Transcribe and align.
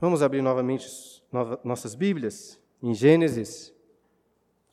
Vamos 0.00 0.22
abrir 0.22 0.40
novamente 0.40 0.88
nossas 1.62 1.94
Bíblias 1.94 2.58
em 2.82 2.94
Gênesis, 2.94 3.70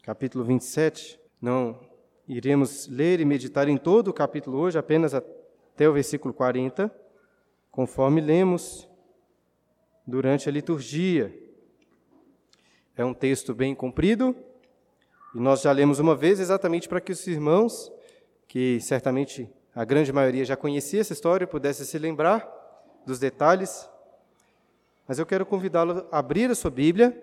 capítulo 0.02 0.46
27. 0.46 1.20
Não 1.42 1.78
iremos 2.26 2.88
ler 2.88 3.20
e 3.20 3.25
meditar 3.25 3.68
em 3.68 3.75
todo 3.75 4.07
o 4.07 4.14
capítulo 4.14 4.57
hoje, 4.57 4.78
apenas 4.78 5.14
até 5.14 5.89
o 5.89 5.92
versículo 5.92 6.34
40, 6.34 6.89
conforme 7.70 8.21
lemos 8.21 8.88
durante 10.07 10.48
a 10.48 10.52
liturgia. 10.52 11.38
É 12.96 13.04
um 13.04 13.14
texto 13.14 13.54
bem 13.54 13.75
comprido, 13.75 14.34
e 15.36 15.41
nós 15.41 15.59
já 15.59 15.73
lemos 15.73 16.00
uma 16.00 16.16
vez 16.16 16.39
exatamente 16.39 16.88
para 16.88 17.02
que 17.02 17.12
os 17.12 17.28
irmãos, 17.28 17.91
que 18.48 18.79
certamente 18.79 19.54
a 19.75 19.84
grande 19.84 20.14
maioria 20.14 20.46
já 20.46 20.56
conhecia 20.56 21.01
essa 21.01 21.12
história, 21.12 21.46
pudessem 21.46 21.86
se 21.86 22.00
lembrar 22.00 22.50
dos 23.06 23.20
detalhes. 23.20 23.89
Mas 25.07 25.20
eu 25.20 25.25
quero 25.25 25.46
convidá-lo 25.46 26.06
a 26.11 26.20
abrir 26.20 26.52
a 26.52 26.56
sua 26.56 26.70
Bíblia 26.70 27.15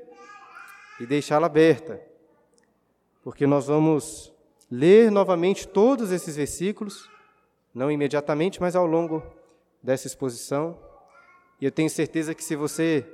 e 0.99 1.07
deixá-la 1.07 1.47
aberta, 1.47 2.01
porque 3.23 3.47
nós 3.47 3.67
vamos 3.67 4.33
ler 4.71 5.11
novamente 5.11 5.69
todos 5.69 6.11
esses 6.11 6.37
versículos, 6.37 7.11
não 7.75 7.91
imediatamente, 7.91 8.61
mas 8.61 8.75
ao 8.75 8.87
longo 8.87 9.23
dessa 9.83 10.07
exposição. 10.07 10.79
E 11.61 11.65
eu 11.65 11.71
tenho 11.71 11.91
certeza 11.91 12.35
que 12.35 12.43
se 12.43 12.57
você 12.57 13.07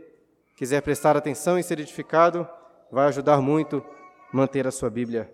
quiser 0.57 0.83
prestar 0.83 1.17
atenção 1.17 1.59
e 1.59 1.63
ser 1.63 1.81
edificado, 1.81 2.49
vai 2.91 3.09
ajudar 3.09 3.41
muito 3.41 3.85
manter 4.33 4.67
a 4.67 4.71
sua 4.71 4.91
Bíblia 4.91 5.33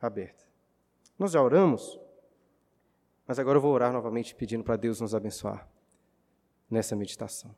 aberta. 0.00 0.44
Nós 1.18 1.32
já 1.32 1.42
oramos, 1.42 2.00
mas 3.26 3.38
agora 3.38 3.58
eu 3.58 3.62
vou 3.62 3.72
orar 3.72 3.92
novamente 3.92 4.34
pedindo 4.34 4.64
para 4.64 4.76
Deus 4.76 5.00
nos 5.00 5.14
abençoar 5.14 5.68
nessa 6.70 6.96
meditação. 6.96 7.54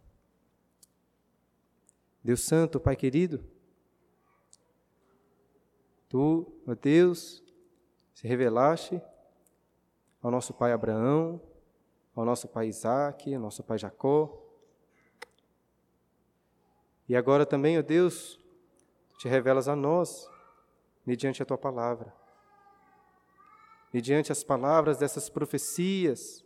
Deus 2.23 2.43
Santo, 2.43 2.79
Pai 2.79 2.95
querido, 2.97 3.45
Tu, 6.13 6.47
ó 6.69 6.75
Deus, 6.75 7.43
se 8.13 8.29
revelaste 8.29 9.01
ao 10.23 10.31
nosso 10.31 10.53
pai 10.53 10.71
Abraão, 10.71 11.41
ao 12.15 12.23
nosso 12.23 12.47
pai 12.47 12.69
Isaac, 12.69 13.35
ao 13.35 13.41
nosso 13.41 13.63
pai 13.63 13.79
Jacó. 13.79 14.39
E 17.09 17.17
agora 17.17 17.47
também, 17.47 17.79
ó 17.79 17.83
Deus, 17.83 18.39
te 19.19 19.27
revelas 19.27 19.69
a 19.69 19.75
nós, 19.75 20.29
mediante 21.07 21.43
a 21.43 21.47
tua 21.47 21.57
palavra. 21.57 22.15
Mediante 23.91 24.31
as 24.31 24.45
palavras 24.45 24.99
dessas 24.99 25.31
profecias, 25.31 26.45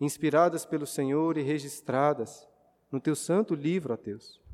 inspiradas 0.00 0.64
pelo 0.64 0.86
Senhor 0.86 1.36
e 1.36 1.42
registradas 1.42 2.48
no 2.90 2.98
teu 2.98 3.14
santo 3.14 3.54
livro, 3.54 3.92
ó 3.92 3.96
Deus. 3.98 4.45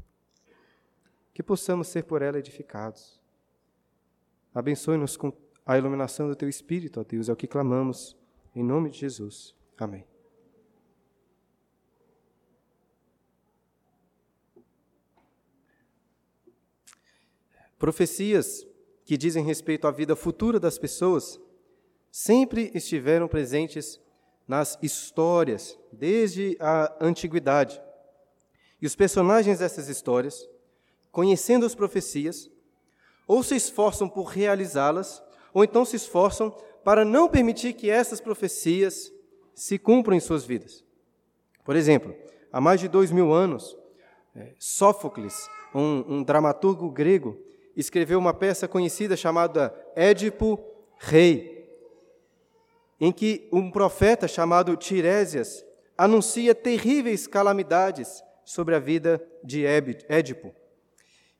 Que 1.32 1.42
possamos 1.42 1.88
ser 1.88 2.04
por 2.04 2.22
ela 2.22 2.38
edificados. 2.38 3.20
Abençoe-nos 4.54 5.16
com 5.16 5.32
a 5.64 5.78
iluminação 5.78 6.28
do 6.28 6.36
teu 6.36 6.48
Espírito, 6.48 7.00
ó 7.00 7.04
Deus, 7.04 7.28
é 7.28 7.32
o 7.32 7.36
que 7.36 7.46
clamamos, 7.46 8.16
em 8.54 8.62
nome 8.62 8.90
de 8.90 8.98
Jesus. 8.98 9.54
Amém. 9.78 10.04
Profecias 17.78 18.66
que 19.04 19.16
dizem 19.16 19.44
respeito 19.44 19.88
à 19.88 19.90
vida 19.90 20.14
futura 20.14 20.60
das 20.60 20.78
pessoas 20.78 21.40
sempre 22.12 22.70
estiveram 22.74 23.26
presentes 23.26 24.00
nas 24.46 24.78
histórias, 24.82 25.78
desde 25.90 26.56
a 26.60 26.96
antiguidade. 27.00 27.82
E 28.80 28.86
os 28.86 28.94
personagens 28.94 29.58
dessas 29.58 29.88
histórias, 29.88 30.48
conhecendo 31.12 31.66
as 31.66 31.74
profecias, 31.74 32.50
ou 33.28 33.42
se 33.42 33.54
esforçam 33.54 34.08
por 34.08 34.24
realizá-las, 34.24 35.22
ou 35.54 35.62
então 35.62 35.84
se 35.84 35.94
esforçam 35.94 36.50
para 36.82 37.04
não 37.04 37.28
permitir 37.28 37.74
que 37.74 37.88
essas 37.88 38.20
profecias 38.20 39.12
se 39.54 39.78
cumpram 39.78 40.16
em 40.16 40.20
suas 40.20 40.44
vidas. 40.44 40.82
Por 41.64 41.76
exemplo, 41.76 42.14
há 42.50 42.60
mais 42.60 42.80
de 42.80 42.88
dois 42.88 43.12
mil 43.12 43.32
anos, 43.32 43.76
é, 44.34 44.54
Sófocles, 44.58 45.48
um, 45.74 46.16
um 46.16 46.22
dramaturgo 46.22 46.90
grego, 46.90 47.38
escreveu 47.76 48.18
uma 48.18 48.34
peça 48.34 48.66
conhecida 48.66 49.16
chamada 49.16 49.72
Édipo 49.94 50.58
Rei, 50.98 51.68
em 52.98 53.12
que 53.12 53.48
um 53.52 53.70
profeta 53.70 54.26
chamado 54.26 54.76
Tiresias 54.76 55.64
anuncia 55.96 56.54
terríveis 56.54 57.26
calamidades 57.26 58.22
sobre 58.44 58.74
a 58.74 58.78
vida 58.78 59.24
de 59.44 59.64
Édipo. 59.66 60.54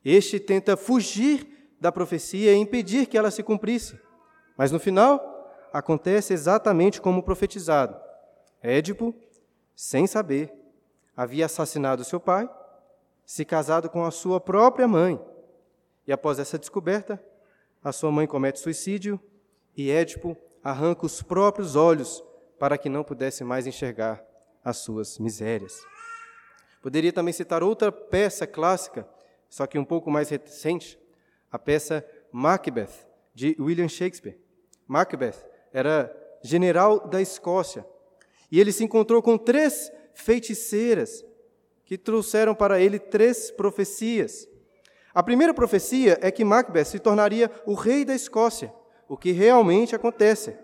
Este 0.05 0.41
tenta 0.41 0.77
fugir 0.77 1.75
da 1.81 1.93
profecia 1.93 2.53
e 2.53 2.57
impedir 2.57 3.07
que 3.07 3.19
ela 3.19 3.31
se 3.31 3.43
cumprisse. 3.43 3.99
Mas 4.57 4.71
no 4.71 4.79
final, 4.79 5.33
acontece 5.73 6.33
exatamente 6.33 7.01
como 7.01 7.23
profetizado. 7.23 7.99
Édipo, 8.63 9.15
sem 9.75 10.07
saber, 10.07 10.53
havia 11.17 11.47
assassinado 11.47 12.05
seu 12.05 12.21
pai, 12.21 12.49
se 13.25 13.45
casado 13.45 13.89
com 13.89 14.05
a 14.05 14.11
sua 14.11 14.41
própria 14.41 14.87
mãe. 14.87 15.21
E 16.07 16.13
após 16.13 16.39
essa 16.39 16.59
descoberta, 16.59 17.23
a 17.83 17.93
sua 17.93 18.13
mãe 18.13 18.27
comete 18.27 18.61
suicídio 18.61 19.19
e 19.77 19.91
Édipo 19.91 20.37
arranca 20.63 21.07
os 21.07 21.23
próprios 21.23 21.75
olhos 21.75 22.23
para 22.59 22.79
que 22.79 22.89
não 22.89 23.03
pudesse 23.03 23.43
mais 23.43 23.67
enxergar 23.67 24.25
as 24.65 24.77
suas 24.79 25.19
misérias. 25.19 25.81
Poderia 26.81 27.13
também 27.13 27.33
citar 27.33 27.63
outra 27.63 27.91
peça 27.91 28.47
clássica, 28.47 29.09
só 29.53 29.67
que 29.67 29.79
um 29.79 29.85
pouco 29.85 30.11
mais 30.11 30.31
recente, 30.31 30.99
a 31.51 31.59
peça 31.59 32.03
Macbeth, 32.33 33.07
de 33.35 33.55
William 33.61 33.87
Shakespeare. 33.87 34.39
Macbeth 34.89 35.37
era 35.71 36.11
general 36.43 37.07
da 37.07 37.21
Escócia 37.21 37.85
e 38.51 38.59
ele 38.59 38.73
se 38.73 38.83
encontrou 38.83 39.21
com 39.21 39.37
três 39.37 39.93
feiticeiras 40.15 41.23
que 41.85 41.99
trouxeram 41.99 42.55
para 42.55 42.81
ele 42.81 42.99
três 42.99 43.51
profecias. 43.51 44.49
A 45.13 45.23
primeira 45.23 45.53
profecia 45.53 46.19
é 46.23 46.31
que 46.31 46.47
Macbeth 46.47 46.87
se 46.87 46.99
tornaria 46.99 47.51
o 47.67 47.75
rei 47.75 48.07
da 48.07 48.15
Escócia, 48.15 48.73
o 49.07 49.19
que 49.19 49.33
realmente 49.33 49.95
acontece. 49.95 50.57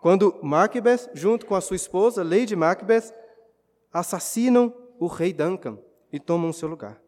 Quando 0.00 0.38
Macbeth, 0.42 1.10
junto 1.12 1.44
com 1.44 1.54
a 1.54 1.60
sua 1.60 1.76
esposa, 1.76 2.24
Lady 2.24 2.56
Macbeth, 2.56 3.12
assassinam 3.92 4.74
o 4.98 5.06
rei 5.06 5.34
Duncan 5.34 5.78
e 6.10 6.18
tomam 6.18 6.50
seu 6.50 6.66
lugar. 6.66 7.03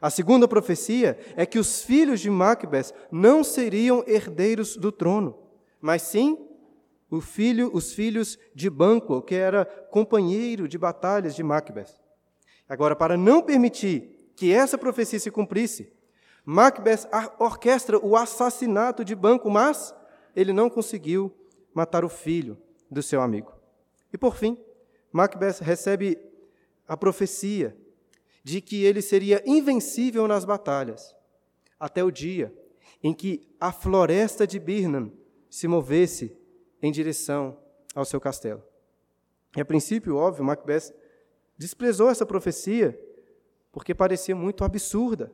A 0.00 0.10
segunda 0.10 0.46
profecia 0.46 1.18
é 1.36 1.44
que 1.44 1.58
os 1.58 1.82
filhos 1.82 2.20
de 2.20 2.30
Macbeth 2.30 2.92
não 3.10 3.42
seriam 3.42 4.04
herdeiros 4.06 4.76
do 4.76 4.92
trono, 4.92 5.36
mas 5.80 6.02
sim 6.02 6.48
filho, 7.20 7.70
os 7.72 7.94
filhos 7.94 8.38
de 8.54 8.68
Banquo, 8.68 9.22
que 9.22 9.34
era 9.34 9.64
companheiro 9.90 10.68
de 10.68 10.76
batalhas 10.76 11.34
de 11.34 11.42
Macbeth. 11.42 11.94
Agora, 12.68 12.94
para 12.94 13.16
não 13.16 13.40
permitir 13.40 14.30
que 14.36 14.52
essa 14.52 14.76
profecia 14.76 15.18
se 15.18 15.30
cumprisse, 15.30 15.90
Macbeth 16.44 17.08
orquestra 17.38 17.98
o 17.98 18.14
assassinato 18.14 19.04
de 19.04 19.14
Banquo, 19.14 19.50
mas 19.50 19.94
ele 20.36 20.52
não 20.52 20.68
conseguiu 20.68 21.34
matar 21.74 22.04
o 22.04 22.08
filho 22.08 22.58
do 22.90 23.02
seu 23.02 23.22
amigo. 23.22 23.52
E 24.12 24.18
por 24.18 24.36
fim, 24.36 24.58
Macbeth 25.10 25.60
recebe 25.60 26.18
a 26.86 26.96
profecia 26.96 27.76
de 28.48 28.62
que 28.62 28.82
ele 28.82 29.02
seria 29.02 29.42
invencível 29.44 30.26
nas 30.26 30.42
batalhas, 30.42 31.14
até 31.78 32.02
o 32.02 32.10
dia 32.10 32.50
em 33.02 33.12
que 33.12 33.46
a 33.60 33.70
floresta 33.70 34.46
de 34.46 34.58
Birnam 34.58 35.12
se 35.50 35.68
movesse 35.68 36.34
em 36.80 36.90
direção 36.90 37.58
ao 37.94 38.06
seu 38.06 38.18
castelo. 38.18 38.64
E 39.54 39.60
a 39.60 39.66
princípio, 39.66 40.16
óbvio, 40.16 40.46
Macbeth 40.46 40.94
desprezou 41.58 42.08
essa 42.08 42.24
profecia 42.24 42.98
porque 43.70 43.94
parecia 43.94 44.34
muito 44.34 44.64
absurda. 44.64 45.30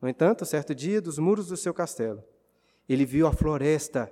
No 0.00 0.08
entanto, 0.08 0.46
certo 0.46 0.74
dia, 0.74 1.02
dos 1.02 1.18
muros 1.18 1.48
do 1.48 1.58
seu 1.58 1.74
castelo, 1.74 2.24
ele 2.88 3.04
viu 3.04 3.26
a 3.26 3.34
floresta 3.34 4.10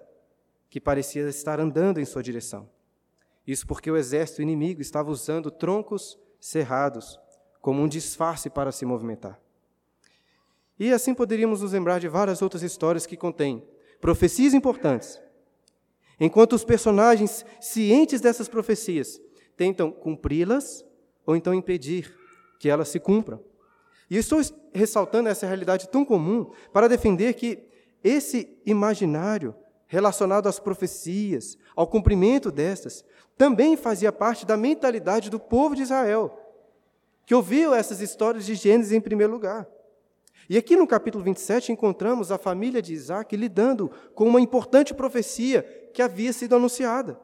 que 0.69 0.79
parecia 0.79 1.26
estar 1.31 1.59
andando 1.59 1.99
em 1.99 2.05
sua 2.05 2.23
direção. 2.23 2.69
Isso 3.47 3.67
porque 3.67 3.91
o 3.91 3.97
exército 3.97 4.43
inimigo 4.43 4.82
estava 4.82 5.11
usando 5.11 5.50
troncos 5.50 6.19
cerrados 6.38 7.19
como 7.67 7.83
um 7.83 7.89
disfarce 7.89 8.49
para 8.49 8.71
se 8.71 8.87
movimentar. 8.87 9.41
E 10.79 10.93
assim 10.93 11.13
poderíamos 11.13 11.63
nos 11.63 11.73
lembrar 11.73 11.99
de 11.99 12.07
várias 12.07 12.41
outras 12.41 12.63
histórias 12.63 13.07
que 13.07 13.17
contêm 13.17 13.61
profecias 14.01 14.55
importantes, 14.55 15.21
enquanto 16.21 16.53
os 16.53 16.63
personagens, 16.63 17.45
cientes 17.61 18.21
dessas 18.21 18.47
profecias, 18.47 19.21
tentam 19.57 19.91
cumpri-las 19.91 20.85
ou 21.27 21.35
então 21.35 21.53
impedir 21.53 22.17
que 22.61 22.69
elas 22.69 22.87
se 22.87 23.01
cumpram. 23.01 23.41
E 24.09 24.17
estou 24.17 24.41
ressaltando 24.73 25.29
essa 25.29 25.45
realidade 25.45 25.89
tão 25.89 26.05
comum 26.05 26.53
para 26.73 26.89
defender 26.89 27.35
que 27.35 27.69
esse 28.05 28.57
imaginário 28.65 29.53
relacionado 29.89 30.49
às 30.49 30.61
profecias, 30.61 31.59
ao 31.75 31.89
cumprimento 31.89 32.53
destas, 32.53 33.05
também 33.37 33.77
fazia 33.77 34.13
parte 34.13 34.47
da 34.47 34.57
mentalidade 34.57 35.29
do 35.29 35.41
povo 35.41 35.75
de 35.75 35.83
Israel 35.83 36.45
que 37.26 37.34
ouviu 37.34 37.75
essas 37.75 38.00
histórias 38.00 38.46
de 38.46 38.55
Gênesis 38.55 38.93
em 38.93 39.00
primeiro 39.00 39.32
lugar. 39.32 39.69
E 40.49 40.56
aqui 40.56 40.76
no 40.76 40.87
capítulo 40.87 41.25
27 41.25 41.73
encontramos 41.73 42.31
a 42.31 42.38
família 42.38 42.81
de 42.81 42.94
Isaac 42.94 43.37
lidando 43.37 43.90
com 44.14 44.26
uma 44.26 44.40
importante 44.40 44.94
profecia 44.94 45.62
que 45.93 46.00
havia 46.00 46.32
sido 46.32 46.55
anunciada. 46.55 47.20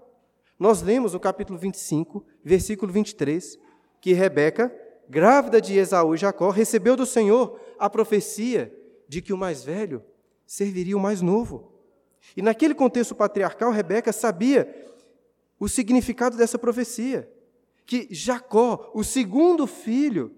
Nós 0.58 0.82
lemos 0.82 1.12
no 1.12 1.20
capítulo 1.20 1.56
25, 1.56 2.26
versículo 2.44 2.92
23, 2.92 3.56
que 4.00 4.12
Rebeca, 4.12 4.74
grávida 5.08 5.60
de 5.60 5.78
Esaú 5.78 6.16
e 6.16 6.18
Jacó, 6.18 6.50
recebeu 6.50 6.96
do 6.96 7.06
Senhor 7.06 7.60
a 7.78 7.88
profecia 7.88 8.76
de 9.08 9.22
que 9.22 9.32
o 9.32 9.38
mais 9.38 9.62
velho 9.62 10.02
serviria 10.44 10.96
o 10.96 11.00
mais 11.00 11.22
novo. 11.22 11.72
E 12.36 12.42
naquele 12.42 12.74
contexto 12.74 13.14
patriarcal, 13.14 13.70
Rebeca 13.70 14.12
sabia 14.12 14.90
o 15.60 15.68
significado 15.68 16.36
dessa 16.36 16.58
profecia, 16.58 17.30
que 17.92 18.08
Jacó, 18.10 18.90
o 18.94 19.04
segundo 19.04 19.66
filho, 19.66 20.34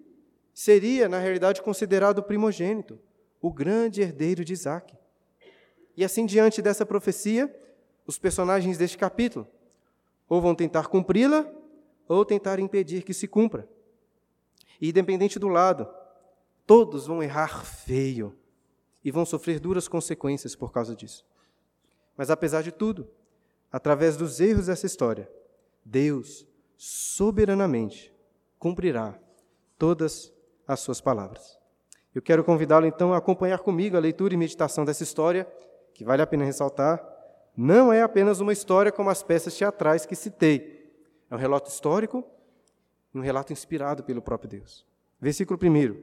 seria, 0.53 1.09
na 1.09 1.21
realidade, 1.21 1.63
considerado 1.63 2.19
o 2.19 2.23
primogênito, 2.25 2.99
o 3.41 3.53
grande 3.53 4.03
herdeiro 4.03 4.45
de 4.45 4.53
Isaac. 4.53 4.93
E 5.97 6.05
assim, 6.05 6.27
diante 6.27 6.61
dessa 6.61 6.85
profecia, 6.85 7.55
os 8.05 8.19
personagens 8.19 8.77
deste 8.77 8.99
capítulo 8.99 9.47
ou 10.29 10.41
vão 10.41 10.53
tentar 10.53 10.89
cumpri-la 10.89 11.49
ou 12.09 12.25
tentar 12.25 12.59
impedir 12.59 13.05
que 13.05 13.15
se 13.15 13.29
cumpra. 13.29 13.69
E 14.81 14.89
independente 14.89 15.39
do 15.39 15.47
lado, 15.47 15.89
todos 16.67 17.07
vão 17.07 17.23
errar 17.23 17.65
feio 17.65 18.37
e 19.05 19.13
vão 19.13 19.25
sofrer 19.25 19.61
duras 19.61 19.87
consequências 19.87 20.57
por 20.57 20.73
causa 20.73 20.97
disso. 20.97 21.25
Mas 22.17 22.31
apesar 22.31 22.63
de 22.63 22.73
tudo, 22.73 23.09
através 23.71 24.17
dos 24.17 24.41
erros 24.41 24.67
dessa 24.67 24.87
história, 24.87 25.31
Deus 25.85 26.45
soberanamente 26.77 28.13
cumprirá 28.59 29.19
todas 29.79 30.33
as 30.67 30.81
suas 30.81 31.01
palavras. 31.01 31.59
Eu 32.15 32.23
quero 32.23 32.45
convidá-lo 32.45 32.87
então 32.87 33.13
a 33.13 33.19
acompanhar 33.19 33.59
comigo 33.59 33.97
a 33.97 34.01
leitura 34.01 34.35
e 34.35 34.37
meditação 34.37 34.85
dessa 34.85 35.03
história, 35.03 35.47
que 35.93 36.05
vale 36.05 36.23
a 36.23 36.27
pena 36.27 36.45
ressaltar, 36.45 37.05
não 37.57 37.93
é 37.93 38.03
apenas 38.03 38.41
uma 38.41 38.53
história 38.53 38.91
como 38.91 39.11
as 39.11 39.23
peças 39.23 39.57
teatrais 39.57 40.07
que 40.07 40.17
citei. 40.17 40.93
É 41.31 41.35
um 41.35 41.39
relato 41.39 41.71
histórico 41.71 42.25
e 43.15 43.19
um 43.19 43.23
relato 43.23 43.53
inspirado 43.53 44.03
pelo 44.03 44.23
próprio 44.23 44.51
Deus. 44.51 44.87
Versículo 45.21 45.59
1. 45.63 45.97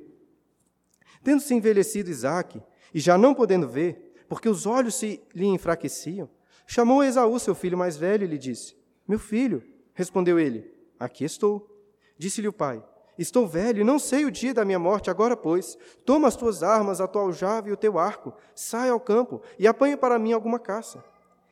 Tendo-se 1.24 1.53
envelhecido 1.53 2.09
Isaac, 2.09 2.62
e 2.94 3.00
já 3.00 3.17
não 3.17 3.33
podendo 3.33 3.67
ver, 3.67 4.13
porque 4.27 4.50
os 4.50 4.65
olhos 4.65 4.95
se 4.95 5.21
lhe 5.33 5.45
enfraqueciam, 5.45 6.29
chamou 6.65 7.03
Esaú, 7.03 7.38
seu 7.39 7.53
filho 7.53 7.77
mais 7.77 7.97
velho, 7.97 8.24
e 8.24 8.27
lhe 8.27 8.38
disse: 8.38 8.75
Meu 9.07 9.19
filho, 9.19 9.63
respondeu 10.01 10.39
ele, 10.39 10.74
aqui 11.00 11.24
estou. 11.24 11.68
Disse-lhe 12.18 12.48
o 12.48 12.53
pai: 12.53 12.83
Estou 13.18 13.48
velho 13.48 13.81
e 13.81 13.83
não 13.83 14.00
sei 14.00 14.25
o 14.25 14.31
dia 14.31 14.53
da 14.53 14.65
minha 14.65 14.80
morte, 14.80 15.12
agora, 15.12 15.38
pois, 15.38 15.77
toma 16.03 16.27
as 16.27 16.36
tuas 16.36 16.63
armas, 16.63 17.00
a 17.00 17.07
tua 17.07 17.21
aljava 17.21 17.69
e 17.69 17.71
o 17.71 17.77
teu 17.77 18.00
arco, 18.00 18.33
sai 18.56 18.89
ao 18.89 19.00
campo 19.00 19.42
e 19.59 19.68
apanha 19.68 19.95
para 19.95 20.18
mim 20.18 20.33
alguma 20.33 20.57
caça. 20.57 21.03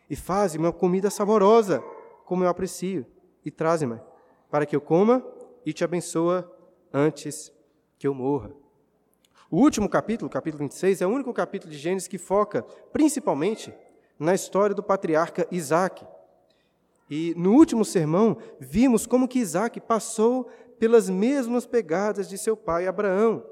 E 0.09 0.15
faze 0.15 0.57
uma 0.57 0.73
comida 0.73 1.11
saborosa, 1.11 1.83
como 2.25 2.43
eu 2.43 2.49
aprecio, 2.49 3.05
e 3.45 3.51
traze-me, 3.51 3.99
para 4.49 4.65
que 4.65 4.75
eu 4.75 4.81
coma 4.81 5.23
e 5.63 5.71
te 5.71 5.83
abençoa 5.83 6.51
antes 6.91 7.51
que 7.99 8.07
eu 8.07 8.15
morra. 8.15 8.51
O 9.51 9.57
último 9.57 9.87
capítulo, 9.87 10.29
capítulo 10.29 10.63
26, 10.63 11.01
é 11.01 11.07
o 11.07 11.09
único 11.09 11.31
capítulo 11.33 11.71
de 11.71 11.77
Gênesis 11.77 12.07
que 12.07 12.17
foca 12.17 12.63
principalmente 12.91 13.71
na 14.17 14.33
história 14.33 14.75
do 14.75 14.83
patriarca 14.83 15.47
Isaac. 15.51 16.05
E 17.09 17.33
no 17.35 17.53
último 17.53 17.83
sermão, 17.83 18.37
vimos 18.59 19.07
como 19.07 19.27
que 19.27 19.39
Isaac 19.39 19.79
passou 19.81 20.47
pelas 20.77 21.09
mesmas 21.09 21.65
pegadas 21.65 22.29
de 22.29 22.37
seu 22.37 22.55
pai 22.55 22.87
Abraão. 22.87 23.43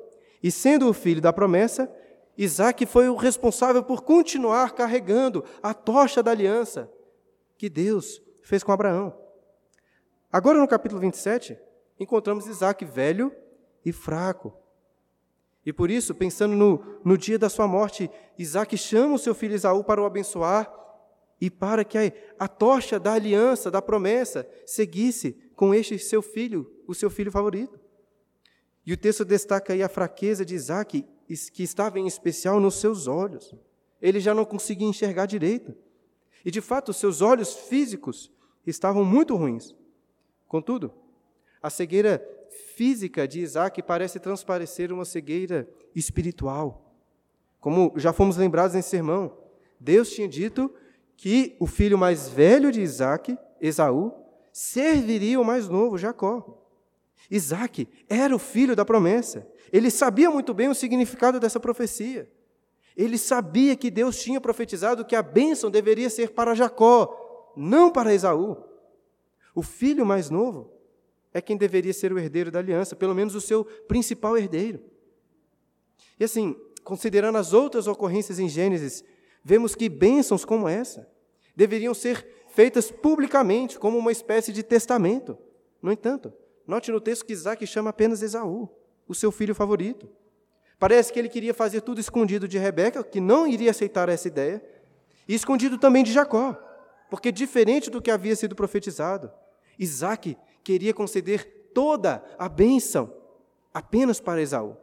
E 0.41 0.51
sendo 0.51 0.87
o 0.87 0.93
filho 0.93 1.19
da 1.19 1.33
promessa, 1.33 1.91
Isaac 2.37 2.85
foi 2.85 3.09
o 3.09 3.15
responsável 3.15 3.83
por 3.83 4.03
continuar 4.03 4.73
carregando 4.73 5.43
a 5.61 5.73
tocha 5.73 6.21
da 6.21 6.31
aliança 6.31 6.91
que 7.57 7.67
Deus 7.67 8.21
fez 8.43 8.63
com 8.63 8.71
Abraão. 8.71 9.17
Agora, 10.31 10.59
no 10.59 10.67
capítulo 10.67 11.01
27, 11.01 11.57
encontramos 11.99 12.45
Isaac 12.45 12.85
velho 12.85 13.35
e 13.83 13.91
fraco. 13.91 14.53
E 15.65 15.73
por 15.73 15.89
isso, 15.89 16.13
pensando 16.13 16.55
no, 16.55 16.99
no 17.03 17.17
dia 17.17 17.39
da 17.39 17.49
sua 17.49 17.67
morte, 17.67 18.09
Isaac 18.37 18.77
chama 18.77 19.15
o 19.15 19.19
seu 19.19 19.33
filho 19.33 19.55
Esaú 19.55 19.83
para 19.83 20.01
o 20.01 20.05
abençoar 20.05 20.71
e 21.39 21.49
para 21.49 21.83
que 21.85 21.97
a, 21.97 22.11
a 22.39 22.47
tocha 22.47 22.99
da 22.99 23.13
aliança, 23.13 23.69
da 23.69 23.81
promessa, 23.81 24.47
seguisse 24.65 25.37
com 25.55 25.73
este 25.73 25.97
seu 25.99 26.21
filho, 26.21 26.71
o 26.87 26.93
seu 26.93 27.09
filho 27.09 27.31
favorito. 27.31 27.79
E 28.85 28.93
o 28.93 28.97
texto 28.97 29.25
destaca 29.25 29.73
aí 29.73 29.83
a 29.83 29.89
fraqueza 29.89 30.45
de 30.45 30.55
Isaac, 30.55 31.05
que 31.53 31.63
estava 31.63 31.99
em 31.99 32.07
especial 32.07 32.59
nos 32.59 32.75
seus 32.75 33.07
olhos. 33.07 33.53
Ele 34.01 34.19
já 34.19 34.33
não 34.33 34.45
conseguia 34.45 34.87
enxergar 34.87 35.25
direito. 35.25 35.75
E 36.45 36.49
de 36.49 36.61
fato, 36.61 36.93
seus 36.93 37.21
olhos 37.21 37.53
físicos 37.53 38.31
estavam 38.65 39.03
muito 39.03 39.35
ruins. 39.35 39.75
Contudo, 40.47 40.93
a 41.61 41.69
cegueira 41.69 42.25
física 42.75 43.27
de 43.27 43.41
Isaac 43.41 43.81
parece 43.83 44.19
transparecer 44.19 44.91
uma 44.91 45.03
cegueira 45.03 45.67
espiritual. 45.93 46.95
Como 47.59 47.91
já 47.97 48.13
fomos 48.13 48.37
lembrados 48.37 48.75
nesse 48.75 48.89
sermão, 48.89 49.37
Deus 49.79 50.11
tinha 50.11 50.27
dito 50.27 50.73
que 51.17 51.55
o 51.59 51.65
filho 51.65 51.97
mais 51.97 52.29
velho 52.29 52.71
de 52.71 52.79
Isaac, 52.79 53.35
Esaú, 53.59 54.13
serviria 54.53 55.39
o 55.41 55.45
mais 55.45 55.67
novo, 55.67 55.97
Jacó. 55.97 56.63
Isaac 57.29 57.87
era 58.07 58.33
o 58.35 58.39
filho 58.39 58.75
da 58.75 58.85
promessa. 58.85 59.45
Ele 59.73 59.89
sabia 59.89 60.29
muito 60.29 60.53
bem 60.53 60.69
o 60.69 60.75
significado 60.75 61.39
dessa 61.39 61.59
profecia. 61.59 62.31
Ele 62.95 63.17
sabia 63.17 63.75
que 63.75 63.91
Deus 63.91 64.19
tinha 64.21 64.39
profetizado 64.39 65.03
que 65.03 65.15
a 65.15 65.21
bênção 65.21 65.69
deveria 65.69 66.09
ser 66.09 66.31
para 66.31 66.55
Jacó, 66.55 67.53
não 67.57 67.91
para 67.91 68.13
Esaú. 68.13 68.57
O 69.53 69.63
filho 69.63 70.05
mais 70.05 70.29
novo 70.29 70.71
é 71.33 71.41
quem 71.41 71.57
deveria 71.57 71.93
ser 71.93 72.13
o 72.13 72.19
herdeiro 72.19 72.51
da 72.51 72.59
aliança, 72.59 72.95
pelo 72.95 73.13
menos 73.13 73.35
o 73.35 73.41
seu 73.41 73.65
principal 73.65 74.37
herdeiro. 74.37 74.79
E 76.19 76.23
assim, 76.23 76.55
considerando 76.83 77.37
as 77.37 77.53
outras 77.53 77.87
ocorrências 77.87 78.39
em 78.39 78.47
Gênesis, 78.47 79.03
vemos 79.47 79.75
que 79.75 79.87
bênçãos 79.87 80.43
como 80.43 80.67
essa 80.67 81.09
deveriam 81.55 81.93
ser 81.93 82.27
feitas 82.49 82.91
publicamente, 82.91 83.79
como 83.79 83.97
uma 83.97 84.11
espécie 84.11 84.51
de 84.51 84.61
testamento. 84.61 85.37
No 85.81 85.89
entanto, 85.89 86.33
note 86.67 86.91
no 86.91 86.99
texto 86.99 87.25
que 87.25 87.31
Isaac 87.31 87.65
chama 87.65 87.91
apenas 87.91 88.21
Esaú, 88.21 88.67
o 89.07 89.15
seu 89.15 89.31
filho 89.31 89.55
favorito. 89.55 90.09
Parece 90.77 91.13
que 91.13 91.17
ele 91.17 91.29
queria 91.29 91.53
fazer 91.53 91.79
tudo 91.79 92.01
escondido 92.01 92.45
de 92.45 92.57
Rebeca, 92.57 93.01
que 93.05 93.21
não 93.21 93.47
iria 93.47 93.71
aceitar 93.71 94.09
essa 94.09 94.27
ideia, 94.27 94.61
e 95.25 95.33
escondido 95.33 95.77
também 95.77 96.03
de 96.03 96.11
Jacó, 96.11 96.61
porque 97.09 97.31
diferente 97.31 97.89
do 97.89 98.01
que 98.01 98.11
havia 98.11 98.35
sido 98.35 98.53
profetizado, 98.53 99.31
Isaac 99.79 100.37
queria 100.61 100.93
conceder 100.93 101.69
toda 101.73 102.21
a 102.37 102.49
bênção 102.49 103.13
apenas 103.73 104.19
para 104.19 104.41
Esaú, 104.41 104.75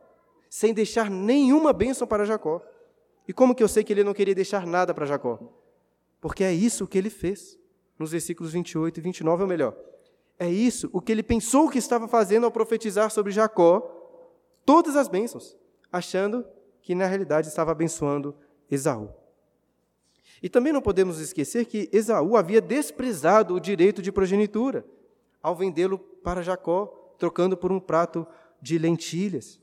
sem 0.49 0.73
deixar 0.73 1.11
nenhuma 1.11 1.71
bênção 1.71 2.07
para 2.07 2.25
Jacó. 2.25 2.63
E 3.27 3.33
como 3.33 3.55
que 3.55 3.63
eu 3.63 3.69
sei 3.69 3.83
que 3.83 3.93
ele 3.93 4.05
não 4.05 4.15
queria 4.15 4.35
deixar 4.35 4.67
nada 4.67 4.93
para 4.93 5.07
Jacó? 5.07 5.39
Porque 6.21 6.45
é 6.45 6.53
isso 6.53 6.87
que 6.87 6.99
ele 6.99 7.11
fez 7.11 7.59
nos 7.99 8.13
versículos 8.13 8.53
28 8.53 8.99
e 8.99 9.01
29, 9.01 9.43
ou 9.43 9.49
melhor, 9.49 9.77
é 10.39 10.49
isso 10.49 10.91
o 10.93 11.01
que 11.01 11.13
ele 11.13 11.23
pensou 11.23 11.69
que 11.69 11.79
estava 11.79 12.09
fazendo 12.09 12.45
ao 12.45 12.51
profetizar 12.51 13.11
sobre 13.11 13.33
Jacó 13.33 13.81
todas 14.65 14.97
as 14.97 15.09
bênçãos, 15.09 15.57
achando 15.93 16.45
que 16.83 16.95
na 16.95 17.07
realidade 17.07 17.49
estava 17.49 17.73
abençoando 17.73 18.35
Esaú. 18.71 19.11
E 20.43 20.49
também 20.49 20.73
não 20.73 20.83
podemos 20.83 21.21
esquecer 21.21 21.65
que 21.65 21.89
Esaú 21.93 22.37
havia 22.37 22.61
desprezado 22.61 23.55
o 23.55 23.61
direito 23.61 24.03
de 24.03 24.13
progenitura 24.13 24.85
ao 25.43 25.55
vendê-lo 25.55 25.99
para 25.99 26.43
Jacó, 26.43 27.15
trocando 27.19 27.57
por 27.57 27.71
um 27.71 27.81
prato 27.81 28.27
de 28.61 28.77
lentilhas. 28.77 29.61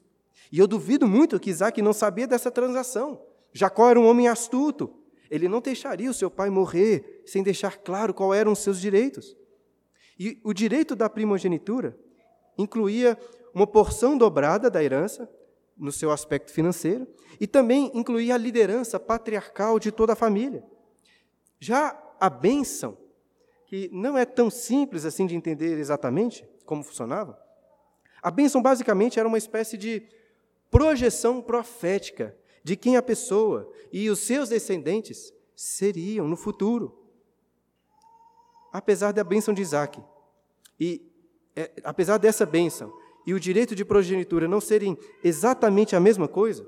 E 0.51 0.57
eu 0.57 0.67
duvido 0.67 1.07
muito 1.07 1.39
que 1.39 1.49
Isaac 1.49 1.81
não 1.81 1.93
sabia 1.93 2.27
dessa 2.27 2.49
transação. 2.49 3.21
Jacó 3.53 3.89
era 3.89 3.99
um 3.99 4.07
homem 4.07 4.27
astuto, 4.27 4.93
ele 5.29 5.47
não 5.47 5.61
deixaria 5.61 6.09
o 6.09 6.13
seu 6.13 6.29
pai 6.29 6.49
morrer 6.49 7.23
sem 7.25 7.41
deixar 7.41 7.77
claro 7.77 8.13
quais 8.13 8.39
eram 8.39 8.51
os 8.51 8.59
seus 8.59 8.79
direitos. 8.79 9.35
E 10.19 10.39
o 10.43 10.53
direito 10.53 10.95
da 10.95 11.09
primogenitura 11.09 11.97
incluía 12.57 13.17
uma 13.53 13.65
porção 13.65 14.17
dobrada 14.17 14.69
da 14.69 14.83
herança, 14.83 15.29
no 15.77 15.91
seu 15.91 16.11
aspecto 16.11 16.51
financeiro, 16.51 17.07
e 17.39 17.47
também 17.47 17.89
incluía 17.93 18.35
a 18.35 18.37
liderança 18.37 18.99
patriarcal 18.99 19.79
de 19.79 19.91
toda 19.91 20.13
a 20.13 20.15
família. 20.15 20.63
Já 21.59 21.97
a 22.19 22.29
bênção, 22.29 22.97
que 23.65 23.89
não 23.91 24.17
é 24.17 24.25
tão 24.25 24.49
simples 24.49 25.05
assim 25.05 25.25
de 25.25 25.35
entender 25.35 25.77
exatamente 25.79 26.47
como 26.65 26.83
funcionava, 26.83 27.39
a 28.21 28.29
bênção 28.29 28.61
basicamente 28.61 29.19
era 29.19 29.27
uma 29.27 29.37
espécie 29.37 29.77
de 29.77 30.03
projeção 30.69 31.41
profética 31.41 32.37
de 32.63 32.75
quem 32.75 32.95
a 32.95 33.01
pessoa 33.01 33.71
e 33.91 34.09
os 34.09 34.19
seus 34.19 34.49
descendentes 34.49 35.33
seriam 35.55 36.27
no 36.27 36.35
futuro. 36.35 36.97
Apesar 38.71 39.11
da 39.11 39.23
bênção 39.23 39.53
de 39.53 39.61
Isaac, 39.61 40.01
e 40.79 41.01
é, 41.55 41.71
apesar 41.83 42.17
dessa 42.17 42.45
bênção 42.45 42.91
e 43.25 43.33
o 43.33 43.39
direito 43.39 43.75
de 43.75 43.85
progenitura 43.85 44.47
não 44.47 44.61
serem 44.61 44.97
exatamente 45.23 45.95
a 45.95 45.99
mesma 45.99 46.27
coisa? 46.27 46.65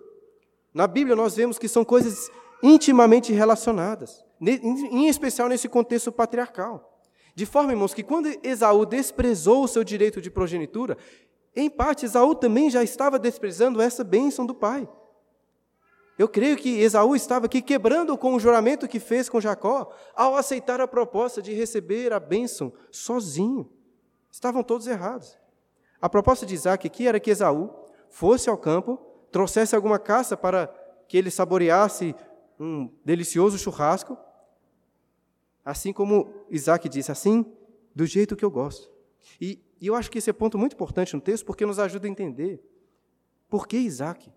Na 0.74 0.88
Bíblia 0.88 1.16
nós 1.16 1.36
vemos 1.36 1.58
que 1.58 1.68
são 1.68 1.86
coisas 1.86 2.30
intimamente 2.62 3.34
relacionadas, 3.34 4.24
em 4.42 5.08
especial 5.08 5.50
nesse 5.50 5.68
contexto 5.68 6.12
patriarcal. 6.12 7.02
De 7.36 7.46
forma, 7.46 7.72
irmãos, 7.72 7.94
que 7.94 8.04
quando 8.04 8.30
Esaú 8.44 8.86
desprezou 8.86 9.64
o 9.64 9.68
seu 9.68 9.84
direito 9.84 10.22
de 10.22 10.30
progenitura, 10.30 10.98
em 11.56 11.70
parte 11.70 12.06
Esaú 12.06 12.36
também 12.36 12.70
já 12.70 12.84
estava 12.84 13.18
desprezando 13.18 13.82
essa 13.82 14.04
bênção 14.04 14.46
do 14.46 14.54
pai. 14.54 14.88
Eu 16.18 16.28
creio 16.28 16.56
que 16.56 16.80
Esaú 16.80 17.16
estava 17.16 17.48
aqui 17.48 17.62
quebrando 17.62 18.18
com 18.18 18.36
o 18.36 18.40
juramento 18.40 18.88
que 18.88 19.00
fez 19.00 19.28
com 19.28 19.42
Jacó 19.42 19.92
ao 20.16 20.36
aceitar 20.36 20.80
a 20.80 20.88
proposta 20.88 21.42
de 21.42 21.54
receber 21.54 22.14
a 22.14 22.20
bênção 22.20 22.72
sozinho. 22.92 23.70
Estavam 24.32 24.64
todos 24.64 24.86
errados. 24.86 25.38
A 26.00 26.08
proposta 26.08 26.46
de 26.46 26.54
Isaac 26.54 26.86
aqui 26.86 27.08
era 27.08 27.20
que 27.20 27.32
Esaú 27.32 27.72
fosse 28.10 28.50
ao 28.50 28.58
campo, 28.58 28.98
trouxesse 29.32 29.76
alguma 29.76 29.98
caça 29.98 30.38
para 30.38 30.68
que 31.08 31.18
ele 31.18 31.32
saboreasse 31.32 32.16
um 32.60 32.92
delicioso 33.04 33.58
churrasco, 33.58 34.18
assim 35.66 35.92
como 35.92 36.32
Isaac 36.50 36.88
disse, 36.90 37.12
assim, 37.12 37.46
do 37.96 38.06
jeito 38.06 38.36
que 38.36 38.46
eu 38.46 38.52
gosto. 38.52 38.92
E, 39.40 39.60
e 39.80 39.88
eu 39.88 39.96
acho 39.96 40.12
que 40.12 40.18
esse 40.18 40.30
é 40.30 40.34
ponto 40.34 40.58
muito 40.58 40.74
importante 40.74 41.16
no 41.16 41.22
texto, 41.22 41.46
porque 41.46 41.66
nos 41.66 41.80
ajuda 41.80 42.08
a 42.08 42.10
entender 42.10 42.62
por 43.50 43.68
que 43.68 43.78
Isaac 43.78 44.32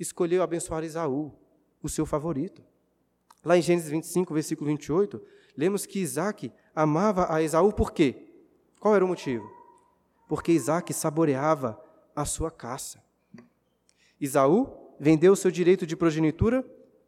escolheu 0.00 0.42
abençoar 0.42 0.82
Esaú, 0.82 1.32
o 1.82 1.88
seu 1.88 2.06
favorito. 2.06 2.62
Lá 3.44 3.56
em 3.56 3.62
Gênesis 3.62 3.90
25, 3.90 4.32
versículo 4.34 4.68
28, 4.68 5.22
lemos 5.56 5.84
que 5.86 6.00
Isaac 6.00 6.50
amava 6.74 7.32
a 7.32 7.42
Esaú 7.42 7.72
por 7.72 7.92
quê? 7.92 8.32
Qual 8.80 8.96
era 8.96 9.04
o 9.04 9.08
motivo? 9.08 9.48
Porque 10.26 10.52
Isaac 10.52 10.92
saboreava 10.94 11.78
a 12.16 12.24
sua 12.24 12.50
caça. 12.50 13.04
Esaú 14.20 14.94
vendeu 14.98 15.36
seu 15.36 15.50
direito 15.50 15.86
de 15.86 15.96
progenitura 15.96 16.62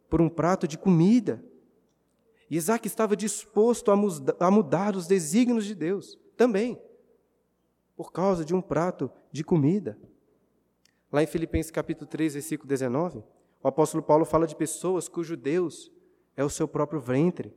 por 0.09 0.21
um 0.21 0.29
prato 0.29 0.67
de 0.67 0.77
comida. 0.77 1.43
Isaac 2.49 2.87
estava 2.87 3.15
disposto 3.15 3.91
a 3.91 4.51
mudar 4.51 4.95
os 4.95 5.07
desígnios 5.07 5.65
de 5.65 5.73
Deus 5.73 6.19
também, 6.37 6.79
por 7.95 8.11
causa 8.11 8.45
de 8.45 8.53
um 8.53 8.61
prato 8.61 9.09
de 9.31 9.43
comida. 9.43 9.97
Lá 11.13 11.21
em 11.21 11.27
Filipenses 11.27 11.69
capítulo 11.69 12.07
3, 12.07 12.33
versículo 12.33 12.67
19, 12.67 13.23
o 13.61 13.67
apóstolo 13.67 14.01
Paulo 14.01 14.25
fala 14.25 14.47
de 14.47 14.55
pessoas 14.55 15.07
cujo 15.07 15.37
Deus 15.37 15.91
é 16.35 16.43
o 16.43 16.49
seu 16.49 16.67
próprio 16.67 16.99
ventre. 16.99 17.53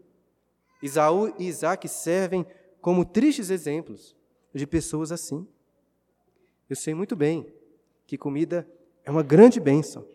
Isaú 0.83 1.35
e 1.39 1.49
Isaac 1.49 1.89
servem 1.89 2.45
como 2.83 3.03
tristes 3.03 3.49
exemplos 3.49 4.15
de 4.55 4.67
pessoas 4.67 5.11
assim. 5.11 5.49
Eu 6.69 6.77
sei 6.77 6.93
muito 6.93 7.17
bem 7.17 7.51
que 8.07 8.19
comida 8.19 8.69
é 9.03 9.11
uma 9.11 9.23
grande 9.23 9.59
bênção. 9.59 10.07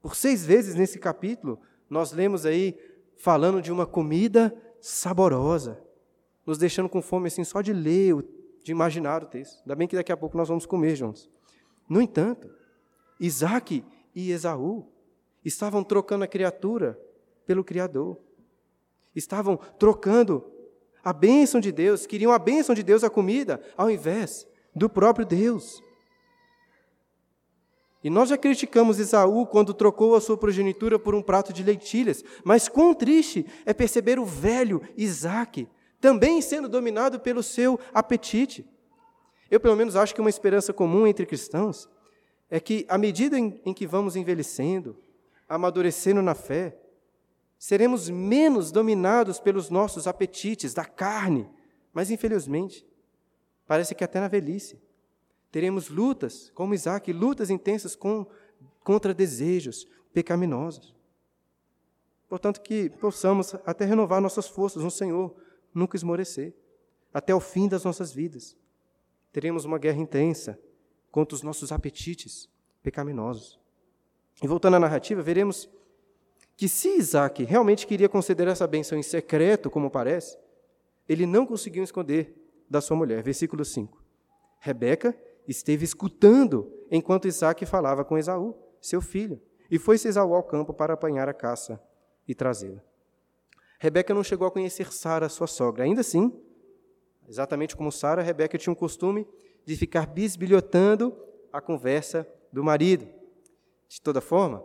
Por 0.00 0.16
seis 0.16 0.46
vezes 0.46 0.74
nesse 0.74 0.98
capítulo, 0.98 1.60
nós 1.90 2.12
lemos 2.12 2.46
aí 2.46 2.78
falando 3.18 3.60
de 3.60 3.70
uma 3.70 3.84
comida 3.84 4.56
saborosa, 4.80 5.78
nos 6.46 6.56
deixando 6.56 6.88
com 6.88 7.02
fome 7.02 7.26
assim 7.26 7.44
só 7.44 7.60
de 7.60 7.74
ler, 7.74 8.24
de 8.64 8.72
imaginar 8.72 9.22
o 9.22 9.26
texto. 9.26 9.60
Ainda 9.60 9.76
bem 9.76 9.86
que 9.86 9.96
daqui 9.96 10.12
a 10.12 10.16
pouco 10.16 10.34
nós 10.34 10.48
vamos 10.48 10.64
comer 10.64 10.96
juntos. 10.96 11.28
No 11.88 12.00
entanto, 12.02 12.50
Isaac 13.18 13.84
e 14.14 14.30
Esaú 14.30 14.86
estavam 15.44 15.82
trocando 15.82 16.24
a 16.24 16.28
criatura 16.28 16.98
pelo 17.46 17.64
Criador. 17.64 18.18
Estavam 19.14 19.56
trocando 19.56 20.44
a 21.02 21.12
bênção 21.12 21.60
de 21.60 21.72
Deus, 21.72 22.06
queriam 22.06 22.32
a 22.32 22.38
bênção 22.38 22.74
de 22.74 22.82
Deus, 22.82 23.02
a 23.02 23.10
comida, 23.10 23.60
ao 23.76 23.90
invés 23.90 24.46
do 24.74 24.88
próprio 24.88 25.24
Deus. 25.24 25.82
E 28.02 28.10
nós 28.10 28.28
já 28.28 28.38
criticamos 28.38 28.98
Esaú 28.98 29.46
quando 29.46 29.74
trocou 29.74 30.14
a 30.14 30.20
sua 30.20 30.36
progenitura 30.36 30.98
por 30.98 31.14
um 31.14 31.22
prato 31.22 31.52
de 31.52 31.64
leitilhas, 31.64 32.22
mas 32.44 32.68
quão 32.68 32.94
triste 32.94 33.46
é 33.64 33.72
perceber 33.72 34.18
o 34.18 34.24
velho 34.24 34.82
Isaac 34.96 35.68
também 36.00 36.40
sendo 36.40 36.68
dominado 36.68 37.18
pelo 37.18 37.42
seu 37.42 37.78
apetite. 37.92 38.64
Eu, 39.50 39.58
pelo 39.58 39.76
menos, 39.76 39.96
acho 39.96 40.14
que 40.14 40.20
uma 40.20 40.30
esperança 40.30 40.72
comum 40.72 41.06
entre 41.06 41.24
cristãos 41.24 41.88
é 42.50 42.60
que, 42.60 42.84
à 42.88 42.98
medida 42.98 43.38
em, 43.38 43.74
que 43.74 43.86
vamos 43.86 44.16
envelhecendo, 44.16 44.96
amadurecendo 45.48 46.20
na 46.20 46.34
fé, 46.34 46.78
seremos 47.58 48.10
menos 48.10 48.70
dominados 48.70 49.40
pelos 49.40 49.70
nossos 49.70 50.06
apetites 50.06 50.74
da 50.74 50.84
carne, 50.84 51.48
mas, 51.92 52.10
infelizmente, 52.10 52.86
parece 53.66 53.94
que 53.94 54.04
até 54.04 54.20
na 54.20 54.28
velhice. 54.28 54.80
Teremos 55.50 55.88
lutas, 55.88 56.50
como 56.54 56.74
Isaac, 56.74 57.10
lutas 57.12 57.48
intensas 57.48 57.96
com, 57.96 58.26
contra 58.84 59.14
desejos 59.14 59.86
pecaminosos. 60.12 60.94
Portanto, 62.28 62.60
que 62.60 62.90
possamos 62.90 63.54
até 63.64 63.86
renovar 63.86 64.20
nossas 64.20 64.46
forças 64.46 64.82
no 64.82 64.90
Senhor, 64.90 65.34
nunca 65.74 65.96
esmorecer, 65.96 66.54
até 67.12 67.34
o 67.34 67.40
fim 67.40 67.66
das 67.66 67.84
nossas 67.84 68.12
vidas 68.12 68.54
teremos 69.32 69.64
uma 69.64 69.78
guerra 69.78 69.98
intensa 69.98 70.58
contra 71.10 71.34
os 71.34 71.42
nossos 71.42 71.72
apetites 71.72 72.48
pecaminosos. 72.82 73.58
E 74.42 74.46
voltando 74.46 74.76
à 74.76 74.80
narrativa, 74.80 75.20
veremos 75.20 75.68
que 76.56 76.68
se 76.68 76.96
Isaac 76.96 77.44
realmente 77.44 77.86
queria 77.86 78.08
conceder 78.08 78.48
essa 78.48 78.66
benção 78.66 78.98
em 78.98 79.02
secreto, 79.02 79.70
como 79.70 79.90
parece, 79.90 80.38
ele 81.08 81.26
não 81.26 81.46
conseguiu 81.46 81.84
esconder 81.84 82.34
da 82.68 82.80
sua 82.80 82.96
mulher. 82.96 83.22
Versículo 83.22 83.64
5. 83.64 84.02
Rebeca 84.60 85.16
esteve 85.46 85.84
escutando 85.84 86.72
enquanto 86.90 87.28
Isaac 87.28 87.64
falava 87.64 88.04
com 88.04 88.18
Esaú, 88.18 88.54
seu 88.80 89.00
filho, 89.00 89.40
e 89.70 89.78
foi-se 89.78 90.08
Esaú 90.08 90.34
ao 90.34 90.42
campo 90.42 90.74
para 90.74 90.94
apanhar 90.94 91.28
a 91.28 91.34
caça 91.34 91.80
e 92.26 92.34
trazê-la. 92.34 92.82
Rebeca 93.78 94.12
não 94.12 94.24
chegou 94.24 94.46
a 94.46 94.50
conhecer 94.50 94.92
Sara, 94.92 95.28
sua 95.28 95.46
sogra. 95.46 95.84
Ainda 95.84 96.00
assim, 96.00 96.32
Exatamente 97.28 97.76
como 97.76 97.92
Sara, 97.92 98.22
Rebeca 98.22 98.56
tinha 98.56 98.72
um 98.72 98.76
costume 98.76 99.28
de 99.64 99.76
ficar 99.76 100.06
bisbilhotando 100.06 101.14
a 101.52 101.60
conversa 101.60 102.26
do 102.50 102.64
marido. 102.64 103.06
De 103.86 104.00
toda 104.00 104.20
forma, 104.20 104.64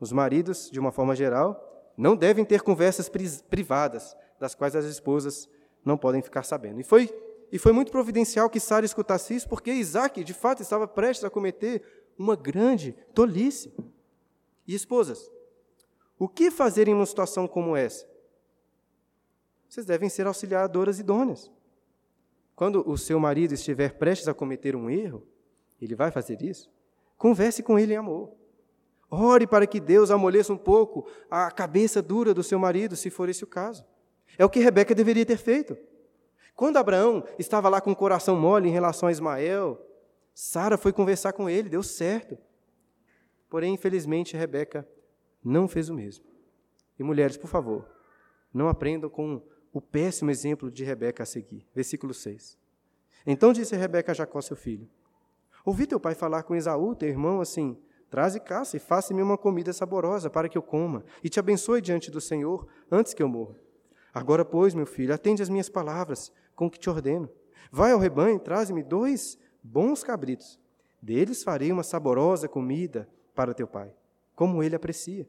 os 0.00 0.10
maridos, 0.10 0.68
de 0.70 0.80
uma 0.80 0.90
forma 0.90 1.14
geral, 1.14 1.92
não 1.96 2.16
devem 2.16 2.44
ter 2.44 2.62
conversas 2.62 3.08
privadas, 3.48 4.16
das 4.40 4.54
quais 4.54 4.74
as 4.74 4.86
esposas 4.86 5.48
não 5.84 5.96
podem 5.96 6.20
ficar 6.20 6.42
sabendo. 6.42 6.80
E 6.80 6.82
foi, 6.82 7.08
e 7.52 7.58
foi 7.58 7.72
muito 7.72 7.92
providencial 7.92 8.50
que 8.50 8.58
Sara 8.58 8.84
escutasse 8.84 9.34
isso, 9.34 9.48
porque 9.48 9.70
Isaac, 9.70 10.24
de 10.24 10.34
fato, 10.34 10.62
estava 10.62 10.88
prestes 10.88 11.24
a 11.24 11.30
cometer 11.30 11.82
uma 12.18 12.34
grande 12.34 12.92
tolice. 13.14 13.72
E 14.66 14.74
esposas, 14.74 15.30
o 16.18 16.28
que 16.28 16.50
fazer 16.50 16.88
em 16.88 16.94
uma 16.94 17.06
situação 17.06 17.46
como 17.46 17.76
essa? 17.76 18.04
Vocês 19.68 19.86
devem 19.86 20.08
ser 20.08 20.26
auxiliadoras 20.26 20.98
idôneas. 20.98 21.50
Quando 22.60 22.86
o 22.86 22.98
seu 22.98 23.18
marido 23.18 23.54
estiver 23.54 23.94
prestes 23.94 24.28
a 24.28 24.34
cometer 24.34 24.76
um 24.76 24.90
erro, 24.90 25.26
ele 25.80 25.94
vai 25.94 26.10
fazer 26.10 26.42
isso? 26.42 26.70
Converse 27.16 27.62
com 27.62 27.78
ele 27.78 27.94
em 27.94 27.96
amor. 27.96 28.34
Ore 29.10 29.46
para 29.46 29.66
que 29.66 29.80
Deus 29.80 30.10
amoleça 30.10 30.52
um 30.52 30.58
pouco 30.58 31.08
a 31.30 31.50
cabeça 31.50 32.02
dura 32.02 32.34
do 32.34 32.42
seu 32.42 32.58
marido, 32.58 32.96
se 32.96 33.08
for 33.08 33.30
esse 33.30 33.44
o 33.44 33.46
caso. 33.46 33.82
É 34.36 34.44
o 34.44 34.50
que 34.50 34.60
Rebeca 34.60 34.94
deveria 34.94 35.24
ter 35.24 35.38
feito. 35.38 35.74
Quando 36.54 36.76
Abraão 36.76 37.24
estava 37.38 37.70
lá 37.70 37.80
com 37.80 37.92
o 37.92 37.96
coração 37.96 38.36
mole 38.36 38.68
em 38.68 38.72
relação 38.72 39.08
a 39.08 39.12
Ismael, 39.12 39.80
Sara 40.34 40.76
foi 40.76 40.92
conversar 40.92 41.32
com 41.32 41.48
ele, 41.48 41.70
deu 41.70 41.82
certo. 41.82 42.36
Porém, 43.48 43.72
infelizmente, 43.72 44.36
Rebeca 44.36 44.86
não 45.42 45.66
fez 45.66 45.88
o 45.88 45.94
mesmo. 45.94 46.26
E 46.98 47.02
mulheres, 47.02 47.38
por 47.38 47.48
favor, 47.48 47.88
não 48.52 48.68
aprendam 48.68 49.08
com 49.08 49.40
o 49.72 49.80
péssimo 49.80 50.30
exemplo 50.30 50.70
de 50.70 50.84
Rebeca 50.84 51.22
a 51.22 51.26
seguir. 51.26 51.66
Versículo 51.74 52.12
6. 52.12 52.58
Então 53.26 53.52
disse 53.52 53.76
Rebeca 53.76 54.12
a 54.12 54.14
Jacó, 54.14 54.40
seu 54.40 54.56
filho: 54.56 54.88
Ouvi 55.64 55.86
teu 55.86 56.00
pai 56.00 56.14
falar 56.14 56.42
com 56.42 56.56
Esaú, 56.56 56.94
teu 56.94 57.08
irmão, 57.08 57.40
assim: 57.40 57.76
Traze 58.08 58.40
caça 58.40 58.76
e 58.76 58.80
faça-me 58.80 59.22
uma 59.22 59.38
comida 59.38 59.72
saborosa 59.72 60.28
para 60.28 60.48
que 60.48 60.58
eu 60.58 60.62
coma, 60.62 61.04
e 61.22 61.28
te 61.28 61.38
abençoe 61.38 61.80
diante 61.80 62.10
do 62.10 62.20
Senhor 62.20 62.66
antes 62.90 63.14
que 63.14 63.22
eu 63.22 63.28
morra. 63.28 63.54
Agora, 64.12 64.44
pois, 64.44 64.74
meu 64.74 64.86
filho, 64.86 65.14
atende 65.14 65.42
às 65.42 65.48
minhas 65.48 65.68
palavras, 65.68 66.32
com 66.56 66.68
que 66.68 66.78
te 66.78 66.90
ordeno. 66.90 67.30
Vai 67.70 67.92
ao 67.92 67.98
rebanho 67.98 68.36
e 68.36 68.40
traze-me 68.40 68.82
dois 68.82 69.38
bons 69.62 70.02
cabritos. 70.02 70.58
Deles 71.00 71.44
farei 71.44 71.70
uma 71.70 71.84
saborosa 71.84 72.48
comida 72.48 73.08
para 73.34 73.54
teu 73.54 73.68
pai, 73.68 73.94
como 74.34 74.62
ele 74.62 74.74
aprecia. 74.74 75.28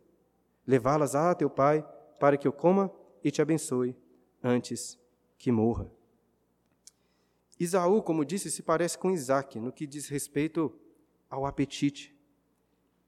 Levá-las 0.65 1.13
a 1.13 1.36
teu 1.36 1.50
pai, 1.50 1.86
para 2.19 2.36
que 2.36 2.48
eu 2.48 2.51
coma 2.51 2.91
e 3.24 3.29
te 3.29 3.41
abençoe 3.41 3.95
antes 4.43 5.00
que 5.38 5.51
morra. 5.51 5.89
Isaú, 7.60 8.01
como 8.01 8.25
disse, 8.25 8.50
se 8.50 8.63
parece 8.63 8.98
com 8.98 9.12
Isaac 9.12 9.60
no 9.60 9.71
que 9.71 9.86
diz 9.86 10.07
respeito 10.07 10.74
ao 11.29 11.45
apetite. 11.45 12.15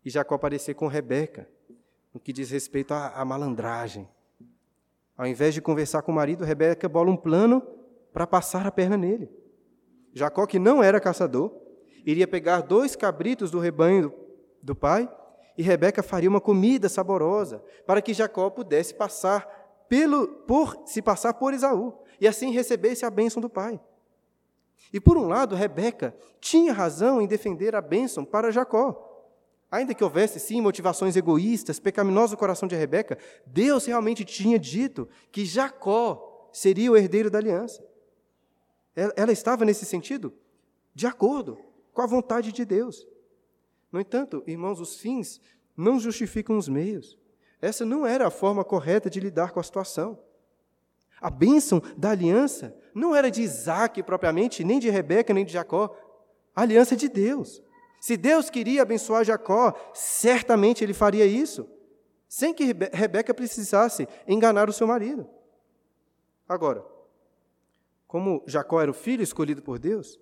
E 0.05 0.09
Jacó 0.09 0.37
parecer 0.37 0.75
com 0.75 0.87
Rebeca 0.87 1.49
no 2.13 2.19
que 2.19 2.31
diz 2.31 2.51
respeito 2.51 2.93
à, 2.93 3.09
à 3.09 3.25
malandragem. 3.25 4.07
Ao 5.17 5.25
invés 5.25 5.53
de 5.53 5.61
conversar 5.61 6.01
com 6.03 6.11
o 6.11 6.15
marido, 6.15 6.43
Rebeca 6.43 6.87
bola 6.87 7.09
um 7.09 7.17
plano 7.17 7.61
para 8.11 8.27
passar 8.27 8.67
a 8.67 8.71
perna 8.71 8.95
nele. 8.95 9.29
Jacó, 10.13 10.45
que 10.45 10.59
não 10.59 10.83
era 10.83 10.99
caçador, 10.99 11.51
iria 12.05 12.27
pegar 12.27 12.61
dois 12.61 12.95
cabritos 12.95 13.49
do 13.49 13.59
rebanho 13.59 14.13
do 14.61 14.75
pai 14.75 15.09
e 15.57 15.63
Rebeca 15.63 16.03
faria 16.03 16.29
uma 16.29 16.41
comida 16.41 16.89
saborosa 16.89 17.63
para 17.85 18.01
que 18.01 18.13
Jacó 18.13 18.49
pudesse 18.49 18.93
passar 18.93 19.62
pelo, 19.93 20.27
por 20.27 20.81
se 20.87 21.03
passar 21.03 21.35
por 21.35 21.53
Esaú 21.53 21.93
e 22.19 22.27
assim 22.27 22.49
recebesse 22.49 23.05
a 23.05 23.11
bênção 23.11 23.39
do 23.39 23.47
pai. 23.47 23.79
E 24.91 24.99
por 24.99 25.17
um 25.17 25.27
lado, 25.27 25.55
Rebeca 25.55 26.17
tinha 26.41 26.73
razão 26.73 27.21
em 27.21 27.27
defender 27.27 27.75
a 27.75 27.81
bênção 27.81 28.25
para 28.25 28.49
Jacó. 28.49 29.29
Ainda 29.69 29.93
que 29.93 30.03
houvesse, 30.03 30.39
sim, 30.39 30.61
motivações 30.61 31.15
egoístas, 31.15 31.79
pecaminoso 31.79 32.35
coração 32.35 32.67
de 32.67 32.75
Rebeca, 32.75 33.19
Deus 33.45 33.85
realmente 33.85 34.25
tinha 34.25 34.57
dito 34.57 35.07
que 35.31 35.45
Jacó 35.45 36.49
seria 36.51 36.91
o 36.91 36.97
herdeiro 36.97 37.29
da 37.29 37.37
aliança. 37.37 37.85
Ela 38.95 39.31
estava, 39.31 39.63
nesse 39.63 39.85
sentido, 39.85 40.33
de 40.95 41.05
acordo 41.05 41.59
com 41.93 42.01
a 42.01 42.07
vontade 42.07 42.51
de 42.51 42.65
Deus. 42.65 43.07
No 43.91 43.99
entanto, 43.99 44.43
irmãos, 44.47 44.79
os 44.79 44.97
fins 44.97 45.39
não 45.77 45.99
justificam 45.99 46.57
os 46.57 46.67
meios. 46.67 47.15
Essa 47.63 47.85
não 47.85 48.05
era 48.05 48.27
a 48.27 48.29
forma 48.29 48.61
correta 48.61 49.09
de 49.09 49.21
lidar 49.21 49.51
com 49.51 49.59
a 49.61 49.63
situação. 49.63 50.19
A 51.21 51.29
bênção 51.29 51.81
da 51.95 52.09
aliança 52.09 52.75
não 52.93 53.15
era 53.15 53.31
de 53.31 53.41
Isaac 53.41 54.03
propriamente, 54.03 54.65
nem 54.65 54.79
de 54.81 54.89
Rebeca, 54.89 55.33
nem 55.33 55.45
de 55.45 55.53
Jacó. 55.53 55.95
A 56.53 56.63
aliança 56.63 56.93
é 56.93 56.97
de 56.97 57.07
Deus. 57.07 57.63
Se 58.01 58.17
Deus 58.17 58.49
queria 58.49 58.81
abençoar 58.81 59.23
Jacó, 59.23 59.73
certamente 59.93 60.83
ele 60.83 60.93
faria 60.93 61.25
isso, 61.25 61.65
sem 62.27 62.53
que 62.53 62.75
Rebeca 62.91 63.33
precisasse 63.33 64.09
enganar 64.27 64.67
o 64.67 64.73
seu 64.73 64.85
marido. 64.85 65.25
Agora, 66.45 66.83
como 68.05 68.43
Jacó 68.45 68.81
era 68.81 68.91
o 68.91 68.93
filho 68.93 69.23
escolhido 69.23 69.61
por 69.61 69.79
Deus, 69.79 70.19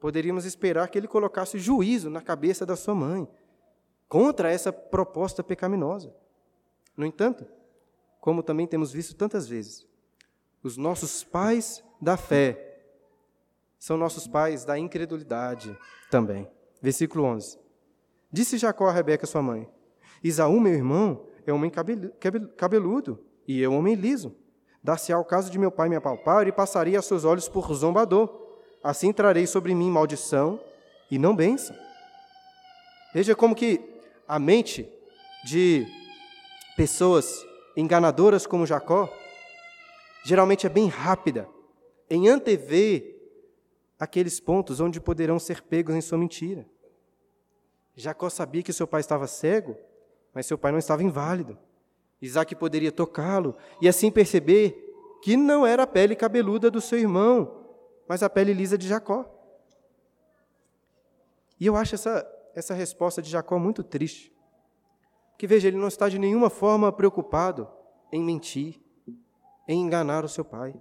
poderíamos 0.00 0.44
esperar 0.44 0.88
que 0.88 0.98
ele 0.98 1.06
colocasse 1.06 1.60
juízo 1.60 2.10
na 2.10 2.20
cabeça 2.20 2.66
da 2.66 2.74
sua 2.74 2.96
mãe 2.96 3.28
contra 4.08 4.50
essa 4.50 4.72
proposta 4.72 5.44
pecaminosa. 5.44 6.25
No 6.96 7.04
entanto, 7.04 7.46
como 8.20 8.42
também 8.42 8.66
temos 8.66 8.92
visto 8.92 9.14
tantas 9.14 9.46
vezes, 9.46 9.86
os 10.62 10.76
nossos 10.76 11.22
pais 11.22 11.84
da 12.00 12.16
fé 12.16 12.66
são 13.78 13.96
nossos 13.96 14.26
pais 14.26 14.64
da 14.64 14.78
incredulidade 14.78 15.76
também. 16.10 16.48
Versículo 16.80 17.24
11. 17.24 17.58
Disse 18.32 18.58
Jacó 18.58 18.88
a 18.88 18.92
Rebeca, 18.92 19.26
sua 19.26 19.42
mãe: 19.42 19.68
Isaú, 20.24 20.58
meu 20.58 20.72
irmão, 20.72 21.26
é 21.46 21.52
homem 21.52 21.70
cabeludo, 22.56 23.24
e 23.46 23.60
eu 23.60 23.72
homem 23.72 23.94
liso. 23.94 24.34
Dar-se 24.82 25.12
ao 25.12 25.24
caso 25.24 25.50
de 25.50 25.58
meu 25.58 25.70
pai 25.70 25.88
me 25.88 25.96
apalpar, 25.96 26.46
e 26.48 26.52
passaria 26.52 26.98
a 26.98 27.02
seus 27.02 27.24
olhos 27.24 27.48
por 27.48 27.72
zombador. 27.74 28.46
Assim 28.82 29.12
trarei 29.12 29.46
sobre 29.46 29.74
mim 29.74 29.90
maldição 29.90 30.60
e 31.10 31.18
não 31.18 31.34
bênção. 31.34 31.76
Veja 33.12 33.34
como 33.34 33.54
que 33.54 33.80
a 34.28 34.38
mente 34.38 34.88
de 35.44 35.86
pessoas 36.76 37.46
enganadoras 37.76 38.46
como 38.46 38.66
Jacó 38.66 39.12
geralmente 40.24 40.66
é 40.66 40.68
bem 40.68 40.88
rápida 40.88 41.48
em 42.08 42.28
antever 42.28 43.16
aqueles 43.98 44.38
pontos 44.38 44.78
onde 44.78 45.00
poderão 45.00 45.38
ser 45.38 45.62
pegos 45.62 45.94
em 45.94 46.00
sua 46.00 46.18
mentira. 46.18 46.66
Jacó 47.94 48.28
sabia 48.28 48.62
que 48.62 48.72
seu 48.72 48.86
pai 48.86 49.00
estava 49.00 49.26
cego, 49.26 49.76
mas 50.34 50.46
seu 50.46 50.58
pai 50.58 50.70
não 50.70 50.78
estava 50.78 51.02
inválido. 51.02 51.58
Isaac 52.20 52.54
poderia 52.54 52.92
tocá-lo 52.92 53.56
e 53.80 53.88
assim 53.88 54.10
perceber 54.10 54.82
que 55.22 55.36
não 55.36 55.66
era 55.66 55.84
a 55.84 55.86
pele 55.86 56.14
cabeluda 56.14 56.70
do 56.70 56.80
seu 56.80 56.98
irmão, 56.98 57.66
mas 58.06 58.22
a 58.22 58.28
pele 58.28 58.52
lisa 58.52 58.76
de 58.76 58.86
Jacó. 58.86 59.24
E 61.58 61.66
eu 61.66 61.74
acho 61.74 61.94
essa, 61.94 62.26
essa 62.54 62.74
resposta 62.74 63.22
de 63.22 63.30
Jacó 63.30 63.58
muito 63.58 63.82
triste. 63.82 64.35
Que 65.36 65.46
veja, 65.46 65.68
ele 65.68 65.76
não 65.76 65.88
está 65.88 66.08
de 66.08 66.18
nenhuma 66.18 66.48
forma 66.48 66.92
preocupado 66.92 67.68
em 68.10 68.22
mentir, 68.22 68.80
em 69.68 69.82
enganar 69.82 70.24
o 70.24 70.28
seu 70.28 70.44
pai. 70.44 70.74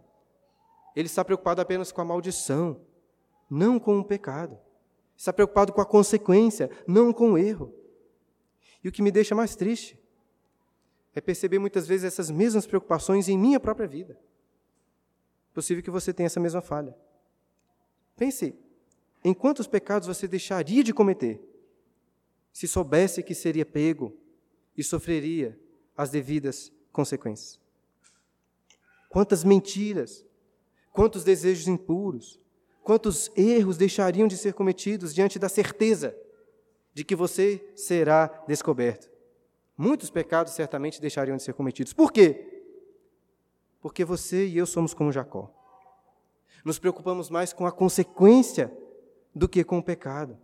Ele 0.95 1.07
está 1.07 1.25
preocupado 1.25 1.61
apenas 1.61 1.91
com 1.91 2.01
a 2.01 2.05
maldição, 2.05 2.79
não 3.49 3.79
com 3.79 3.99
o 3.99 4.03
pecado. 4.03 4.57
Está 5.17 5.33
preocupado 5.33 5.73
com 5.73 5.81
a 5.81 5.85
consequência, 5.85 6.69
não 6.87 7.11
com 7.11 7.33
o 7.33 7.37
erro. 7.37 7.73
E 8.83 8.87
o 8.87 8.91
que 8.91 9.01
me 9.01 9.11
deixa 9.11 9.35
mais 9.35 9.55
triste 9.55 9.99
é 11.13 11.19
perceber 11.19 11.59
muitas 11.59 11.87
vezes 11.87 12.05
essas 12.05 12.29
mesmas 12.29 12.65
preocupações 12.65 13.27
em 13.27 13.37
minha 13.37 13.59
própria 13.59 13.87
vida. 13.87 14.19
Possível 15.53 15.83
que 15.83 15.89
você 15.89 16.13
tenha 16.13 16.27
essa 16.27 16.39
mesma 16.39 16.61
falha. 16.61 16.95
Pense 18.15 18.55
em 19.23 19.33
quantos 19.33 19.67
pecados 19.67 20.07
você 20.07 20.27
deixaria 20.27 20.83
de 20.83 20.93
cometer 20.93 21.41
se 22.55 22.69
soubesse 22.69 23.21
que 23.21 23.35
seria 23.35 23.65
pego 23.65 24.15
e 24.77 24.83
sofreria 24.83 25.57
as 25.95 26.09
devidas 26.09 26.71
consequências. 26.91 27.59
Quantas 29.09 29.43
mentiras, 29.43 30.25
quantos 30.91 31.23
desejos 31.23 31.67
impuros, 31.67 32.39
quantos 32.83 33.31
erros 33.35 33.77
deixariam 33.77 34.27
de 34.27 34.37
ser 34.37 34.53
cometidos 34.53 35.13
diante 35.13 35.39
da 35.39 35.49
certeza 35.49 36.15
de 36.93 37.03
que 37.03 37.15
você 37.15 37.65
será 37.75 38.27
descoberto. 38.47 39.09
Muitos 39.77 40.09
pecados 40.09 40.53
certamente 40.53 41.01
deixariam 41.01 41.35
de 41.35 41.43
ser 41.43 41.53
cometidos. 41.53 41.93
Por 41.93 42.11
quê? 42.11 42.63
Porque 43.81 44.05
você 44.05 44.45
e 44.45 44.57
eu 44.57 44.65
somos 44.65 44.93
como 44.93 45.11
Jacó. 45.11 45.51
Nos 46.63 46.79
preocupamos 46.79 47.29
mais 47.29 47.51
com 47.51 47.65
a 47.65 47.71
consequência 47.71 48.75
do 49.33 49.49
que 49.49 49.63
com 49.63 49.77
o 49.77 49.83
pecado. 49.83 50.37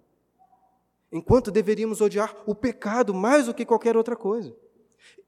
Enquanto 1.11 1.51
deveríamos 1.51 1.99
odiar 1.99 2.35
o 2.45 2.55
pecado 2.55 3.13
mais 3.13 3.45
do 3.45 3.53
que 3.53 3.65
qualquer 3.65 3.97
outra 3.97 4.15
coisa. 4.15 4.55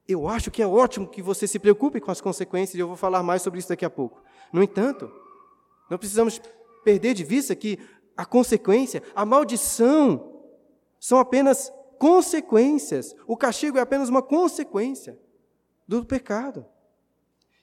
Eu 0.06 0.28
acho 0.28 0.50
que 0.50 0.62
é 0.62 0.66
ótimo 0.66 1.08
que 1.08 1.22
você 1.22 1.46
se 1.46 1.58
preocupe 1.58 2.00
com 2.00 2.10
as 2.10 2.20
consequências, 2.20 2.74
e 2.74 2.80
eu 2.80 2.86
vou 2.86 2.96
falar 2.96 3.22
mais 3.22 3.42
sobre 3.42 3.58
isso 3.58 3.68
daqui 3.68 3.84
a 3.84 3.90
pouco. 3.90 4.22
No 4.52 4.62
entanto, 4.62 5.10
não 5.90 5.98
precisamos 5.98 6.40
perder 6.84 7.14
de 7.14 7.24
vista 7.24 7.54
que 7.54 7.78
a 8.16 8.24
consequência, 8.24 9.02
a 9.14 9.24
maldição, 9.24 10.42
são 11.00 11.18
apenas 11.18 11.72
consequências. 11.98 13.14
O 13.26 13.36
castigo 13.36 13.78
é 13.78 13.80
apenas 13.80 14.08
uma 14.08 14.22
consequência 14.22 15.18
do 15.86 16.04
pecado. 16.04 16.66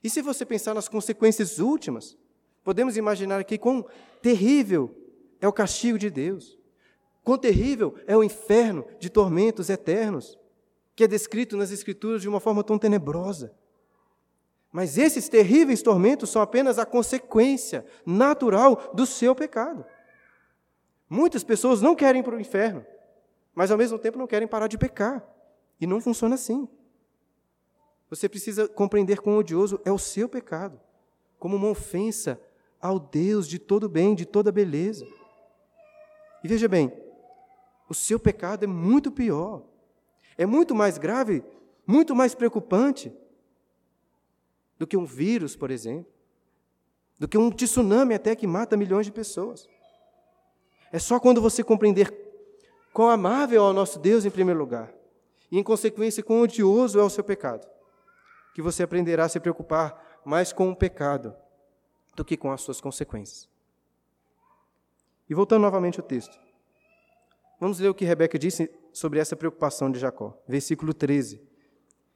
E 0.03 0.09
se 0.09 0.21
você 0.21 0.45
pensar 0.45 0.73
nas 0.73 0.87
consequências 0.87 1.59
últimas, 1.59 2.17
podemos 2.63 2.97
imaginar 2.97 3.39
aqui 3.39 3.57
quão 3.57 3.85
terrível 4.21 4.95
é 5.39 5.47
o 5.47 5.53
castigo 5.53 5.97
de 5.97 6.09
Deus. 6.09 6.57
Quão 7.23 7.37
terrível 7.37 7.95
é 8.07 8.17
o 8.17 8.23
inferno 8.23 8.85
de 8.99 9.09
tormentos 9.09 9.69
eternos, 9.69 10.37
que 10.95 11.03
é 11.03 11.07
descrito 11.07 11.55
nas 11.55 11.71
Escrituras 11.71 12.21
de 12.21 12.29
uma 12.29 12.39
forma 12.39 12.63
tão 12.63 12.77
tenebrosa. 12.77 13.53
Mas 14.71 14.97
esses 14.97 15.27
terríveis 15.27 15.81
tormentos 15.81 16.29
são 16.29 16.41
apenas 16.41 16.79
a 16.79 16.85
consequência 16.85 17.85
natural 18.05 18.91
do 18.93 19.05
seu 19.05 19.35
pecado. 19.35 19.85
Muitas 21.09 21.43
pessoas 21.43 21.81
não 21.81 21.95
querem 21.95 22.21
ir 22.21 22.23
para 22.23 22.35
o 22.35 22.39
inferno, 22.39 22.85
mas 23.53 23.69
ao 23.69 23.77
mesmo 23.77 23.99
tempo 23.99 24.17
não 24.17 24.27
querem 24.27 24.47
parar 24.47 24.67
de 24.67 24.77
pecar. 24.77 25.27
E 25.79 25.85
não 25.85 25.99
funciona 25.99 26.35
assim. 26.35 26.67
Você 28.09 28.29
precisa 28.29 28.67
compreender 28.67 29.19
quão 29.19 29.37
odioso 29.37 29.79
é 29.83 29.91
o 29.91 29.97
seu 29.97 30.29
pecado, 30.29 30.79
como 31.39 31.55
uma 31.55 31.69
ofensa 31.69 32.39
ao 32.79 32.99
Deus 32.99 33.47
de 33.47 33.59
todo 33.59 33.89
bem, 33.89 34.15
de 34.15 34.25
toda 34.25 34.51
beleza. 34.51 35.05
E 36.43 36.47
veja 36.47 36.67
bem, 36.67 36.91
o 37.91 37.93
seu 37.93 38.17
pecado 38.17 38.63
é 38.63 38.67
muito 38.67 39.11
pior, 39.11 39.63
é 40.37 40.45
muito 40.45 40.73
mais 40.73 40.97
grave, 40.97 41.43
muito 41.85 42.15
mais 42.15 42.33
preocupante 42.33 43.13
do 44.79 44.87
que 44.87 44.95
um 44.95 45.03
vírus, 45.03 45.57
por 45.57 45.69
exemplo, 45.69 46.09
do 47.19 47.27
que 47.27 47.37
um 47.37 47.51
tsunami 47.51 48.13
até 48.13 48.33
que 48.33 48.47
mata 48.47 48.77
milhões 48.77 49.05
de 49.05 49.11
pessoas. 49.11 49.67
É 50.89 50.99
só 50.99 51.19
quando 51.19 51.41
você 51.41 51.65
compreender 51.65 52.09
quão 52.93 53.09
amável 53.09 53.61
é 53.61 53.69
o 53.69 53.73
nosso 53.73 53.99
Deus 53.99 54.23
em 54.23 54.31
primeiro 54.31 54.61
lugar, 54.61 54.93
e 55.51 55.59
em 55.59 55.63
consequência 55.63 56.23
quão 56.23 56.43
odioso 56.43 56.97
é 56.97 57.03
o 57.03 57.09
seu 57.09 57.25
pecado, 57.25 57.67
que 58.55 58.61
você 58.61 58.83
aprenderá 58.83 59.25
a 59.25 59.29
se 59.29 59.37
preocupar 59.37 60.21
mais 60.23 60.53
com 60.53 60.71
o 60.71 60.75
pecado 60.75 61.35
do 62.15 62.23
que 62.23 62.37
com 62.37 62.53
as 62.53 62.61
suas 62.61 62.79
consequências. 62.79 63.49
E 65.29 65.33
voltando 65.33 65.63
novamente 65.63 65.99
ao 65.99 66.07
texto. 66.07 66.50
Vamos 67.61 67.77
ler 67.77 67.89
o 67.89 67.93
que 67.93 68.03
Rebeca 68.03 68.39
disse 68.39 68.71
sobre 68.91 69.19
essa 69.19 69.35
preocupação 69.35 69.91
de 69.91 69.99
Jacó. 69.99 70.35
Versículo 70.47 70.95
13. 70.95 71.39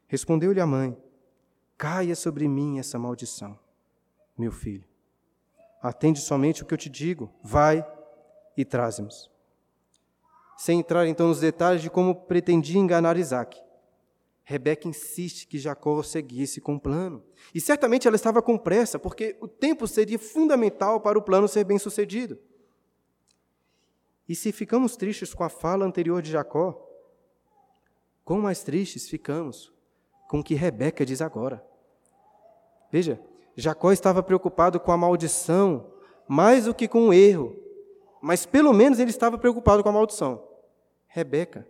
Respondeu-lhe 0.08 0.60
a 0.60 0.66
mãe: 0.66 0.98
Caia 1.78 2.16
sobre 2.16 2.48
mim 2.48 2.80
essa 2.80 2.98
maldição, 2.98 3.56
meu 4.36 4.52
filho. 4.52 4.84
Atende 5.84 6.20
somente 6.20 6.64
o 6.64 6.66
que 6.66 6.74
eu 6.74 6.78
te 6.80 6.90
digo, 6.90 7.32
vai 7.44 7.86
e 8.58 8.66
traze-nos. 8.66 9.30
Sem 10.58 10.80
entrar 10.80 11.06
então 11.06 11.28
nos 11.28 11.42
detalhes 11.42 11.84
de 11.84 11.92
como 11.92 12.16
pretendia 12.16 12.80
enganar 12.80 13.16
Isaac, 13.16 13.62
Rebeca 14.44 14.88
insiste 14.88 15.46
que 15.46 15.60
Jacó 15.60 16.02
seguisse 16.02 16.60
com 16.60 16.74
o 16.74 16.80
plano. 16.80 17.24
E 17.54 17.62
certamente 17.62 18.08
ela 18.08 18.16
estava 18.16 18.42
com 18.42 18.58
pressa, 18.58 18.98
porque 18.98 19.38
o 19.40 19.48
tempo 19.48 19.88
seria 19.88 20.18
fundamental 20.18 21.00
para 21.02 21.20
o 21.20 21.22
plano 21.22 21.48
ser 21.48 21.66
bem 21.66 21.78
sucedido. 21.78 22.40
E 24.28 24.36
se 24.36 24.52
ficamos 24.52 24.96
tristes 24.96 25.34
com 25.34 25.44
a 25.44 25.50
fala 25.50 25.86
anterior 25.86 26.22
de 26.22 26.32
Jacó, 26.32 26.82
quão 28.24 28.42
mais 28.42 28.64
tristes 28.64 29.08
ficamos 29.08 29.72
com 30.28 30.40
o 30.40 30.44
que 30.44 30.56
Rebeca 30.56 31.06
diz 31.06 31.22
agora. 31.22 31.64
Veja, 32.92 33.20
Jacó 33.56 33.92
estava 33.92 34.24
preocupado 34.24 34.80
com 34.80 34.92
a 34.92 34.98
maldição 34.98 35.92
mais 36.28 36.66
do 36.66 36.74
que 36.74 36.88
com 36.88 37.10
o 37.10 37.14
erro, 37.14 37.56
mas 38.22 38.46
pelo 38.46 38.74
menos 38.74 39.00
ele 39.00 39.12
estava 39.12 39.38
preocupado 39.38 39.84
com 39.84 39.90
a 39.90 39.94
maldição. 39.94 40.44
Rebeca 41.08 41.68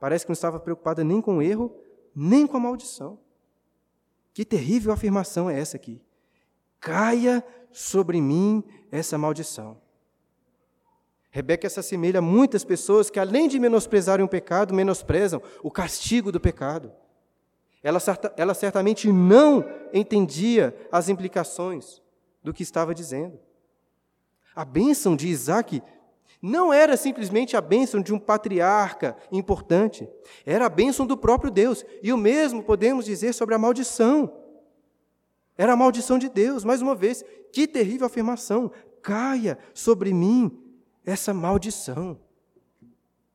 parece 0.00 0.24
que 0.24 0.30
não 0.30 0.34
estava 0.34 0.58
preocupada 0.58 1.04
nem 1.04 1.20
com 1.20 1.36
o 1.36 1.42
erro, 1.42 1.74
nem 2.14 2.46
com 2.46 2.56
a 2.56 2.60
maldição. 2.60 3.18
Que 4.34 4.44
terrível 4.44 4.92
afirmação 4.92 5.48
é 5.48 5.58
essa 5.58 5.76
aqui? 5.76 6.00
Caia 6.80 7.44
sobre 7.70 8.20
mim 8.20 8.64
essa 8.90 9.16
maldição. 9.16 9.80
Rebeca 11.30 11.68
se 11.70 11.78
assemelha 11.78 12.18
a 12.18 12.22
muitas 12.22 12.64
pessoas 12.64 13.08
que, 13.08 13.20
além 13.20 13.46
de 13.46 13.58
menosprezarem 13.60 14.24
o 14.24 14.28
pecado, 14.28 14.74
menosprezam 14.74 15.40
o 15.62 15.70
castigo 15.70 16.32
do 16.32 16.40
pecado. 16.40 16.92
Ela, 17.82 18.00
ela 18.36 18.52
certamente 18.52 19.10
não 19.12 19.64
entendia 19.92 20.74
as 20.90 21.08
implicações 21.08 22.02
do 22.42 22.52
que 22.52 22.64
estava 22.64 22.94
dizendo. 22.94 23.38
A 24.54 24.64
bênção 24.64 25.14
de 25.14 25.28
Isaac 25.28 25.80
não 26.42 26.72
era 26.72 26.96
simplesmente 26.96 27.56
a 27.56 27.60
bênção 27.60 28.02
de 28.02 28.12
um 28.12 28.18
patriarca 28.18 29.16
importante, 29.30 30.08
era 30.44 30.66
a 30.66 30.70
bênção 30.70 31.06
do 31.06 31.16
próprio 31.16 31.50
Deus. 31.50 31.84
E 32.02 32.12
o 32.12 32.18
mesmo 32.18 32.62
podemos 32.62 33.04
dizer 33.04 33.34
sobre 33.34 33.54
a 33.54 33.58
maldição. 33.58 34.32
Era 35.56 35.74
a 35.74 35.76
maldição 35.76 36.18
de 36.18 36.28
Deus, 36.28 36.64
mais 36.64 36.82
uma 36.82 36.94
vez, 36.94 37.24
que 37.52 37.68
terrível 37.68 38.06
afirmação. 38.06 38.72
Caia 39.00 39.58
sobre 39.72 40.12
mim 40.12 40.69
essa 41.04 41.32
maldição. 41.32 42.18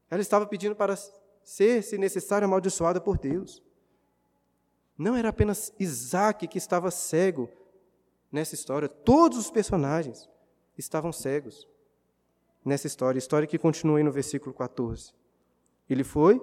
Ela 0.09 0.21
estava 0.21 0.45
pedindo 0.45 0.75
para 0.75 0.95
ser, 1.43 1.83
se 1.83 1.97
necessário, 1.97 2.45
amaldiçoada 2.45 3.01
por 3.01 3.17
Deus. 3.17 3.61
Não 4.97 5.15
era 5.15 5.29
apenas 5.29 5.73
Isaac 5.79 6.47
que 6.47 6.57
estava 6.57 6.89
cego 6.91 7.49
nessa 8.31 8.55
história, 8.55 8.89
todos 8.89 9.37
os 9.37 9.49
personagens 9.49 10.29
estavam 10.77 11.11
cegos 11.11 11.67
nessa 12.63 12.87
história, 12.87 13.17
história 13.17 13.47
que 13.47 13.57
continua 13.57 13.97
aí 13.97 14.03
no 14.03 14.11
versículo 14.11 14.53
14. 14.53 15.13
Ele 15.89 16.03
foi, 16.03 16.41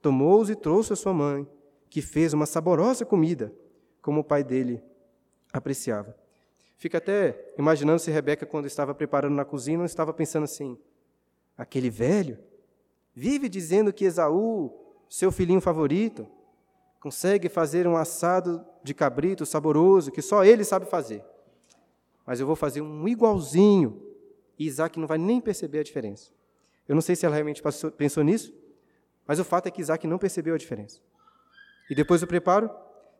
tomou-os 0.00 0.50
e 0.50 0.54
trouxe 0.54 0.92
a 0.92 0.96
sua 0.96 1.12
mãe, 1.12 1.48
que 1.88 2.02
fez 2.02 2.32
uma 2.32 2.46
saborosa 2.46 3.04
comida, 3.04 3.52
como 4.02 4.20
o 4.20 4.24
pai 4.24 4.44
dele 4.44 4.82
apreciava. 5.52 6.16
Fica 6.76 6.98
até 6.98 7.52
imaginando 7.58 7.98
se 7.98 8.10
Rebeca, 8.10 8.44
quando 8.44 8.66
estava 8.66 8.94
preparando 8.94 9.34
na 9.34 9.44
cozinha, 9.44 9.78
não 9.78 9.84
estava 9.84 10.12
pensando 10.12 10.44
assim: 10.44 10.78
aquele 11.56 11.88
velho 11.88 12.38
vive 13.14 13.48
dizendo 13.48 13.92
que 13.92 14.04
Esaú, 14.04 14.70
seu 15.08 15.32
filhinho 15.32 15.60
favorito, 15.60 16.28
consegue 17.00 17.48
fazer 17.48 17.86
um 17.86 17.96
assado 17.96 18.64
de 18.82 18.92
cabrito 18.92 19.46
saboroso 19.46 20.12
que 20.12 20.20
só 20.20 20.44
ele 20.44 20.64
sabe 20.64 20.84
fazer. 20.86 21.24
Mas 22.26 22.40
eu 22.40 22.46
vou 22.46 22.56
fazer 22.56 22.82
um 22.82 23.08
igualzinho 23.08 24.02
e 24.58 24.66
Isaac 24.66 24.98
não 24.98 25.06
vai 25.06 25.16
nem 25.16 25.40
perceber 25.40 25.78
a 25.78 25.82
diferença. 25.82 26.30
Eu 26.86 26.94
não 26.94 27.02
sei 27.02 27.16
se 27.16 27.24
ela 27.24 27.34
realmente 27.34 27.62
pensou 27.96 28.22
nisso, 28.22 28.52
mas 29.26 29.38
o 29.38 29.44
fato 29.44 29.66
é 29.66 29.70
que 29.70 29.80
Isaac 29.80 30.06
não 30.06 30.18
percebeu 30.18 30.54
a 30.54 30.58
diferença. 30.58 31.00
E 31.88 31.94
depois 31.94 32.20
do 32.20 32.26
preparo, 32.26 32.70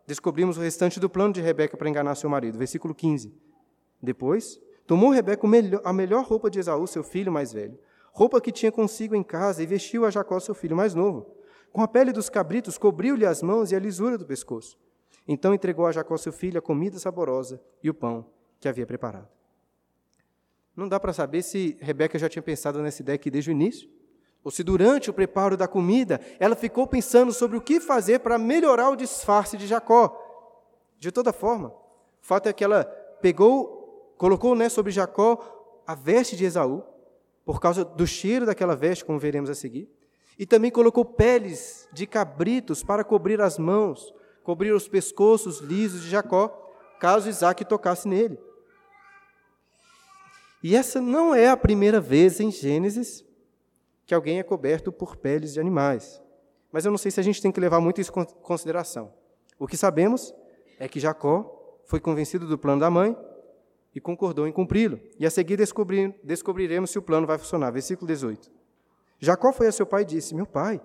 descobrimos 0.06 0.58
o 0.58 0.60
restante 0.60 1.00
do 1.00 1.08
plano 1.08 1.32
de 1.32 1.40
Rebeca 1.40 1.76
para 1.76 1.88
enganar 1.88 2.14
seu 2.16 2.28
marido. 2.28 2.58
Versículo 2.58 2.94
15. 2.94 3.45
Depois, 4.06 4.60
tomou 4.86 5.10
Rebeca 5.10 5.46
a 5.82 5.92
melhor 5.92 6.24
roupa 6.24 6.48
de 6.48 6.60
Esaú, 6.60 6.86
seu 6.86 7.02
filho 7.02 7.32
mais 7.32 7.52
velho, 7.52 7.76
roupa 8.12 8.40
que 8.40 8.52
tinha 8.52 8.70
consigo 8.70 9.16
em 9.16 9.22
casa, 9.22 9.62
e 9.62 9.66
vestiu 9.66 10.06
a 10.06 10.10
Jacó, 10.10 10.38
seu 10.38 10.54
filho 10.54 10.76
mais 10.76 10.94
novo. 10.94 11.34
Com 11.72 11.82
a 11.82 11.88
pele 11.88 12.12
dos 12.12 12.30
cabritos, 12.30 12.78
cobriu-lhe 12.78 13.26
as 13.26 13.42
mãos 13.42 13.72
e 13.72 13.76
a 13.76 13.80
lisura 13.80 14.16
do 14.16 14.24
pescoço. 14.24 14.78
Então 15.26 15.52
entregou 15.52 15.86
a 15.86 15.92
Jacó, 15.92 16.16
seu 16.16 16.32
filho, 16.32 16.56
a 16.56 16.62
comida 16.62 17.00
saborosa 17.00 17.60
e 17.82 17.90
o 17.90 17.94
pão 17.94 18.24
que 18.60 18.68
havia 18.68 18.86
preparado. 18.86 19.28
Não 20.76 20.88
dá 20.88 21.00
para 21.00 21.12
saber 21.12 21.42
se 21.42 21.76
Rebeca 21.80 22.16
já 22.16 22.28
tinha 22.28 22.42
pensado 22.42 22.80
nessa 22.80 23.02
ideia 23.02 23.16
aqui 23.16 23.28
desde 23.28 23.50
o 23.50 23.52
início, 23.52 23.90
ou 24.44 24.52
se 24.52 24.62
durante 24.62 25.10
o 25.10 25.12
preparo 25.12 25.56
da 25.56 25.66
comida 25.66 26.20
ela 26.38 26.54
ficou 26.54 26.86
pensando 26.86 27.32
sobre 27.32 27.56
o 27.56 27.60
que 27.60 27.80
fazer 27.80 28.20
para 28.20 28.38
melhorar 28.38 28.90
o 28.90 28.96
disfarce 28.96 29.56
de 29.56 29.66
Jacó. 29.66 30.16
De 30.96 31.10
toda 31.10 31.32
forma, 31.32 31.68
o 31.68 31.74
fato 32.20 32.48
é 32.48 32.52
que 32.52 32.62
ela 32.62 32.84
pegou, 33.20 33.75
colocou 34.16 34.54
né, 34.54 34.68
sobre 34.68 34.92
Jacó 34.92 35.82
a 35.86 35.94
veste 35.94 36.36
de 36.36 36.44
Esaú, 36.44 36.82
por 37.44 37.60
causa 37.60 37.84
do 37.84 38.06
cheiro 38.06 38.44
daquela 38.44 38.74
veste, 38.74 39.04
como 39.04 39.18
veremos 39.18 39.48
a 39.48 39.54
seguir, 39.54 39.88
e 40.38 40.44
também 40.44 40.70
colocou 40.70 41.04
peles 41.04 41.88
de 41.92 42.06
cabritos 42.06 42.82
para 42.82 43.04
cobrir 43.04 43.40
as 43.40 43.58
mãos, 43.58 44.12
cobrir 44.42 44.72
os 44.72 44.88
pescoços 44.88 45.60
lisos 45.60 46.02
de 46.02 46.10
Jacó, 46.10 46.48
caso 46.98 47.28
Isaac 47.28 47.64
tocasse 47.64 48.08
nele. 48.08 48.38
E 50.62 50.74
essa 50.74 51.00
não 51.00 51.34
é 51.34 51.48
a 51.48 51.56
primeira 51.56 52.00
vez 52.00 52.40
em 52.40 52.50
Gênesis 52.50 53.24
que 54.04 54.14
alguém 54.14 54.38
é 54.38 54.42
coberto 54.42 54.90
por 54.90 55.16
peles 55.16 55.52
de 55.52 55.60
animais. 55.60 56.20
Mas 56.72 56.84
eu 56.84 56.90
não 56.90 56.98
sei 56.98 57.10
se 57.10 57.20
a 57.20 57.22
gente 57.22 57.40
tem 57.40 57.52
que 57.52 57.60
levar 57.60 57.80
muito 57.80 58.00
isso 58.00 58.12
em 58.16 58.24
consideração. 58.42 59.12
O 59.58 59.66
que 59.66 59.76
sabemos 59.76 60.34
é 60.78 60.88
que 60.88 61.00
Jacó 61.00 61.80
foi 61.84 62.00
convencido 62.00 62.46
do 62.46 62.58
plano 62.58 62.80
da 62.80 62.90
mãe 62.90 63.16
e 63.96 64.00
concordou 64.00 64.46
em 64.46 64.52
cumpri-lo. 64.52 65.00
E 65.18 65.24
a 65.24 65.30
seguir 65.30 65.56
descobrir, 65.56 66.14
descobriremos 66.22 66.90
se 66.90 66.98
o 66.98 67.02
plano 67.02 67.26
vai 67.26 67.38
funcionar. 67.38 67.70
Versículo 67.70 68.06
18. 68.06 68.52
Jacó 69.18 69.54
foi 69.54 69.68
a 69.68 69.72
seu 69.72 69.86
pai 69.86 70.02
e 70.02 70.04
disse: 70.04 70.34
Meu 70.34 70.44
pai. 70.44 70.82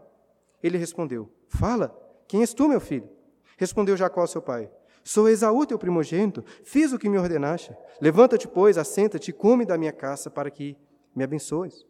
Ele 0.63 0.77
respondeu: 0.77 1.29
Fala, 1.49 1.93
quem 2.25 2.39
és 2.39 2.53
tu, 2.53 2.69
meu 2.69 2.79
filho? 2.79 3.09
Respondeu 3.57 3.97
Jacó 3.97 4.21
ao 4.21 4.27
seu 4.27 4.41
pai: 4.41 4.71
Sou 5.03 5.27
Esaú, 5.27 5.65
teu 5.65 5.77
primogênito, 5.77 6.41
fiz 6.63 6.93
o 6.93 6.97
que 6.97 7.09
me 7.09 7.17
ordenaste. 7.17 7.75
Levanta-te, 7.99 8.47
pois, 8.47 8.77
assenta-te 8.77 9.31
e 9.31 9.33
come 9.33 9.65
da 9.65 9.77
minha 9.77 9.91
caça 9.91 10.29
para 10.29 10.49
que 10.49 10.77
me 11.13 11.21
abençoes. 11.21 11.85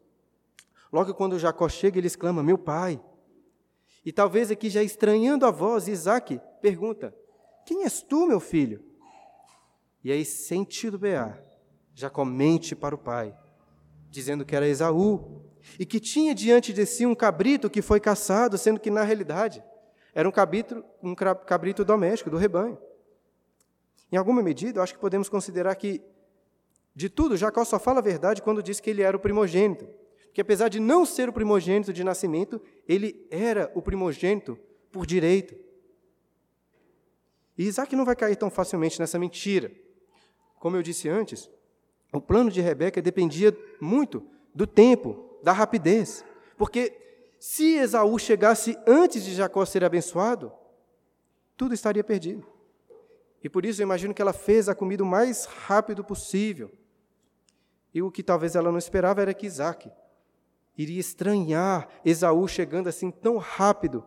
Logo 0.91 1.13
quando 1.13 1.37
Jacó 1.37 1.69
chega, 1.69 1.99
ele 1.99 2.07
exclama: 2.07 2.41
Meu 2.41 2.57
pai. 2.57 2.99
E 4.03 4.11
talvez 4.11 4.49
aqui 4.49 4.71
já 4.71 4.81
estranhando 4.81 5.45
a 5.45 5.51
voz, 5.51 5.87
Isaac 5.87 6.41
pergunta: 6.59 7.13
Quem 7.63 7.83
és 7.83 8.01
tu, 8.01 8.25
meu 8.25 8.39
filho? 8.39 8.90
E 10.03 10.11
aí, 10.11 10.25
sem 10.25 10.63
titubear, 10.63 11.43
Jacó 11.93 12.25
mente 12.25 12.75
para 12.75 12.95
o 12.95 12.97
pai, 12.97 13.35
dizendo 14.09 14.45
que 14.45 14.55
era 14.55 14.67
Esaú, 14.67 15.43
e 15.79 15.85
que 15.85 15.99
tinha 15.99 16.33
diante 16.33 16.73
de 16.73 16.85
si 16.85 17.05
um 17.05 17.15
cabrito 17.15 17.69
que 17.69 17.81
foi 17.81 17.99
caçado, 17.99 18.57
sendo 18.57 18.79
que, 18.79 18.89
na 18.89 19.03
realidade, 19.03 19.63
era 20.13 20.27
um 20.27 20.31
cabrito, 20.31 20.83
um 21.01 21.13
cabrito 21.13 21.85
doméstico 21.85 22.29
do 22.29 22.37
rebanho. 22.37 22.77
Em 24.11 24.17
alguma 24.17 24.41
medida, 24.41 24.79
eu 24.79 24.83
acho 24.83 24.93
que 24.93 24.99
podemos 24.99 25.29
considerar 25.29 25.75
que, 25.75 26.01
de 26.95 27.09
tudo, 27.09 27.37
Jacó 27.37 27.63
só 27.63 27.79
fala 27.79 27.99
a 27.99 28.03
verdade 28.03 28.41
quando 28.41 28.61
diz 28.61 28.79
que 28.79 28.89
ele 28.89 29.01
era 29.01 29.15
o 29.15 29.19
primogênito. 29.19 29.87
Porque, 30.25 30.41
apesar 30.41 30.67
de 30.67 30.79
não 30.79 31.05
ser 31.05 31.29
o 31.29 31.33
primogênito 31.33 31.93
de 31.93 32.03
nascimento, 32.03 32.61
ele 32.87 33.27
era 33.29 33.71
o 33.75 33.81
primogênito 33.81 34.57
por 34.91 35.05
direito. 35.05 35.55
E 37.57 37.65
Isaac 37.65 37.95
não 37.95 38.05
vai 38.05 38.15
cair 38.15 38.35
tão 38.35 38.49
facilmente 38.49 38.99
nessa 38.99 39.19
mentira. 39.19 39.71
Como 40.61 40.77
eu 40.77 40.83
disse 40.83 41.09
antes, 41.09 41.49
o 42.13 42.21
plano 42.21 42.51
de 42.51 42.61
Rebeca 42.61 43.01
dependia 43.01 43.51
muito 43.81 44.23
do 44.53 44.67
tempo, 44.67 45.39
da 45.41 45.51
rapidez. 45.51 46.23
Porque 46.55 46.95
se 47.39 47.77
Esaú 47.77 48.19
chegasse 48.19 48.77
antes 48.85 49.25
de 49.25 49.33
Jacó 49.33 49.65
ser 49.65 49.83
abençoado, 49.83 50.53
tudo 51.57 51.73
estaria 51.73 52.03
perdido. 52.03 52.45
E 53.43 53.49
por 53.49 53.65
isso 53.65 53.81
eu 53.81 53.85
imagino 53.85 54.13
que 54.13 54.21
ela 54.21 54.33
fez 54.33 54.69
a 54.69 54.75
comida 54.75 55.01
o 55.01 55.05
mais 55.05 55.45
rápido 55.45 56.03
possível. 56.03 56.69
E 57.91 58.03
o 58.03 58.11
que 58.11 58.21
talvez 58.21 58.55
ela 58.55 58.71
não 58.71 58.77
esperava 58.77 59.19
era 59.19 59.33
que 59.33 59.47
Isaac 59.47 59.91
iria 60.77 60.99
estranhar 60.99 61.89
Esaú 62.05 62.47
chegando 62.47 62.87
assim 62.87 63.09
tão 63.09 63.37
rápido 63.37 64.05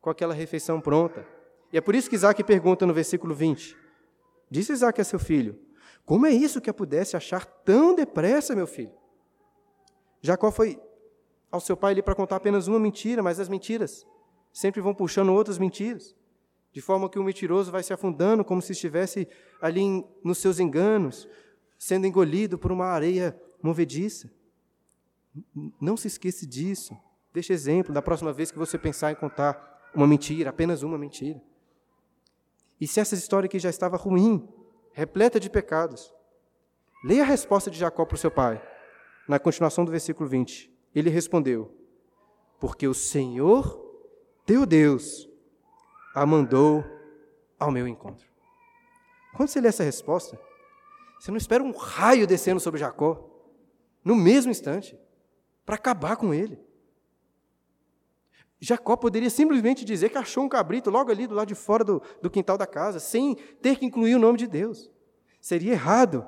com 0.00 0.10
aquela 0.10 0.34
refeição 0.34 0.80
pronta. 0.80 1.24
E 1.72 1.78
é 1.78 1.80
por 1.80 1.94
isso 1.94 2.10
que 2.10 2.16
Isaac 2.16 2.42
pergunta 2.42 2.84
no 2.84 2.92
versículo 2.92 3.36
20: 3.36 3.76
Disse 4.50 4.72
Isaac 4.72 5.00
a 5.00 5.04
seu 5.04 5.20
filho: 5.20 5.70
Como 6.04 6.26
é 6.26 6.30
isso 6.30 6.60
que 6.60 6.70
a 6.70 6.74
pudesse 6.74 7.16
achar 7.16 7.44
tão 7.44 7.94
depressa, 7.94 8.54
meu 8.54 8.66
filho? 8.66 8.92
Jacó 10.20 10.50
foi 10.50 10.80
ao 11.50 11.60
seu 11.60 11.76
pai 11.76 11.92
ali 11.92 12.02
para 12.02 12.14
contar 12.14 12.36
apenas 12.36 12.66
uma 12.66 12.78
mentira, 12.78 13.22
mas 13.22 13.38
as 13.38 13.48
mentiras 13.48 14.06
sempre 14.52 14.80
vão 14.80 14.94
puxando 14.94 15.32
outras 15.32 15.58
mentiras 15.58 16.14
de 16.72 16.80
forma 16.80 17.08
que 17.08 17.18
o 17.18 17.24
mentiroso 17.24 17.70
vai 17.70 17.82
se 17.82 17.92
afundando 17.92 18.44
como 18.44 18.62
se 18.62 18.72
estivesse 18.72 19.28
ali 19.60 19.80
em, 19.80 20.08
nos 20.24 20.38
seus 20.38 20.58
enganos, 20.58 21.28
sendo 21.78 22.06
engolido 22.06 22.58
por 22.58 22.72
uma 22.72 22.86
areia 22.86 23.38
movediça. 23.62 24.30
Não 25.80 25.96
se 25.96 26.08
esqueça 26.08 26.46
disso. 26.46 26.96
Deixe 27.32 27.52
exemplo 27.52 27.92
da 27.92 28.00
próxima 28.00 28.32
vez 28.32 28.50
que 28.50 28.58
você 28.58 28.78
pensar 28.78 29.12
em 29.12 29.14
contar 29.14 29.90
uma 29.94 30.06
mentira, 30.06 30.50
apenas 30.50 30.82
uma 30.82 30.96
mentira. 30.96 31.40
E 32.80 32.86
se 32.86 33.00
essa 33.00 33.14
história 33.14 33.46
aqui 33.46 33.58
já 33.58 33.70
estava 33.70 33.96
ruim, 33.96 34.48
repleta 34.92 35.40
de 35.40 35.50
pecados, 35.50 36.12
leia 37.04 37.22
a 37.22 37.26
resposta 37.26 37.70
de 37.70 37.78
Jacó 37.78 38.04
para 38.04 38.14
o 38.14 38.18
seu 38.18 38.30
pai. 38.30 38.60
na 39.28 39.38
continuação 39.38 39.84
do 39.84 39.90
versículo 39.90 40.28
20, 40.28 40.72
ele 40.94 41.08
respondeu: 41.08 41.72
Porque 42.58 42.86
o 42.86 42.94
Senhor, 42.94 43.80
teu 44.44 44.66
Deus, 44.66 45.28
a 46.14 46.26
mandou 46.26 46.84
ao 47.58 47.70
meu 47.70 47.86
encontro. 47.86 48.26
Quando 49.36 49.48
você 49.48 49.60
lê 49.60 49.68
essa 49.68 49.84
resposta, 49.84 50.38
você 51.18 51.30
não 51.30 51.38
espera 51.38 51.62
um 51.62 51.70
raio 51.70 52.26
descendo 52.26 52.60
sobre 52.60 52.80
Jacó, 52.80 53.30
no 54.04 54.16
mesmo 54.16 54.50
instante, 54.50 54.98
para 55.64 55.76
acabar 55.76 56.16
com 56.16 56.34
ele. 56.34 56.58
Jacó 58.64 58.96
poderia 58.96 59.28
simplesmente 59.28 59.84
dizer 59.84 60.10
que 60.10 60.16
achou 60.16 60.44
um 60.44 60.48
cabrito 60.48 60.88
logo 60.88 61.10
ali 61.10 61.26
do 61.26 61.34
lado 61.34 61.48
de 61.48 61.54
fora 61.54 61.82
do, 61.82 62.00
do 62.22 62.30
quintal 62.30 62.56
da 62.56 62.64
casa, 62.64 63.00
sem 63.00 63.34
ter 63.60 63.76
que 63.76 63.84
incluir 63.84 64.14
o 64.14 64.20
nome 64.20 64.38
de 64.38 64.46
Deus. 64.46 64.88
Seria 65.40 65.72
errado, 65.72 66.24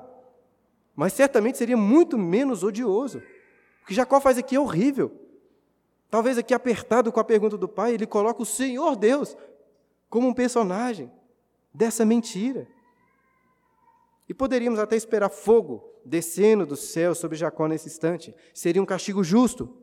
mas 0.93 1.13
certamente 1.13 1.57
seria 1.57 1.77
muito 1.77 2.17
menos 2.17 2.61
odioso. 2.61 3.19
O 3.81 3.85
que 3.87 3.93
Jacó 3.93 4.19
faz 4.19 4.37
aqui 4.37 4.57
é 4.57 4.59
horrível. 4.59 5.17
Talvez 6.09 6.37
aqui 6.37 6.53
apertado 6.53 7.09
com 7.09 7.21
a 7.21 7.23
pergunta 7.23 7.57
do 7.57 7.69
pai, 7.69 7.93
ele 7.93 8.05
coloca 8.05 8.41
o 8.41 8.45
Senhor 8.45 8.97
Deus 8.97 9.37
como 10.09 10.27
um 10.27 10.33
personagem 10.33 11.09
dessa 11.73 12.03
mentira. 12.03 12.67
E 14.27 14.33
poderíamos 14.33 14.77
até 14.77 14.97
esperar 14.97 15.29
fogo 15.29 15.89
descendo 16.03 16.65
do 16.65 16.75
céu 16.75 17.15
sobre 17.15 17.37
Jacó 17.37 17.65
nesse 17.65 17.87
instante. 17.87 18.35
Seria 18.53 18.81
um 18.81 18.85
castigo 18.85 19.23
justo. 19.23 19.73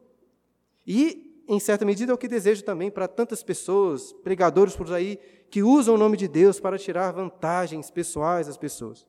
E 0.86 1.31
em 1.48 1.58
certa 1.58 1.84
medida, 1.84 2.12
é 2.12 2.14
o 2.14 2.18
que 2.18 2.28
desejo 2.28 2.64
também 2.64 2.90
para 2.90 3.08
tantas 3.08 3.42
pessoas, 3.42 4.12
pregadores 4.12 4.76
por 4.76 4.92
aí, 4.92 5.18
que 5.50 5.62
usam 5.62 5.94
o 5.94 5.98
nome 5.98 6.16
de 6.16 6.28
Deus 6.28 6.60
para 6.60 6.78
tirar 6.78 7.12
vantagens 7.12 7.90
pessoais 7.90 8.48
às 8.48 8.56
pessoas. 8.56 9.06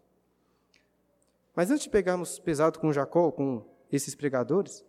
Mas 1.56 1.70
antes 1.70 1.84
de 1.84 1.90
pegarmos 1.90 2.40
pesado 2.40 2.80
com 2.80 2.92
Jacó, 2.92 3.32
com 3.32 3.64
esses 3.92 4.16
pregadores, 4.16 4.84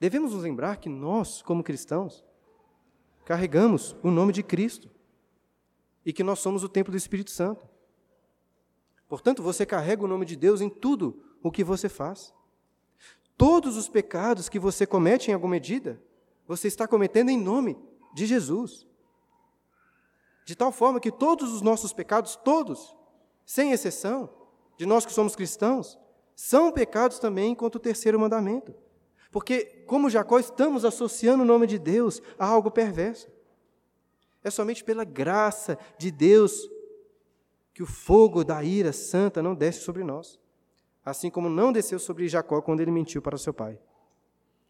devemos 0.00 0.32
nos 0.32 0.42
lembrar 0.42 0.78
que 0.78 0.88
nós, 0.88 1.42
como 1.42 1.62
cristãos, 1.62 2.24
carregamos 3.24 3.94
o 4.02 4.10
nome 4.10 4.32
de 4.32 4.42
Cristo 4.42 4.90
e 6.04 6.12
que 6.12 6.24
nós 6.24 6.38
somos 6.38 6.64
o 6.64 6.68
templo 6.68 6.90
do 6.90 6.96
Espírito 6.96 7.30
Santo. 7.30 7.68
Portanto, 9.08 9.42
você 9.42 9.66
carrega 9.66 10.02
o 10.02 10.08
nome 10.08 10.24
de 10.24 10.34
Deus 10.34 10.60
em 10.60 10.70
tudo 10.70 11.22
o 11.42 11.52
que 11.52 11.62
você 11.62 11.88
faz. 11.88 12.34
Todos 13.36 13.76
os 13.76 13.88
pecados 13.88 14.48
que 14.48 14.58
você 14.58 14.86
comete 14.86 15.30
em 15.30 15.34
alguma 15.34 15.52
medida 15.52 16.02
você 16.46 16.68
está 16.68 16.86
cometendo 16.86 17.30
em 17.30 17.38
nome 17.38 17.78
de 18.14 18.26
Jesus. 18.26 18.86
De 20.44 20.56
tal 20.56 20.72
forma 20.72 21.00
que 21.00 21.10
todos 21.10 21.52
os 21.52 21.62
nossos 21.62 21.92
pecados, 21.92 22.36
todos, 22.36 22.96
sem 23.44 23.72
exceção, 23.72 24.28
de 24.76 24.86
nós 24.86 25.06
que 25.06 25.12
somos 25.12 25.36
cristãos, 25.36 25.98
são 26.34 26.72
pecados 26.72 27.18
também 27.18 27.54
quanto 27.54 27.76
o 27.76 27.80
terceiro 27.80 28.18
mandamento. 28.18 28.74
Porque, 29.30 29.84
como 29.86 30.10
Jacó, 30.10 30.38
estamos 30.38 30.84
associando 30.84 31.42
o 31.42 31.46
nome 31.46 31.66
de 31.66 31.78
Deus 31.78 32.20
a 32.38 32.46
algo 32.46 32.70
perverso. 32.70 33.30
É 34.44 34.50
somente 34.50 34.82
pela 34.82 35.04
graça 35.04 35.78
de 35.96 36.10
Deus 36.10 36.68
que 37.72 37.82
o 37.82 37.86
fogo 37.86 38.44
da 38.44 38.62
ira 38.62 38.92
santa 38.92 39.42
não 39.42 39.54
desce 39.54 39.80
sobre 39.80 40.04
nós, 40.04 40.38
assim 41.04 41.30
como 41.30 41.48
não 41.48 41.72
desceu 41.72 41.98
sobre 41.98 42.28
Jacó 42.28 42.60
quando 42.60 42.80
ele 42.80 42.90
mentiu 42.90 43.22
para 43.22 43.38
seu 43.38 43.54
pai. 43.54 43.78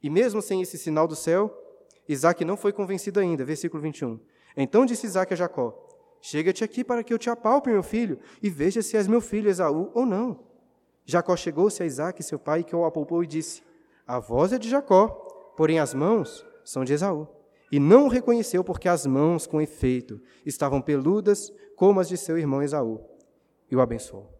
E 0.03 0.09
mesmo 0.09 0.41
sem 0.41 0.63
esse 0.63 0.79
sinal 0.79 1.09
do 1.09 1.17
céu, 1.17 1.62
Isaac 2.09 2.45
não 2.45 2.57
foi 2.57 2.73
convencido 2.73 3.21
ainda. 3.21 3.45
Versículo 3.45 3.83
21. 3.83 4.19
Então 4.57 4.85
disse 4.85 5.07
Isaac 5.07 5.33
a 5.33 5.37
Jacó: 5.37 5.75
Chega-te 6.21 6.62
aqui 6.62 6.85
para 6.85 7.03
que 7.03 7.12
eu 7.12 7.19
te 7.19 7.29
apalpe, 7.29 7.71
meu 7.71 7.83
filho, 7.83 8.19
e 8.43 8.49
veja 8.49 8.81
se 8.81 8.97
és 8.97 9.09
meu 9.09 9.21
filho 9.21 9.51
Esaú 9.51 9.91
ou 9.93 10.07
não. 10.07 10.41
Jacó 11.05 11.37
chegou-se 11.37 11.83
a 11.83 11.87
Isaac, 11.87 12.23
seu 12.23 12.38
pai, 12.38 12.62
que 12.62 12.75
o 12.77 12.85
apalpou 12.85 13.25
e 13.25 13.27
disse: 13.27 13.62
A 14.07 14.19
voz 14.19 14.53
é 14.53 14.59
de 14.59 14.69
Jacó, 14.69 15.09
porém 15.57 15.81
as 15.81 15.93
mãos 15.93 16.47
são 16.65 16.85
de 16.85 16.93
Esaú. 16.93 17.27
E 17.73 17.81
não 17.81 18.05
o 18.05 18.09
reconheceu, 18.09 18.62
porque 18.62 18.88
as 18.88 19.07
mãos, 19.07 19.47
com 19.47 19.61
efeito, 19.61 20.21
estavam 20.45 20.81
peludas 20.81 21.53
como 21.75 21.99
as 22.01 22.09
de 22.09 22.17
seu 22.17 22.38
irmão 22.38 22.62
Esaú. 22.62 23.01
E 23.71 23.75
o 23.75 23.81
abençoou. 23.81 24.31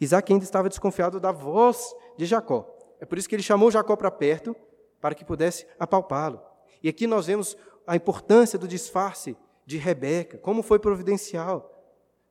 Isaac 0.00 0.32
ainda 0.32 0.44
estava 0.44 0.68
desconfiado 0.68 1.18
da 1.18 1.32
voz 1.32 1.92
de 2.16 2.24
Jacó. 2.26 2.68
É 3.00 3.06
por 3.06 3.18
isso 3.18 3.28
que 3.28 3.34
ele 3.34 3.42
chamou 3.42 3.70
Jacó 3.70 3.96
para 3.96 4.10
perto, 4.10 4.54
para 5.00 5.14
que 5.14 5.24
pudesse 5.24 5.66
apalpá-lo. 5.78 6.40
E 6.82 6.88
aqui 6.88 7.06
nós 7.06 7.26
vemos 7.26 7.56
a 7.86 7.96
importância 7.96 8.58
do 8.58 8.68
disfarce 8.68 9.36
de 9.64 9.76
Rebeca, 9.76 10.38
como 10.38 10.62
foi 10.62 10.78
providencial. 10.78 11.74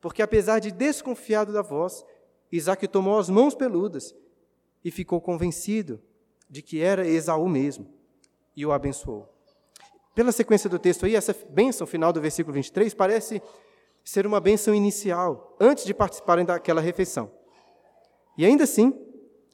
Porque 0.00 0.22
apesar 0.22 0.58
de 0.58 0.70
desconfiado 0.70 1.52
da 1.52 1.62
voz, 1.62 2.04
Isaac 2.50 2.86
tomou 2.88 3.18
as 3.18 3.28
mãos 3.28 3.54
peludas 3.54 4.14
e 4.84 4.90
ficou 4.90 5.20
convencido 5.20 6.00
de 6.48 6.62
que 6.62 6.80
era 6.80 7.06
Esaú 7.06 7.48
mesmo 7.48 7.86
e 8.56 8.64
o 8.64 8.72
abençoou. 8.72 9.28
Pela 10.14 10.32
sequência 10.32 10.68
do 10.68 10.78
texto 10.78 11.06
aí, 11.06 11.14
essa 11.14 11.36
bênção 11.50 11.86
final 11.86 12.12
do 12.12 12.20
versículo 12.20 12.54
23 12.54 12.92
parece 12.94 13.42
ser 14.04 14.26
uma 14.26 14.40
bênção 14.40 14.74
inicial, 14.74 15.56
antes 15.60 15.84
de 15.84 15.92
participarem 15.92 16.44
daquela 16.44 16.80
refeição. 16.80 17.30
E 18.36 18.44
ainda 18.44 18.64
assim, 18.64 18.92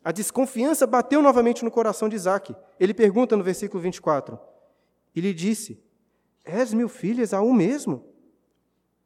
a 0.02 0.12
desconfiança 0.12 0.86
bateu 0.86 1.20
novamente 1.20 1.64
no 1.64 1.70
coração 1.70 2.08
de 2.08 2.16
Isaac. 2.16 2.54
Ele 2.78 2.94
pergunta 2.94 3.36
no 3.36 3.42
versículo 3.42 3.82
24: 3.82 4.38
e 5.14 5.20
lhe 5.20 5.32
disse: 5.32 5.82
És 6.44 6.74
meu 6.74 6.88
filho 6.88 7.22
Esaú 7.22 7.52
mesmo? 7.54 8.04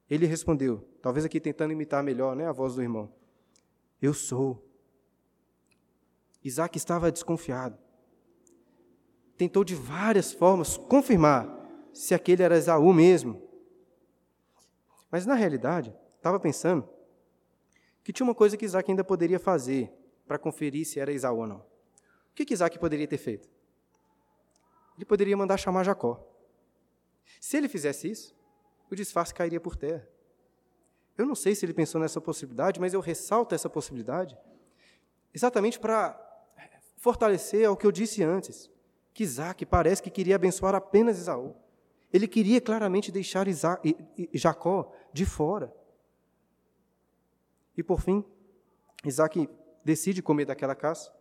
Ele 0.09 0.27
respondeu, 0.27 0.89
talvez 1.03 1.25
aqui 1.25 1.39
tentando 1.39 1.73
imitar 1.73 2.03
melhor 2.03 2.35
né, 2.35 2.47
a 2.47 2.53
voz 2.53 2.75
do 2.75 2.83
irmão: 2.83 3.13
Eu 4.01 4.15
sou. 4.15 4.65
Isaac 6.43 6.77
estava 6.77 7.13
desconfiado. 7.13 7.77
Tentou 9.37 9.63
de 9.63 9.75
várias 9.75 10.33
formas 10.33 10.77
confirmar 10.77 11.57
se 11.93 12.15
aquele 12.15 12.43
era 12.43 12.57
Esaú 12.57 12.93
mesmo. 12.93 13.43
Mas 15.11 15.27
na 15.27 15.35
realidade, 15.35 15.95
estava 16.17 16.41
pensando 16.41 16.89
que 18.03 18.13
tinha 18.13 18.27
uma 18.27 18.35
coisa 18.35 18.57
que 18.57 18.65
Isaac 18.65 18.91
ainda 18.91 19.05
poderia 19.05 19.39
fazer 19.39 19.93
para 20.27 20.39
conferir 20.39 20.87
se 20.87 20.99
era 20.99 21.13
Esaú 21.13 21.39
ou 21.39 21.47
não. 21.47 21.59
O 21.59 21.65
que, 22.35 22.45
que 22.45 22.55
Isaac 22.55 22.79
poderia 22.79 23.07
ter 23.07 23.19
feito? 23.19 23.49
Ele 24.99 25.05
poderia 25.05 25.37
mandar 25.37 25.57
chamar 25.57 25.85
Jacó. 25.85 26.29
Se 27.41 27.57
ele 27.57 27.69
fizesse 27.69 28.11
isso, 28.11 28.35
o 28.91 28.97
disfarce 28.97 29.33
cairia 29.33 29.61
por 29.61 29.77
terra. 29.77 30.07
Eu 31.17 31.25
não 31.25 31.37
sei 31.37 31.55
se 31.55 31.65
ele 31.65 31.73
pensou 31.73 32.01
nessa 32.01 32.21
possibilidade, 32.21 32.81
mas 32.81 32.93
eu 32.93 33.01
ressalto 33.01 33.55
essa 33.55 33.71
possibilidade 33.71 34.37
exatamente 35.33 35.79
para 35.79 36.21
fortalecer 36.97 37.71
o 37.71 37.77
que 37.77 37.87
eu 37.87 37.93
disse 37.93 38.25
antes, 38.25 38.69
que 39.15 39.23
Isaac 39.23 39.65
parece 39.67 40.03
que 40.03 40.11
queria 40.11 40.35
abençoar 40.35 40.75
apenas 40.75 41.17
Isaú. 41.17 41.55
Ele 42.13 42.27
queria 42.27 42.61
claramente 42.61 43.13
deixar 43.13 43.47
Jacó 44.33 44.93
de 45.13 45.25
fora. 45.25 45.73
E 47.77 47.85
por 47.85 48.01
fim, 48.01 48.25
Isaac 49.05 49.49
decide 49.85 50.23
comer 50.23 50.47
daquela 50.47 50.75
caça, 50.75 51.13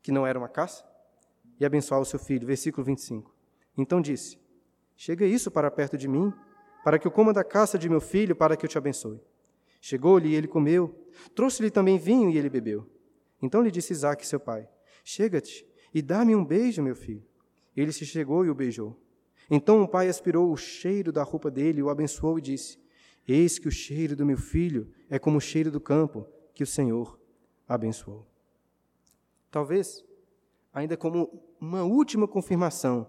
que 0.00 0.12
não 0.12 0.24
era 0.24 0.38
uma 0.38 0.48
caça, 0.48 0.84
e 1.58 1.64
abençoar 1.64 2.00
o 2.00 2.04
seu 2.04 2.18
filho. 2.18 2.46
Versículo 2.46 2.84
25. 2.84 3.34
Então 3.76 4.00
disse: 4.00 4.38
Chega 4.96 5.26
isso 5.26 5.50
para 5.50 5.70
perto 5.70 5.96
de 5.96 6.08
mim, 6.08 6.32
para 6.84 6.98
que 6.98 7.06
eu 7.06 7.10
coma 7.10 7.32
da 7.32 7.44
caça 7.44 7.78
de 7.78 7.88
meu 7.88 8.00
filho, 8.00 8.36
para 8.36 8.56
que 8.56 8.64
eu 8.64 8.68
te 8.68 8.78
abençoe. 8.78 9.20
Chegou-lhe 9.80 10.28
e 10.28 10.34
ele 10.34 10.46
comeu. 10.46 10.94
Trouxe-lhe 11.34 11.70
também 11.70 11.98
vinho 11.98 12.30
e 12.30 12.38
ele 12.38 12.48
bebeu. 12.48 12.88
Então 13.40 13.62
lhe 13.62 13.70
disse 13.70 13.92
Isaac, 13.92 14.26
seu 14.26 14.38
pai: 14.38 14.68
Chega-te 15.04 15.66
e 15.92 16.00
dá-me 16.00 16.34
um 16.34 16.44
beijo, 16.44 16.82
meu 16.82 16.94
filho. 16.94 17.24
Ele 17.76 17.92
se 17.92 18.06
chegou 18.06 18.44
e 18.44 18.50
o 18.50 18.54
beijou. 18.54 18.96
Então 19.50 19.82
o 19.82 19.88
pai 19.88 20.08
aspirou 20.08 20.52
o 20.52 20.56
cheiro 20.56 21.12
da 21.12 21.22
roupa 21.22 21.50
dele, 21.50 21.82
o 21.82 21.90
abençoou 21.90 22.38
e 22.38 22.42
disse: 22.42 22.78
Eis 23.26 23.58
que 23.58 23.68
o 23.68 23.72
cheiro 23.72 24.14
do 24.14 24.24
meu 24.24 24.38
filho 24.38 24.92
é 25.10 25.18
como 25.18 25.38
o 25.38 25.40
cheiro 25.40 25.70
do 25.70 25.80
campo 25.80 26.26
que 26.54 26.62
o 26.62 26.66
Senhor 26.66 27.18
abençoou. 27.68 28.26
Talvez, 29.50 30.04
ainda 30.72 30.96
como 30.96 31.42
uma 31.60 31.82
última 31.82 32.26
confirmação, 32.26 33.06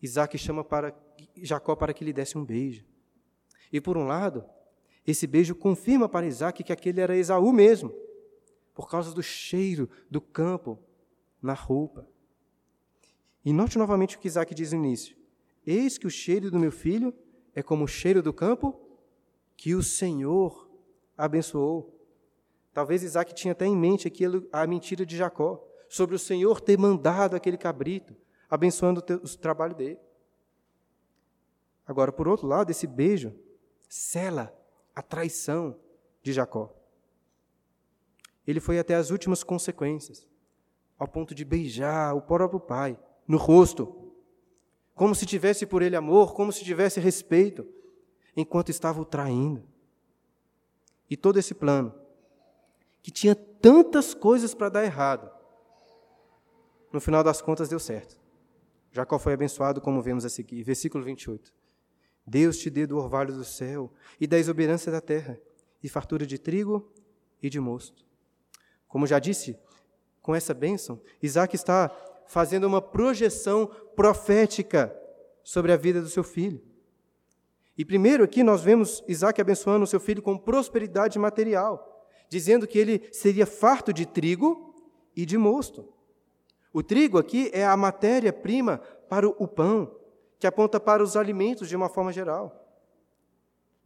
Isaac 0.00 0.36
chama 0.38 0.64
para 0.64 0.96
Jacó 1.36 1.76
para 1.76 1.92
que 1.92 2.04
lhe 2.04 2.12
desse 2.12 2.36
um 2.36 2.44
beijo. 2.44 2.84
E 3.72 3.80
por 3.80 3.96
um 3.96 4.06
lado, 4.06 4.44
esse 5.06 5.26
beijo 5.26 5.54
confirma 5.54 6.08
para 6.08 6.26
Isaac 6.26 6.64
que 6.64 6.72
aquele 6.72 7.00
era 7.00 7.16
Esaú 7.16 7.52
mesmo, 7.52 7.94
por 8.74 8.88
causa 8.88 9.14
do 9.14 9.22
cheiro 9.22 9.88
do 10.10 10.20
campo 10.20 10.78
na 11.40 11.52
roupa. 11.52 12.08
E 13.44 13.52
note 13.52 13.76
novamente 13.76 14.16
o 14.16 14.18
que 14.18 14.28
Isaac 14.28 14.54
diz 14.54 14.72
no 14.72 14.78
início: 14.78 15.16
Eis 15.66 15.98
que 15.98 16.06
o 16.06 16.10
cheiro 16.10 16.50
do 16.50 16.58
meu 16.58 16.72
filho 16.72 17.14
é 17.54 17.62
como 17.62 17.84
o 17.84 17.88
cheiro 17.88 18.22
do 18.22 18.32
campo 18.32 18.80
que 19.56 19.74
o 19.74 19.82
Senhor 19.82 20.68
abençoou. 21.16 21.98
Talvez 22.72 23.02
Isaac 23.02 23.34
tinha 23.34 23.52
até 23.52 23.66
em 23.66 23.76
mente 23.76 24.08
aquilo, 24.08 24.48
a 24.50 24.66
mentira 24.66 25.04
de 25.04 25.16
Jacó 25.16 25.68
sobre 25.92 26.16
o 26.16 26.18
Senhor 26.18 26.58
ter 26.58 26.78
mandado 26.78 27.36
aquele 27.36 27.58
cabrito, 27.58 28.16
abençoando 28.48 29.00
o, 29.00 29.36
trabalho 29.36 29.74
dele. 29.74 29.98
Agora, 31.86 32.10
por 32.10 32.26
outro 32.26 32.46
lado, 32.46 32.70
esse 32.70 32.86
beijo 32.86 33.34
cela 33.90 34.58
a 34.94 35.02
traição 35.02 35.78
de 36.22 36.32
Jacó. 36.32 36.74
Ele 38.46 38.58
foi 38.58 38.78
até 38.78 38.94
as 38.94 39.10
últimas 39.10 39.44
consequências 39.44 40.26
ao 40.98 41.06
ponto 41.06 41.34
de 41.34 41.44
beijar 41.44 42.16
o 42.16 42.22
próprio 42.22 42.58
pai 42.58 42.98
no 43.28 43.36
rosto, 43.36 44.14
como 44.94 45.14
se 45.14 45.26
tivesse 45.26 45.66
por 45.66 45.82
ele 45.82 45.94
amor, 45.94 46.32
como 46.32 46.50
se 46.50 46.64
tivesse 46.64 47.00
respeito, 47.00 47.68
enquanto 48.34 48.70
estava 48.70 48.98
o 48.98 49.04
traindo. 49.04 49.62
E 51.10 51.18
todo 51.18 51.38
esse 51.38 51.52
plano, 51.52 51.94
que 53.02 53.10
tinha 53.10 53.34
tantas 53.34 54.14
coisas 54.14 54.54
para 54.54 54.70
dar 54.70 54.84
errado, 54.84 55.31
no 56.92 57.00
final 57.00 57.24
das 57.24 57.40
contas 57.40 57.68
deu 57.68 57.78
certo. 57.78 58.18
Jacó 58.92 59.18
foi 59.18 59.32
abençoado, 59.32 59.80
como 59.80 60.02
vemos 60.02 60.24
a 60.24 60.28
seguir. 60.28 60.62
Versículo 60.62 61.04
28. 61.04 61.52
Deus 62.26 62.58
te 62.58 62.70
dê 62.70 62.86
do 62.86 62.98
orvalho 62.98 63.34
do 63.34 63.44
céu 63.44 63.90
e 64.20 64.26
da 64.26 64.38
exuberância 64.38 64.92
da 64.92 65.00
terra, 65.00 65.40
e 65.82 65.88
fartura 65.88 66.26
de 66.26 66.38
trigo 66.38 66.92
e 67.42 67.50
de 67.50 67.58
mosto. 67.58 68.04
Como 68.86 69.06
já 69.06 69.18
disse, 69.18 69.58
com 70.20 70.34
essa 70.34 70.54
bênção, 70.54 71.00
Isaac 71.20 71.56
está 71.56 71.90
fazendo 72.28 72.64
uma 72.64 72.80
projeção 72.80 73.66
profética 73.96 74.94
sobre 75.42 75.72
a 75.72 75.76
vida 75.76 76.00
do 76.00 76.08
seu 76.08 76.22
filho. 76.22 76.62
E 77.76 77.84
primeiro 77.84 78.22
aqui 78.22 78.42
nós 78.42 78.62
vemos 78.62 79.02
Isaac 79.08 79.40
abençoando 79.40 79.84
o 79.84 79.88
seu 79.88 79.98
filho 79.98 80.22
com 80.22 80.38
prosperidade 80.38 81.18
material, 81.18 82.06
dizendo 82.28 82.66
que 82.66 82.78
ele 82.78 83.08
seria 83.10 83.46
farto 83.46 83.92
de 83.92 84.06
trigo 84.06 84.74
e 85.16 85.26
de 85.26 85.36
mosto. 85.36 85.92
O 86.72 86.82
trigo 86.82 87.18
aqui 87.18 87.50
é 87.52 87.64
a 87.64 87.76
matéria-prima 87.76 88.78
para 89.08 89.28
o 89.28 89.46
pão, 89.46 89.94
que 90.38 90.46
aponta 90.46 90.80
para 90.80 91.02
os 91.02 91.16
alimentos 91.16 91.68
de 91.68 91.76
uma 91.76 91.88
forma 91.88 92.12
geral. 92.12 92.62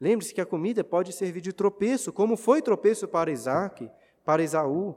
Lembre-se 0.01 0.35
que 0.35 0.41
a 0.41 0.47
comida 0.47 0.85
pode 0.85 1.13
servir 1.13 1.41
de 1.41 1.53
tropeço, 1.53 2.13
como 2.13 2.37
foi 2.37 2.63
tropeço 2.63 3.09
para 3.09 3.31
Isaac, 3.31 3.91
para 4.25 4.43
Esaú. 4.43 4.95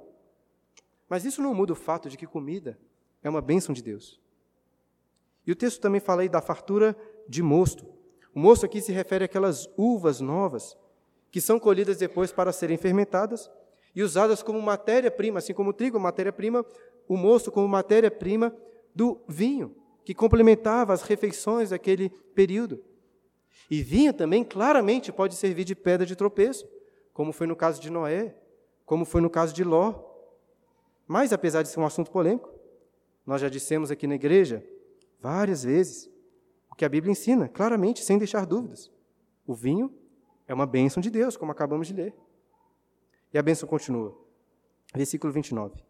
Mas 1.08 1.26
isso 1.26 1.42
não 1.42 1.54
muda 1.54 1.74
o 1.74 1.76
fato 1.76 2.10
de 2.10 2.18
que 2.18 2.28
comida 2.28 2.78
é 3.24 3.30
uma 3.30 3.42
bênção 3.42 3.74
de 3.74 3.82
Deus. 3.82 4.20
E 5.48 5.52
o 5.52 5.56
texto 5.56 5.82
também 5.82 6.02
fala 6.02 6.22
aí 6.22 6.30
da 6.30 6.42
fartura 6.42 6.96
de 7.28 7.42
mosto. 7.42 7.86
O 8.36 8.40
mosto 8.40 8.66
aqui 8.66 8.82
se 8.82 8.92
refere 8.92 9.26
àquelas 9.26 9.68
uvas 9.76 10.20
novas 10.20 10.78
que 11.32 11.42
são 11.42 11.60
colhidas 11.60 11.98
depois 11.98 12.32
para 12.32 12.52
serem 12.52 12.78
fermentadas 12.78 13.50
e 13.96 14.04
usadas 14.04 14.44
como 14.44 14.62
matéria-prima, 14.62 15.40
assim 15.40 15.54
como 15.54 15.72
o 15.72 15.74
trigo, 15.74 16.00
matéria-prima, 16.00 16.66
o 17.10 17.18
mosto 17.18 17.52
como 17.52 17.68
matéria-prima 17.68 18.56
do 18.94 19.20
vinho, 19.28 19.76
que 20.06 20.14
complementava 20.14 20.94
as 20.94 21.02
refeições 21.02 21.72
daquele 21.72 22.12
período. 22.36 22.84
E 23.70 23.82
vinho 23.82 24.14
também 24.14 24.44
claramente 24.44 25.12
pode 25.12 25.36
servir 25.36 25.64
de 25.64 25.76
pedra 25.76 26.06
de 26.06 26.16
tropeço, 26.16 26.70
como 27.12 27.34
foi 27.34 27.48
no 27.48 27.56
caso 27.56 27.82
de 27.82 27.90
Noé, 27.90 28.36
como 28.86 29.06
foi 29.06 29.22
no 29.22 29.30
caso 29.30 29.54
de 29.56 29.64
Ló. 29.64 29.96
Mas, 31.08 31.34
apesar 31.34 31.64
de 31.64 31.70
ser 31.70 31.80
um 31.80 31.86
assunto 31.86 32.12
polêmico, 32.12 32.50
nós 33.26 33.42
já 33.42 33.50
dissemos 33.50 33.90
aqui 33.90 34.06
na 34.06 34.16
igreja 34.16 34.64
várias 35.20 35.64
vezes 35.64 36.10
o 36.72 36.76
que 36.76 36.86
a 36.86 36.90
Bíblia 36.90 37.12
ensina, 37.12 37.50
claramente, 37.50 38.04
sem 38.04 38.20
deixar 38.20 38.46
dúvidas. 38.46 38.92
O 39.48 39.56
vinho 39.56 39.92
é 40.48 40.54
uma 40.54 40.68
bênção 40.68 41.02
de 41.02 41.10
Deus, 41.10 41.36
como 41.36 41.52
acabamos 41.52 41.88
de 41.88 41.94
ler. 41.94 42.14
E 43.34 43.38
a 43.38 43.42
bênção 43.42 43.68
continua. 43.68 44.16
Versículo 44.96 45.34
29. 45.34 45.89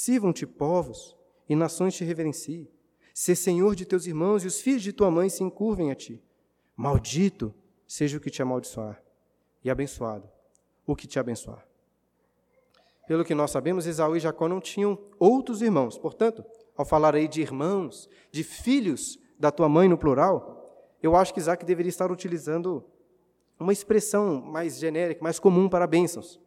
Sirvam-te 0.00 0.46
povos 0.46 1.16
e 1.48 1.56
nações 1.56 1.92
te 1.92 2.04
reverenciem. 2.04 2.70
Ser 3.12 3.34
senhor 3.34 3.74
de 3.74 3.84
teus 3.84 4.06
irmãos 4.06 4.44
e 4.44 4.46
os 4.46 4.60
filhos 4.60 4.84
de 4.84 4.92
tua 4.92 5.10
mãe 5.10 5.28
se 5.28 5.42
encurvem 5.42 5.90
a 5.90 5.94
ti. 5.96 6.22
Maldito 6.76 7.52
seja 7.84 8.16
o 8.16 8.20
que 8.20 8.30
te 8.30 8.40
amaldiçoar, 8.40 9.02
e 9.64 9.68
abençoado 9.68 10.30
o 10.86 10.94
que 10.94 11.08
te 11.08 11.18
abençoar. 11.18 11.66
Pelo 13.08 13.24
que 13.24 13.34
nós 13.34 13.50
sabemos, 13.50 13.88
Esaú 13.88 14.14
e 14.14 14.20
Jacó 14.20 14.46
não 14.46 14.60
tinham 14.60 14.96
outros 15.18 15.62
irmãos. 15.62 15.98
Portanto, 15.98 16.44
ao 16.76 16.84
falar 16.84 17.16
aí 17.16 17.26
de 17.26 17.40
irmãos, 17.40 18.08
de 18.30 18.44
filhos 18.44 19.18
da 19.36 19.50
tua 19.50 19.68
mãe 19.68 19.88
no 19.88 19.98
plural, 19.98 20.94
eu 21.02 21.16
acho 21.16 21.34
que 21.34 21.40
Isaac 21.40 21.64
deveria 21.64 21.90
estar 21.90 22.12
utilizando 22.12 22.84
uma 23.58 23.72
expressão 23.72 24.40
mais 24.40 24.78
genérica, 24.78 25.24
mais 25.24 25.40
comum 25.40 25.68
para 25.68 25.88
bênçãos. 25.88 26.38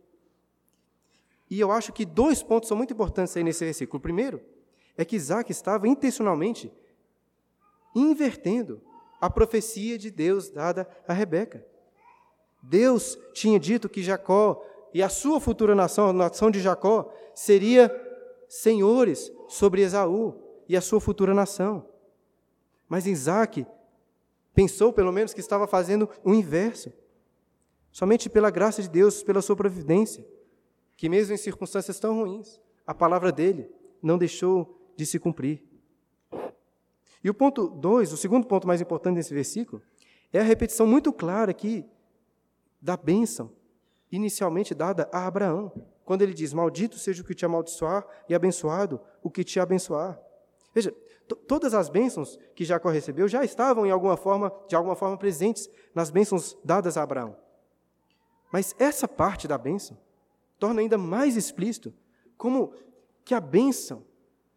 E 1.52 1.60
eu 1.60 1.70
acho 1.70 1.92
que 1.92 2.06
dois 2.06 2.42
pontos 2.42 2.70
são 2.70 2.78
muito 2.78 2.94
importantes 2.94 3.36
aí 3.36 3.44
nesse 3.44 3.66
versículo. 3.66 3.98
O 3.98 4.02
primeiro 4.02 4.42
é 4.98 5.04
que 5.04 5.18
Isaac 5.18 5.52
estava 5.52 5.86
intencionalmente 5.86 6.72
invertendo 7.94 8.82
a 9.20 9.30
profecia 9.30 9.98
de 9.98 10.10
Deus 10.10 10.50
dada 10.50 10.90
a 11.06 11.12
Rebeca. 11.12 11.66
Deus 12.64 13.20
tinha 13.34 13.60
dito 13.60 13.90
que 13.90 14.02
Jacó 14.02 14.66
e 14.94 15.04
a 15.04 15.10
sua 15.10 15.42
futura 15.42 15.76
nação, 15.76 16.08
a 16.08 16.14
nação 16.14 16.50
de 16.50 16.62
Jacó, 16.62 17.14
seria 17.36 17.92
senhores 18.48 19.30
sobre 19.50 19.82
Esaú 19.82 20.42
e 20.70 20.78
a 20.78 20.82
sua 20.82 21.02
futura 21.02 21.34
nação. 21.34 21.86
Mas 22.88 23.06
Isaac 23.06 23.68
pensou, 24.54 24.94
pelo 24.94 25.12
menos, 25.12 25.34
que 25.34 25.42
estava 25.42 25.68
fazendo 25.68 26.10
o 26.24 26.34
inverso. 26.34 26.94
Somente 27.92 28.30
pela 28.30 28.50
graça 28.50 28.82
de 28.82 28.88
Deus, 28.88 29.22
pela 29.22 29.42
sua 29.42 29.56
providência 29.58 30.26
que, 31.02 31.10
mesmo 31.10 31.34
em 31.34 31.38
circunstâncias 31.38 32.00
tão 32.00 32.14
ruins, 32.16 32.60
a 32.86 32.94
palavra 32.94 33.32
dele 33.32 33.68
não 34.04 34.20
deixou 34.20 34.80
de 34.96 35.04
se 35.04 35.18
cumprir. 35.18 35.68
E 37.24 37.28
o 37.28 37.34
ponto 37.34 37.70
2, 37.70 38.14
o 38.14 38.18
segundo 38.18 38.46
ponto 38.46 38.68
mais 38.68 38.82
importante 38.82 39.16
desse 39.16 39.34
versículo, 39.34 39.82
é 40.32 40.40
a 40.40 40.44
repetição 40.44 40.86
muito 40.86 41.12
clara 41.12 41.50
aqui 41.50 41.84
da 42.80 42.96
bênção 42.96 43.52
inicialmente 44.12 44.76
dada 44.76 45.10
a 45.12 45.26
Abraão, 45.26 45.72
quando 46.06 46.22
ele 46.22 46.36
diz: 46.36 46.54
Maldito 46.54 47.00
seja 47.00 47.24
o 47.24 47.26
que 47.26 47.34
te 47.34 47.46
amaldiçoar 47.46 48.06
e 48.30 48.36
abençoado 48.36 49.02
o 49.24 49.32
que 49.32 49.44
te 49.44 49.60
abençoar. 49.60 50.22
Veja, 50.72 50.92
todas 51.48 51.74
as 51.74 51.90
bênçãos 51.90 52.38
que 52.54 52.64
Jacó 52.64 52.90
recebeu 52.90 53.28
já 53.28 53.44
estavam 53.44 53.88
em 53.88 53.92
alguma 53.92 54.18
forma, 54.18 54.54
de 54.68 54.76
alguma 54.76 54.96
forma 54.96 55.18
presentes 55.18 55.68
nas 55.96 56.12
bênçãos 56.12 56.56
dadas 56.64 56.96
a 56.96 57.02
Abraão. 57.02 57.36
Mas 58.52 58.76
essa 58.78 59.08
parte 59.08 59.48
da 59.48 59.58
bênção 59.58 59.98
torna 60.62 60.80
ainda 60.80 60.96
mais 60.96 61.36
explícito 61.36 61.92
como 62.38 62.72
que 63.26 63.34
a 63.34 63.40
bênção 63.40 64.06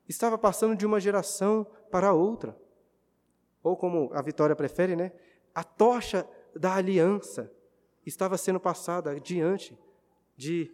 estava 0.07 0.37
passando 0.37 0.77
de 0.77 0.85
uma 0.85 1.01
geração 1.01 1.67
para 1.91 2.13
outra. 2.13 2.55
Ou 3.63 3.75
como 3.75 4.11
a 4.13 4.21
Vitória 4.21 4.55
prefere, 4.55 4.95
né? 4.95 5.13
A 5.55 5.65
tocha 5.65 6.29
da 6.55 6.75
aliança 6.75 7.51
estava 8.05 8.37
sendo 8.37 8.61
passada 8.61 9.19
diante 9.19 9.79
de 10.37 10.71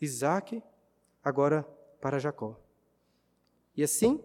Isaac, 0.00 0.60
agora 1.22 1.62
para 2.00 2.18
Jacó. 2.18 2.60
E 3.76 3.84
assim 3.84 4.20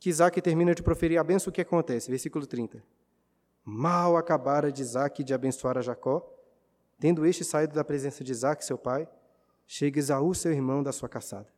que 0.00 0.10
Isaac 0.10 0.42
termina 0.42 0.74
de 0.74 0.82
proferir 0.82 1.18
a 1.18 1.22
bênção, 1.22 1.50
o 1.50 1.54
que 1.54 1.60
acontece? 1.60 2.10
Versículo 2.10 2.48
30. 2.48 2.82
Mal 3.64 4.16
acabara 4.16 4.72
de 4.72 4.82
Isaac 4.82 5.22
de 5.22 5.32
abençoar 5.32 5.78
a 5.78 5.82
Jacó, 5.82 6.28
tendo 6.98 7.24
este 7.24 7.44
saído 7.44 7.76
da 7.76 7.84
presença 7.84 8.24
de 8.24 8.32
Isaac, 8.32 8.64
seu 8.64 8.76
pai, 8.76 9.08
chega 9.66 9.98
Esaú, 9.98 10.34
seu 10.34 10.52
irmão, 10.52 10.82
da 10.82 10.92
sua 10.92 11.08
caçada. 11.08 11.52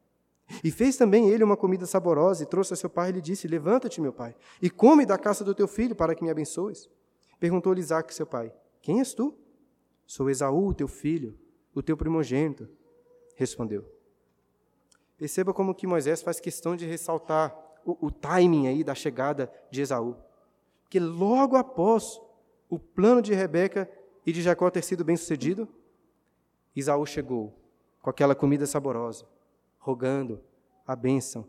E 0.62 0.70
fez 0.70 0.96
também 0.96 1.30
ele 1.30 1.42
uma 1.42 1.56
comida 1.56 1.86
saborosa 1.86 2.42
e 2.42 2.46
trouxe 2.46 2.74
a 2.74 2.76
seu 2.76 2.90
pai 2.90 3.10
e 3.10 3.12
lhe 3.12 3.20
disse: 3.20 3.48
Levanta-te, 3.48 4.00
meu 4.00 4.12
pai, 4.12 4.34
e 4.60 4.68
come 4.68 5.06
da 5.06 5.18
caça 5.18 5.42
do 5.42 5.54
teu 5.54 5.66
filho, 5.66 5.94
para 5.94 6.14
que 6.14 6.22
me 6.22 6.30
abençoes. 6.30 6.88
Perguntou-lhe 7.40 7.80
Isaac, 7.80 8.12
seu 8.14 8.26
pai: 8.26 8.52
Quem 8.82 8.98
és 8.98 9.14
tu? 9.14 9.36
Sou 10.06 10.28
Esaú, 10.28 10.74
teu 10.74 10.86
filho, 10.86 11.38
o 11.74 11.82
teu 11.82 11.96
primogênito. 11.96 12.68
Respondeu. 13.36 13.84
Perceba 15.16 15.54
como 15.54 15.74
que 15.74 15.86
Moisés 15.86 16.22
faz 16.22 16.38
questão 16.38 16.76
de 16.76 16.86
ressaltar 16.86 17.56
o, 17.84 18.06
o 18.06 18.10
timing 18.10 18.68
aí 18.68 18.84
da 18.84 18.94
chegada 18.94 19.50
de 19.70 19.80
Esaú. 19.80 20.16
Porque 20.82 21.00
logo 21.00 21.56
após 21.56 22.20
o 22.68 22.78
plano 22.78 23.22
de 23.22 23.32
Rebeca 23.34 23.90
e 24.26 24.32
de 24.32 24.42
Jacó 24.42 24.70
ter 24.70 24.82
sido 24.82 25.04
bem 25.04 25.16
sucedido, 25.16 25.68
Esaú 26.76 27.06
chegou 27.06 27.63
com 28.04 28.10
aquela 28.10 28.34
comida 28.34 28.66
saborosa, 28.66 29.26
rogando 29.78 30.38
a 30.86 30.94
bênção, 30.94 31.48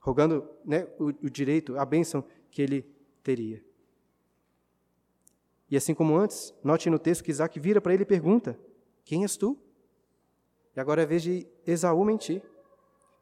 rogando 0.00 0.48
né, 0.64 0.88
o, 0.98 1.08
o 1.08 1.28
direito, 1.28 1.76
a 1.76 1.84
bênção 1.84 2.24
que 2.50 2.62
ele 2.62 2.80
teria. 3.22 3.62
E 5.70 5.76
assim 5.76 5.94
como 5.94 6.16
antes, 6.16 6.54
note 6.64 6.88
no 6.88 6.98
texto 6.98 7.22
que 7.22 7.30
Isaac 7.30 7.60
vira 7.60 7.78
para 7.78 7.92
ele 7.92 8.04
e 8.04 8.06
pergunta: 8.06 8.58
Quem 9.04 9.22
és 9.22 9.36
tu? 9.36 9.58
E 10.74 10.80
agora 10.80 11.02
é 11.02 11.06
vez 11.06 11.22
de 11.22 11.46
Esaú 11.66 12.02
mentir. 12.06 12.42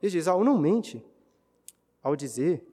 Veja, 0.01 0.17
Esaú 0.17 0.45
não 0.45 0.57
mente 0.57 1.05
ao 2.01 2.15
dizer 2.15 2.65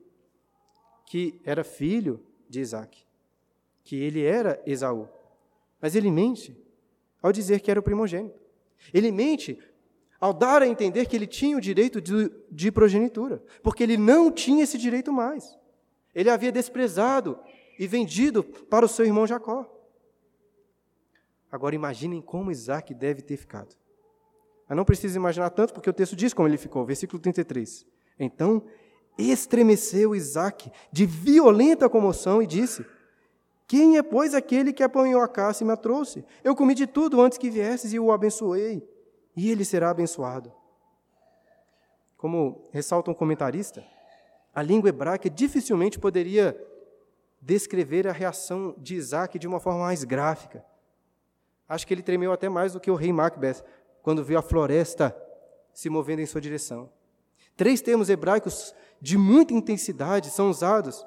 que 1.07 1.41
era 1.43 1.63
filho 1.63 2.23
de 2.47 2.59
Isaac, 2.59 3.03
que 3.83 3.95
ele 3.95 4.23
era 4.23 4.61
Esaú. 4.63 5.09
Mas 5.81 5.95
ele 5.95 6.11
mente 6.11 6.55
ao 7.19 7.31
dizer 7.31 7.61
que 7.61 7.71
era 7.71 7.79
o 7.79 7.83
primogênito. 7.83 8.48
Ele 8.93 9.11
mente 9.11 9.59
ao 10.19 10.33
dar 10.33 10.61
a 10.61 10.67
entender 10.67 11.05
que 11.05 11.15
ele 11.15 11.27
tinha 11.27 11.57
o 11.57 11.61
direito 11.61 12.01
de, 12.01 12.31
de 12.51 12.71
progenitura, 12.71 13.41
porque 13.63 13.83
ele 13.83 13.97
não 13.97 14.31
tinha 14.31 14.63
esse 14.63 14.77
direito 14.77 15.13
mais. 15.13 15.57
Ele 16.13 16.29
havia 16.29 16.51
desprezado 16.51 17.39
e 17.77 17.87
vendido 17.87 18.43
para 18.43 18.85
o 18.85 18.89
seu 18.89 19.05
irmão 19.05 19.25
Jacó. 19.25 19.65
Agora 21.51 21.73
imaginem 21.73 22.21
como 22.21 22.51
Isaac 22.51 22.93
deve 22.93 23.21
ter 23.21 23.37
ficado. 23.37 23.75
Mas 24.67 24.75
não 24.75 24.85
precisa 24.85 25.17
imaginar 25.17 25.49
tanto, 25.49 25.73
porque 25.73 25.89
o 25.89 25.93
texto 25.93 26.15
diz 26.15 26.33
como 26.33 26.47
ele 26.47 26.57
ficou, 26.57 26.85
versículo 26.85 27.19
33. 27.19 27.87
Então 28.19 28.63
estremeceu 29.17 30.15
Isaac 30.15 30.71
de 30.91 31.05
violenta 31.05 31.89
comoção 31.89 32.41
e 32.41 32.47
disse: 32.47 32.85
Quem 33.69 33.99
é, 33.99 34.01
pois, 34.01 34.33
aquele 34.33 34.73
que 34.73 34.81
apanhou 34.81 35.21
a 35.21 35.27
caça 35.27 35.63
e 35.63 35.67
me 35.67 35.71
a 35.71 35.77
trouxe? 35.77 36.25
Eu 36.43 36.55
comi 36.55 36.73
de 36.73 36.87
tudo 36.87 37.21
antes 37.21 37.37
que 37.37 37.51
viesses 37.51 37.93
e 37.93 37.99
o 37.99 38.11
abençoei, 38.11 38.83
e 39.37 39.51
ele 39.51 39.63
será 39.63 39.91
abençoado. 39.91 40.51
Como 42.17 42.67
ressalta 42.71 43.11
um 43.11 43.13
comentarista, 43.13 43.85
a 44.55 44.63
língua 44.63 44.89
hebraica 44.89 45.29
dificilmente 45.29 45.99
poderia 45.99 46.59
descrever 47.39 48.07
a 48.07 48.11
reação 48.11 48.73
de 48.75 48.95
Isaac 48.95 49.37
de 49.37 49.47
uma 49.47 49.59
forma 49.59 49.81
mais 49.81 50.03
gráfica. 50.03 50.65
Acho 51.67 51.85
que 51.85 51.93
ele 51.93 52.01
tremeu 52.01 52.31
até 52.31 52.49
mais 52.49 52.73
do 52.73 52.79
que 52.79 52.89
o 52.89 52.95
rei 52.95 53.13
Macbeth, 53.13 53.63
quando 54.01 54.23
viu 54.23 54.39
a 54.39 54.41
floresta 54.41 55.15
se 55.71 55.91
movendo 55.91 56.21
em 56.21 56.25
sua 56.25 56.41
direção. 56.41 56.89
Três 57.55 57.81
termos 57.81 58.09
hebraicos 58.09 58.73
de 58.99 59.15
muita 59.15 59.53
intensidade 59.53 60.31
são 60.31 60.49
usados 60.49 61.05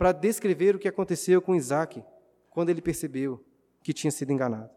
para 0.00 0.12
descrever 0.12 0.74
o 0.74 0.78
que 0.78 0.88
aconteceu 0.88 1.42
com 1.42 1.54
Isaac 1.54 2.02
quando 2.48 2.70
ele 2.70 2.80
percebeu 2.80 3.44
que 3.82 3.92
tinha 3.92 4.10
sido 4.10 4.32
enganado. 4.32 4.70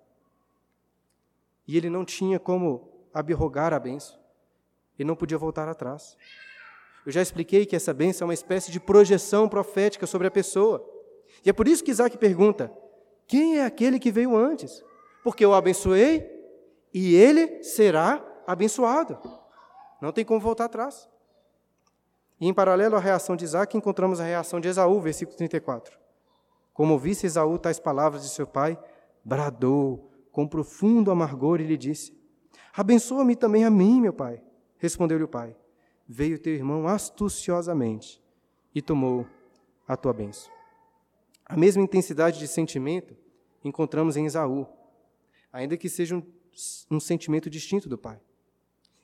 E 1.65 1.77
ele 1.77 1.89
não 1.89 2.03
tinha 2.03 2.37
como 2.37 3.07
abrogar 3.13 3.71
a 3.71 3.79
benção. 3.79 4.19
Ele 4.99 5.07
não 5.07 5.15
podia 5.15 5.37
voltar 5.37 5.69
atrás. 5.69 6.17
Eu 7.05 7.11
já 7.13 7.21
expliquei 7.21 7.65
que 7.65 7.73
essa 7.73 7.93
bênção 7.93 8.25
é 8.25 8.27
uma 8.27 8.33
espécie 8.33 8.69
de 8.69 8.81
projeção 8.81 9.47
profética 9.47 10.05
sobre 10.05 10.27
a 10.27 10.31
pessoa. 10.31 10.85
E 11.45 11.49
é 11.49 11.53
por 11.53 11.69
isso 11.69 11.85
que 11.85 11.91
Isaac 11.91 12.17
pergunta: 12.17 12.69
quem 13.25 13.59
é 13.59 13.65
aquele 13.65 13.99
que 13.99 14.11
veio 14.11 14.35
antes? 14.35 14.83
Porque 15.23 15.45
eu 15.45 15.53
abençoei 15.53 16.29
e 16.93 17.15
ele 17.15 17.63
será 17.63 18.21
abençoado. 18.45 19.17
Não 20.01 20.11
tem 20.11 20.25
como 20.25 20.41
voltar 20.41 20.65
atrás. 20.65 21.07
E 22.39 22.47
em 22.47 22.53
paralelo 22.53 22.95
à 22.95 22.99
reação 22.99 23.35
de 23.35 23.45
Isaac, 23.45 23.77
encontramos 23.77 24.19
a 24.19 24.23
reação 24.23 24.59
de 24.59 24.67
Esaú, 24.67 24.99
versículo 24.99 25.37
34. 25.37 25.97
Como 26.73 26.93
ouvisse 26.93 27.25
Esaú 27.25 27.57
tais 27.57 27.79
palavras 27.79 28.23
de 28.23 28.29
seu 28.29 28.47
pai, 28.47 28.77
bradou 29.23 30.11
com 30.31 30.47
profundo 30.47 31.11
amargor 31.11 31.61
e 31.61 31.65
lhe 31.65 31.77
disse: 31.77 32.17
Abençoa-me 32.73 33.35
também 33.35 33.63
a 33.63 33.69
mim, 33.69 34.01
meu 34.01 34.13
pai. 34.13 34.41
Respondeu-lhe 34.77 35.23
o 35.23 35.27
pai: 35.27 35.55
Veio 36.07 36.39
teu 36.39 36.53
irmão 36.53 36.87
astuciosamente 36.87 38.21
e 38.73 38.81
tomou 38.81 39.25
a 39.87 39.95
tua 39.95 40.11
bênção. 40.11 40.51
A 41.45 41.55
mesma 41.55 41.83
intensidade 41.83 42.39
de 42.39 42.47
sentimento 42.47 43.15
encontramos 43.63 44.17
em 44.17 44.25
Esaú, 44.25 44.65
ainda 45.51 45.77
que 45.77 45.87
seja 45.87 46.15
um, 46.15 46.23
um 46.89 46.99
sentimento 46.99 47.49
distinto 47.49 47.87
do 47.87 47.97
pai. 47.97 48.19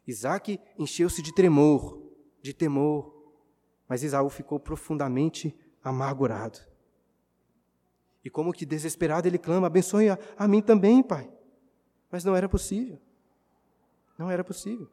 Isaac 0.08 0.60
encheu-se 0.78 1.22
de 1.22 1.34
tremor, 1.34 2.02
de 2.42 2.54
temor, 2.54 3.19
mas 3.90 4.04
Esaú 4.04 4.30
ficou 4.30 4.60
profundamente 4.60 5.58
amargurado. 5.84 6.60
E 8.24 8.30
como 8.30 8.54
que 8.54 8.66
desesperado 8.66 9.28
ele 9.28 9.40
clama: 9.40 9.66
abençoe 9.66 10.10
a, 10.10 10.20
a 10.38 10.48
mim 10.48 10.62
também, 10.62 11.02
pai. 11.02 11.28
Mas 12.12 12.24
não 12.24 12.36
era 12.36 12.48
possível. 12.48 13.00
Não 14.18 14.30
era 14.30 14.44
possível. 14.44 14.88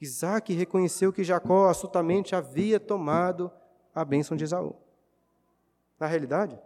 Isaac 0.00 0.52
reconheceu 0.52 1.12
que 1.12 1.22
Jacó 1.22 1.68
astutamente 1.68 2.34
havia 2.34 2.80
tomado 2.80 3.50
a 3.94 4.04
bênção 4.04 4.36
de 4.36 4.44
Esaú. 4.44 4.76
Na 5.98 6.06
realidade, 6.06 6.58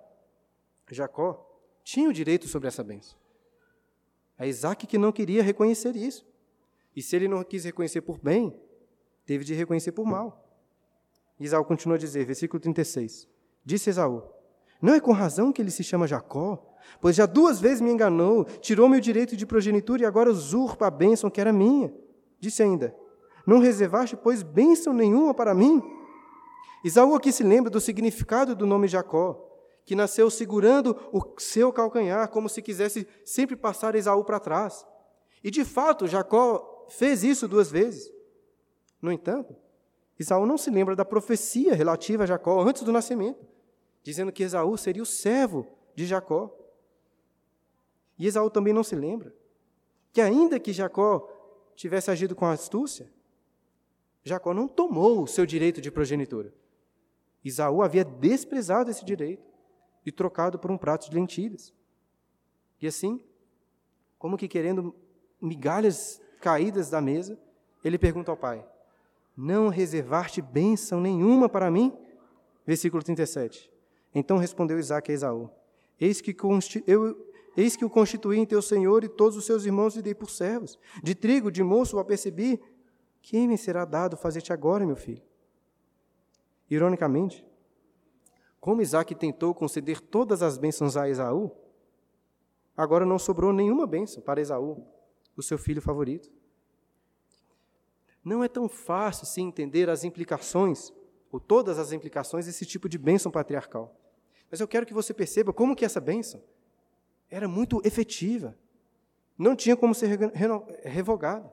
Jacó 0.90 1.46
tinha 1.84 2.08
o 2.08 2.12
direito 2.12 2.48
sobre 2.48 2.68
essa 2.68 2.82
bênção. 2.82 3.16
É 4.38 4.48
Isaac 4.48 4.86
que 4.86 4.98
não 4.98 5.12
queria 5.12 5.42
reconhecer 5.42 5.94
isso. 5.94 6.26
E 6.96 7.02
se 7.02 7.14
ele 7.14 7.28
não 7.28 7.44
quis 7.44 7.64
reconhecer 7.64 8.00
por 8.00 8.18
bem, 8.18 8.58
teve 9.24 9.44
de 9.44 9.54
reconhecer 9.54 9.92
por 9.92 10.04
mal. 10.04 10.49
Isaú 11.40 11.64
continua 11.64 11.96
a 11.96 11.98
dizer, 11.98 12.24
versículo 12.26 12.60
36. 12.60 13.26
Disse 13.64 13.90
Esaú: 13.90 14.22
Não 14.80 14.94
é 14.94 15.00
com 15.00 15.12
razão 15.12 15.52
que 15.52 15.62
ele 15.62 15.70
se 15.70 15.82
chama 15.82 16.06
Jacó? 16.06 16.66
Pois 17.00 17.16
já 17.16 17.26
duas 17.26 17.60
vezes 17.60 17.80
me 17.80 17.90
enganou, 17.90 18.44
tirou-me 18.44 18.98
o 18.98 19.00
direito 19.00 19.36
de 19.36 19.46
progenitura 19.46 20.02
e 20.02 20.06
agora 20.06 20.30
usurpa 20.30 20.86
a 20.86 20.90
bênção 20.90 21.30
que 21.30 21.40
era 21.40 21.52
minha. 21.52 21.92
Disse 22.38 22.62
ainda: 22.62 22.94
Não 23.46 23.58
reservaste, 23.58 24.16
pois, 24.16 24.42
bênção 24.42 24.92
nenhuma 24.92 25.32
para 25.32 25.54
mim? 25.54 25.82
Isaú 26.84 27.14
aqui 27.14 27.32
se 27.32 27.42
lembra 27.42 27.70
do 27.70 27.80
significado 27.80 28.54
do 28.54 28.66
nome 28.66 28.88
Jacó, 28.88 29.46
que 29.84 29.94
nasceu 29.94 30.30
segurando 30.30 30.96
o 31.12 31.22
seu 31.38 31.72
calcanhar, 31.72 32.28
como 32.28 32.48
se 32.48 32.62
quisesse 32.62 33.06
sempre 33.24 33.56
passar 33.56 33.94
Esaú 33.94 34.24
para 34.24 34.40
trás. 34.40 34.86
E 35.42 35.50
de 35.50 35.64
fato, 35.64 36.06
Jacó 36.06 36.86
fez 36.88 37.22
isso 37.24 37.48
duas 37.48 37.70
vezes. 37.70 38.10
No 39.00 39.10
entanto, 39.10 39.56
Esaú 40.20 40.44
não 40.44 40.58
se 40.58 40.70
lembra 40.70 40.94
da 40.94 41.02
profecia 41.02 41.74
relativa 41.74 42.24
a 42.24 42.26
Jacó 42.26 42.60
antes 42.60 42.82
do 42.82 42.92
nascimento, 42.92 43.42
dizendo 44.02 44.30
que 44.30 44.42
Esaú 44.42 44.76
seria 44.76 45.02
o 45.02 45.06
servo 45.06 45.66
de 45.94 46.04
Jacó. 46.04 46.54
E 48.18 48.26
Esaú 48.26 48.50
também 48.50 48.74
não 48.74 48.84
se 48.84 48.94
lembra 48.94 49.34
que, 50.12 50.20
ainda 50.20 50.60
que 50.60 50.74
Jacó 50.74 51.26
tivesse 51.74 52.10
agido 52.10 52.36
com 52.36 52.44
astúcia, 52.44 53.10
Jacó 54.22 54.52
não 54.52 54.68
tomou 54.68 55.22
o 55.22 55.26
seu 55.26 55.46
direito 55.46 55.80
de 55.80 55.90
progenitura. 55.90 56.52
Esaú 57.42 57.82
havia 57.82 58.04
desprezado 58.04 58.90
esse 58.90 59.02
direito 59.02 59.50
e 60.04 60.12
trocado 60.12 60.58
por 60.58 60.70
um 60.70 60.76
prato 60.76 61.08
de 61.08 61.16
lentilhas. 61.16 61.72
E 62.78 62.86
assim, 62.86 63.24
como 64.18 64.36
que 64.36 64.46
querendo 64.46 64.94
migalhas 65.40 66.20
caídas 66.42 66.90
da 66.90 67.00
mesa, 67.00 67.40
ele 67.82 67.96
pergunta 67.96 68.30
ao 68.30 68.36
pai: 68.36 68.62
Não 69.42 69.68
reservaste 69.68 70.42
bênção 70.42 71.00
nenhuma 71.00 71.48
para 71.48 71.70
mim? 71.70 71.96
Versículo 72.66 73.02
37. 73.02 73.70
Então 74.14 74.36
respondeu 74.36 74.78
Isaac 74.78 75.10
a 75.10 75.14
Esaú: 75.14 75.48
Eis 75.98 76.20
que, 76.20 76.36
eu, 76.86 77.32
eis 77.56 77.74
que 77.74 77.82
o 77.82 77.88
constituí 77.88 78.38
em 78.38 78.44
teu 78.44 78.60
senhor 78.60 79.02
e 79.02 79.08
todos 79.08 79.38
os 79.38 79.46
seus 79.46 79.64
irmãos 79.64 79.96
lhe 79.96 80.02
dei 80.02 80.14
por 80.14 80.28
servos. 80.28 80.78
De 81.02 81.14
trigo, 81.14 81.50
de 81.50 81.62
moço, 81.62 81.96
o 81.96 81.98
apercebi. 81.98 82.60
Quem 83.22 83.48
me 83.48 83.56
será 83.56 83.86
dado 83.86 84.14
fazer-te 84.14 84.52
agora, 84.52 84.84
meu 84.84 84.96
filho? 84.96 85.22
Ironicamente, 86.68 87.42
como 88.60 88.82
Isaac 88.82 89.14
tentou 89.14 89.54
conceder 89.54 90.02
todas 90.02 90.42
as 90.42 90.58
bênçãos 90.58 90.98
a 90.98 91.08
Esaú, 91.08 91.50
agora 92.76 93.06
não 93.06 93.18
sobrou 93.18 93.54
nenhuma 93.54 93.86
bênção 93.86 94.22
para 94.22 94.38
Esaú, 94.38 94.86
o 95.34 95.42
seu 95.42 95.56
filho 95.56 95.80
favorito. 95.80 96.30
Não 98.24 98.44
é 98.44 98.48
tão 98.48 98.68
fácil 98.68 99.26
se 99.26 99.40
entender 99.40 99.88
as 99.88 100.04
implicações, 100.04 100.92
ou 101.32 101.40
todas 101.40 101.78
as 101.78 101.92
implicações 101.92 102.46
desse 102.46 102.66
tipo 102.66 102.88
de 102.88 102.98
bênção 102.98 103.30
patriarcal. 103.30 103.94
Mas 104.50 104.60
eu 104.60 104.68
quero 104.68 104.84
que 104.84 104.92
você 104.92 105.14
perceba 105.14 105.52
como 105.52 105.76
que 105.76 105.84
essa 105.84 106.00
bênção 106.00 106.42
era 107.30 107.46
muito 107.46 107.80
efetiva. 107.84 108.56
Não 109.38 109.54
tinha 109.54 109.76
como 109.76 109.94
ser 109.94 110.18
revogada. 110.84 111.50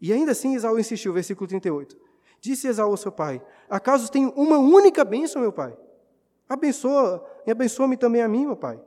E 0.00 0.12
ainda 0.12 0.32
assim 0.32 0.54
Esaú 0.54 0.78
insistiu, 0.78 1.12
versículo 1.12 1.46
38. 1.46 1.98
Disse 2.40 2.68
Esaú 2.68 2.90
ao 2.90 2.96
seu 2.96 3.12
pai: 3.12 3.42
Acaso 3.68 4.10
tenho 4.10 4.30
uma 4.30 4.58
única 4.58 5.04
bênção, 5.04 5.42
meu 5.42 5.52
pai? 5.52 5.76
Abençoa, 6.48 7.24
e 7.46 7.50
abençoa-me 7.50 7.96
também 7.96 8.22
a 8.22 8.28
mim, 8.28 8.46
meu 8.46 8.56
pai. 8.56 8.80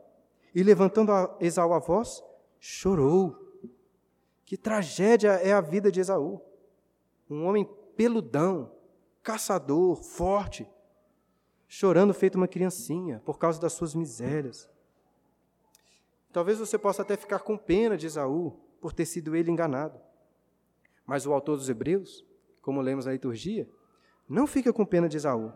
E 0.55 0.63
levantando 0.63 1.11
a 1.11 1.35
Esaú 1.39 1.73
a 1.73 1.79
voz, 1.79 2.23
chorou. 2.59 3.39
Que 4.45 4.57
tragédia 4.57 5.33
é 5.33 5.53
a 5.53 5.61
vida 5.61 5.91
de 5.91 5.99
Esaú. 5.99 6.41
Um 7.29 7.45
homem 7.45 7.67
peludão, 7.95 8.71
caçador, 9.21 9.95
forte, 9.95 10.67
chorando 11.67 12.13
feito 12.13 12.35
uma 12.35 12.47
criancinha 12.47 13.21
por 13.25 13.37
causa 13.37 13.59
das 13.59 13.73
suas 13.73 13.95
misérias. 13.95 14.69
Talvez 16.31 16.59
você 16.59 16.77
possa 16.77 17.01
até 17.01 17.15
ficar 17.15 17.39
com 17.39 17.57
pena 17.57 17.95
de 17.95 18.05
Esaú 18.05 18.59
por 18.81 18.91
ter 18.91 19.05
sido 19.05 19.35
ele 19.35 19.51
enganado. 19.51 19.99
Mas 21.05 21.25
o 21.25 21.33
autor 21.33 21.57
dos 21.57 21.69
Hebreus, 21.69 22.25
como 22.61 22.81
lemos 22.81 23.05
na 23.05 23.11
liturgia, 23.11 23.67
não 24.27 24.47
fica 24.47 24.73
com 24.73 24.85
pena 24.85 25.07
de 25.07 25.17
Esaú 25.17 25.53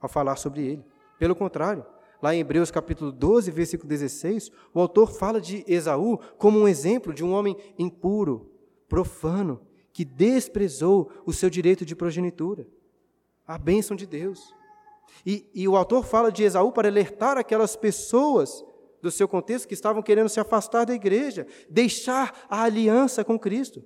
ao 0.00 0.08
falar 0.08 0.36
sobre 0.36 0.66
ele. 0.66 0.84
Pelo 1.18 1.34
contrário, 1.34 1.86
lá 2.20 2.34
em 2.34 2.40
Hebreus 2.40 2.70
capítulo 2.70 3.10
12, 3.10 3.50
versículo 3.50 3.88
16, 3.88 4.50
o 4.72 4.80
autor 4.80 5.12
fala 5.12 5.40
de 5.40 5.64
Esaú 5.66 6.18
como 6.36 6.58
um 6.58 6.68
exemplo 6.68 7.12
de 7.14 7.24
um 7.24 7.32
homem 7.32 7.56
impuro, 7.78 8.50
profano, 8.88 9.60
que 9.94 10.04
desprezou 10.04 11.08
o 11.24 11.32
seu 11.32 11.48
direito 11.48 11.86
de 11.86 11.94
progenitura, 11.94 12.66
a 13.46 13.56
bênção 13.56 13.96
de 13.96 14.06
Deus. 14.06 14.52
E, 15.24 15.48
e 15.54 15.68
o 15.68 15.76
autor 15.76 16.04
fala 16.04 16.32
de 16.32 16.42
Esaú 16.42 16.72
para 16.72 16.88
alertar 16.88 17.38
aquelas 17.38 17.76
pessoas 17.76 18.64
do 19.00 19.08
seu 19.08 19.28
contexto 19.28 19.68
que 19.68 19.74
estavam 19.74 20.02
querendo 20.02 20.28
se 20.28 20.40
afastar 20.40 20.84
da 20.84 20.92
igreja, 20.92 21.46
deixar 21.70 22.44
a 22.50 22.64
aliança 22.64 23.24
com 23.24 23.38
Cristo. 23.38 23.84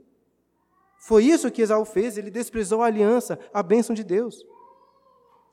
Foi 0.99 1.25
isso 1.25 1.51
que 1.51 1.61
Esaú 1.61 1.85
fez, 1.85 2.17
ele 2.17 2.31
desprezou 2.31 2.81
a 2.81 2.87
aliança, 2.87 3.39
a 3.53 3.63
bênção 3.63 3.95
de 3.95 4.03
Deus. 4.03 4.47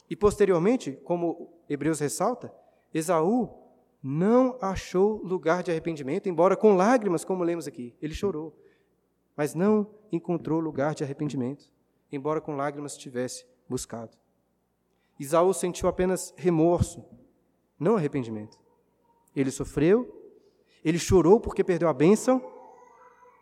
E 0.09 0.15
posteriormente, 0.15 0.93
como 1.03 1.49
Hebreus 1.69 1.99
ressalta, 1.99 2.53
Esaú 2.93 3.49
não 4.01 4.57
achou 4.61 5.21
lugar 5.21 5.63
de 5.63 5.71
arrependimento, 5.71 6.29
embora 6.29 6.55
com 6.55 6.77
lágrimas, 6.77 7.25
como 7.25 7.43
lemos 7.43 7.67
aqui, 7.67 7.93
ele 8.01 8.13
chorou. 8.13 8.55
Mas 9.35 9.53
não 9.53 9.89
encontrou 10.11 10.59
lugar 10.59 10.95
de 10.95 11.03
arrependimento, 11.03 11.71
embora 12.11 12.39
com 12.39 12.55
lágrimas 12.55 12.97
tivesse 12.97 13.45
buscado. 13.67 14.17
Isaú 15.19 15.53
sentiu 15.53 15.87
apenas 15.87 16.33
remorso, 16.37 17.03
não 17.79 17.95
arrependimento. 17.95 18.57
Ele 19.35 19.51
sofreu, 19.51 20.23
ele 20.83 20.99
chorou 20.99 21.39
porque 21.39 21.63
perdeu 21.63 21.87
a 21.87 21.93
bênção, 21.93 22.41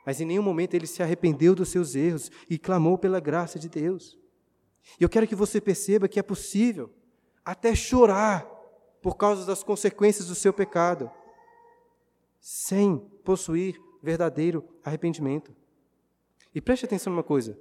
mas 0.06 0.20
em 0.20 0.26
nenhum 0.26 0.44
momento 0.44 0.74
ele 0.74 0.88
se 0.88 1.02
arrependeu 1.02 1.56
dos 1.56 1.70
seus 1.70 1.96
erros 1.96 2.32
e 2.50 2.58
clamou 2.58 2.98
pela 2.98 3.20
graça 3.20 3.58
de 3.58 3.70
Deus. 3.70 4.18
E 5.00 5.04
eu 5.04 5.10
quero 5.10 5.28
que 5.28 5.36
você 5.36 5.62
perceba 5.62 6.08
que 6.08 6.20
é 6.20 6.24
possível 6.24 6.92
até 7.44 7.74
chorar 7.76 8.46
por 9.02 9.18
causa 9.18 9.46
das 9.46 9.64
consequências 9.64 10.28
do 10.28 10.36
seu 10.36 10.54
pecado, 10.54 11.12
sem 12.40 12.98
possuir 13.24 13.80
verdadeiro 14.02 14.64
arrependimento. 14.84 15.54
E 16.54 16.62
preste 16.62 16.86
atenção 16.86 17.12
numa 17.12 17.24
coisa: 17.24 17.58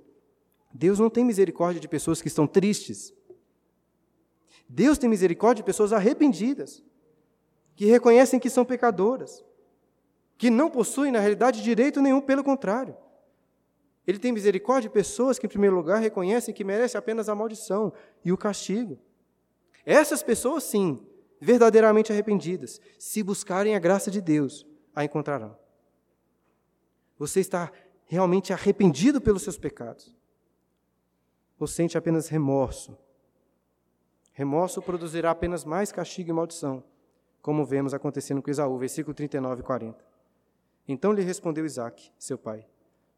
Deus 0.73 0.99
não 0.99 1.11
tem 1.11 1.25
misericórdia 1.25 1.81
de 1.81 1.89
pessoas 1.89 2.21
que 2.21 2.29
estão 2.29 2.47
tristes. 2.47 3.13
Deus 4.69 4.99
tem 4.99 5.09
misericórdia 5.09 5.63
de 5.63 5.67
pessoas 5.67 5.93
arrependidas, 5.93 6.83
que 7.75 7.87
reconhecem 7.87 8.41
que 8.41 8.49
são 8.49 8.65
pecadoras, 8.65 9.45
que 10.39 10.51
não 10.51 10.71
possuem, 10.71 11.13
na 11.13 11.21
realidade, 11.21 11.63
direito 11.63 12.01
nenhum, 12.01 12.21
pelo 12.21 12.43
contrário. 12.43 12.97
Ele 14.07 14.19
tem 14.19 14.33
misericórdia 14.33 14.89
de 14.89 14.95
pessoas 14.95 15.39
que, 15.39 15.47
em 15.47 15.49
primeiro 15.49 15.77
lugar, 15.77 16.01
reconhecem 16.01 16.55
que 16.55 16.65
merecem 16.65 16.99
apenas 16.99 17.29
a 17.29 17.35
maldição 17.35 17.93
e 18.25 18.33
o 18.33 18.37
castigo. 18.37 18.99
Essas 19.85 20.23
pessoas, 20.23 20.65
sim, 20.65 21.05
verdadeiramente 21.41 22.13
arrependidas, 22.13 22.81
se 22.99 23.23
buscarem 23.23 23.75
a 23.75 23.79
graça 23.79 24.11
de 24.11 24.21
Deus, 24.21 24.67
a 24.95 25.05
encontrarão. 25.05 25.57
Você 27.19 27.41
está 27.41 27.71
realmente 28.07 28.53
arrependido 28.53 29.21
pelos 29.21 29.43
seus 29.43 29.57
pecados? 29.57 30.15
Ou 31.59 31.67
sente 31.67 31.97
apenas 31.97 32.29
remorso? 32.29 32.97
Remorso 34.33 34.81
produzirá 34.81 35.31
apenas 35.31 35.65
mais 35.65 35.93
castigo 35.93 36.31
e 36.31 36.33
maldição, 36.33 36.83
como 37.41 37.65
vemos 37.65 37.93
acontecendo 37.93 38.41
com 38.41 38.51
Esaú, 38.51 38.79
versículo 38.79 39.15
39 39.15 39.61
e 39.61 39.65
40. 39.65 40.05
Então 40.89 41.13
lhe 41.13 41.23
respondeu 41.23 41.65
Isaac, 41.65 42.11
seu 42.19 42.39
pai: 42.39 42.67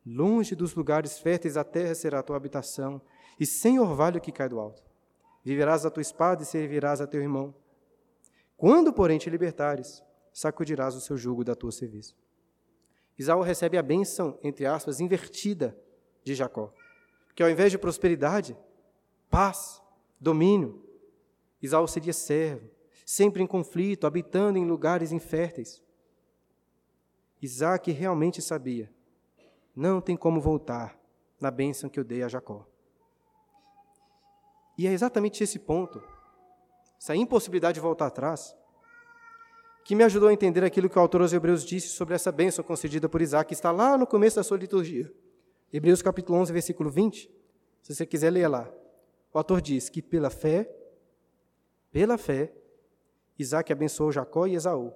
Longe 0.04 0.54
dos 0.54 0.74
lugares 0.74 1.18
férteis 1.18 1.56
a 1.56 1.64
terra 1.64 1.94
será 1.94 2.18
a 2.18 2.22
tua 2.22 2.36
habitação, 2.36 3.00
e 3.38 3.46
sem 3.46 3.78
orvalho 3.78 4.20
que 4.20 4.32
cai 4.32 4.48
do 4.48 4.60
alto. 4.60 4.82
Viverás 5.42 5.84
a 5.84 5.90
tua 5.90 6.00
espada 6.00 6.42
e 6.42 6.46
servirás 6.46 7.00
a 7.00 7.06
teu 7.06 7.20
irmão. 7.20 7.54
Quando, 8.56 8.92
porém, 8.92 9.18
te 9.18 9.28
libertares, 9.28 10.02
sacudirás 10.32 10.94
o 10.94 11.00
seu 11.00 11.16
jugo 11.16 11.44
da 11.44 11.54
tua 11.54 11.70
serviço. 11.70 12.16
Isaú 13.18 13.42
recebe 13.42 13.78
a 13.78 13.82
bênção, 13.82 14.38
entre 14.42 14.66
aspas, 14.66 15.00
invertida 15.00 15.76
de 16.22 16.34
Jacó. 16.34 16.72
Que 17.34 17.42
ao 17.42 17.50
invés 17.50 17.70
de 17.70 17.78
prosperidade, 17.78 18.56
paz, 19.30 19.82
domínio, 20.20 20.84
Isaú 21.62 21.86
seria 21.86 22.12
servo, 22.12 22.70
sempre 23.04 23.42
em 23.42 23.46
conflito, 23.46 24.06
habitando 24.06 24.58
em 24.58 24.66
lugares 24.66 25.12
inférteis. 25.12 25.82
Isaac 27.40 27.90
realmente 27.90 28.40
sabia 28.40 28.92
não 29.74 30.00
tem 30.00 30.16
como 30.16 30.40
voltar 30.40 30.98
na 31.40 31.50
bênção 31.50 31.90
que 31.90 31.98
eu 31.98 32.04
dei 32.04 32.22
a 32.22 32.28
Jacó. 32.28 32.66
E 34.78 34.86
é 34.86 34.92
exatamente 34.92 35.42
esse 35.42 35.58
ponto, 35.58 36.02
essa 36.98 37.14
impossibilidade 37.14 37.74
de 37.74 37.80
voltar 37.80 38.06
atrás, 38.06 38.56
que 39.84 39.94
me 39.94 40.02
ajudou 40.02 40.30
a 40.30 40.32
entender 40.32 40.64
aquilo 40.64 40.88
que 40.88 40.98
o 40.98 41.00
autor 41.00 41.20
aos 41.20 41.32
Hebreus 41.34 41.62
disse 41.62 41.88
sobre 41.88 42.14
essa 42.14 42.32
bênção 42.32 42.64
concedida 42.64 43.06
por 43.06 43.20
Isaac, 43.20 43.48
que 43.48 43.54
está 43.54 43.70
lá 43.70 43.98
no 43.98 44.06
começo 44.06 44.36
da 44.36 44.42
sua 44.42 44.56
liturgia. 44.56 45.12
Hebreus 45.70 46.00
capítulo 46.00 46.38
11, 46.38 46.52
versículo 46.52 46.90
20. 46.90 47.30
Se 47.82 47.94
você 47.94 48.06
quiser 48.06 48.30
ler 48.30 48.48
lá. 48.48 48.72
O 49.32 49.36
autor 49.36 49.60
diz 49.60 49.90
que 49.90 50.00
pela 50.00 50.30
fé, 50.30 50.74
pela 51.92 52.16
fé, 52.16 52.50
Isaac 53.38 53.70
abençoou 53.70 54.10
Jacó 54.10 54.46
e 54.46 54.54
Esaú 54.54 54.90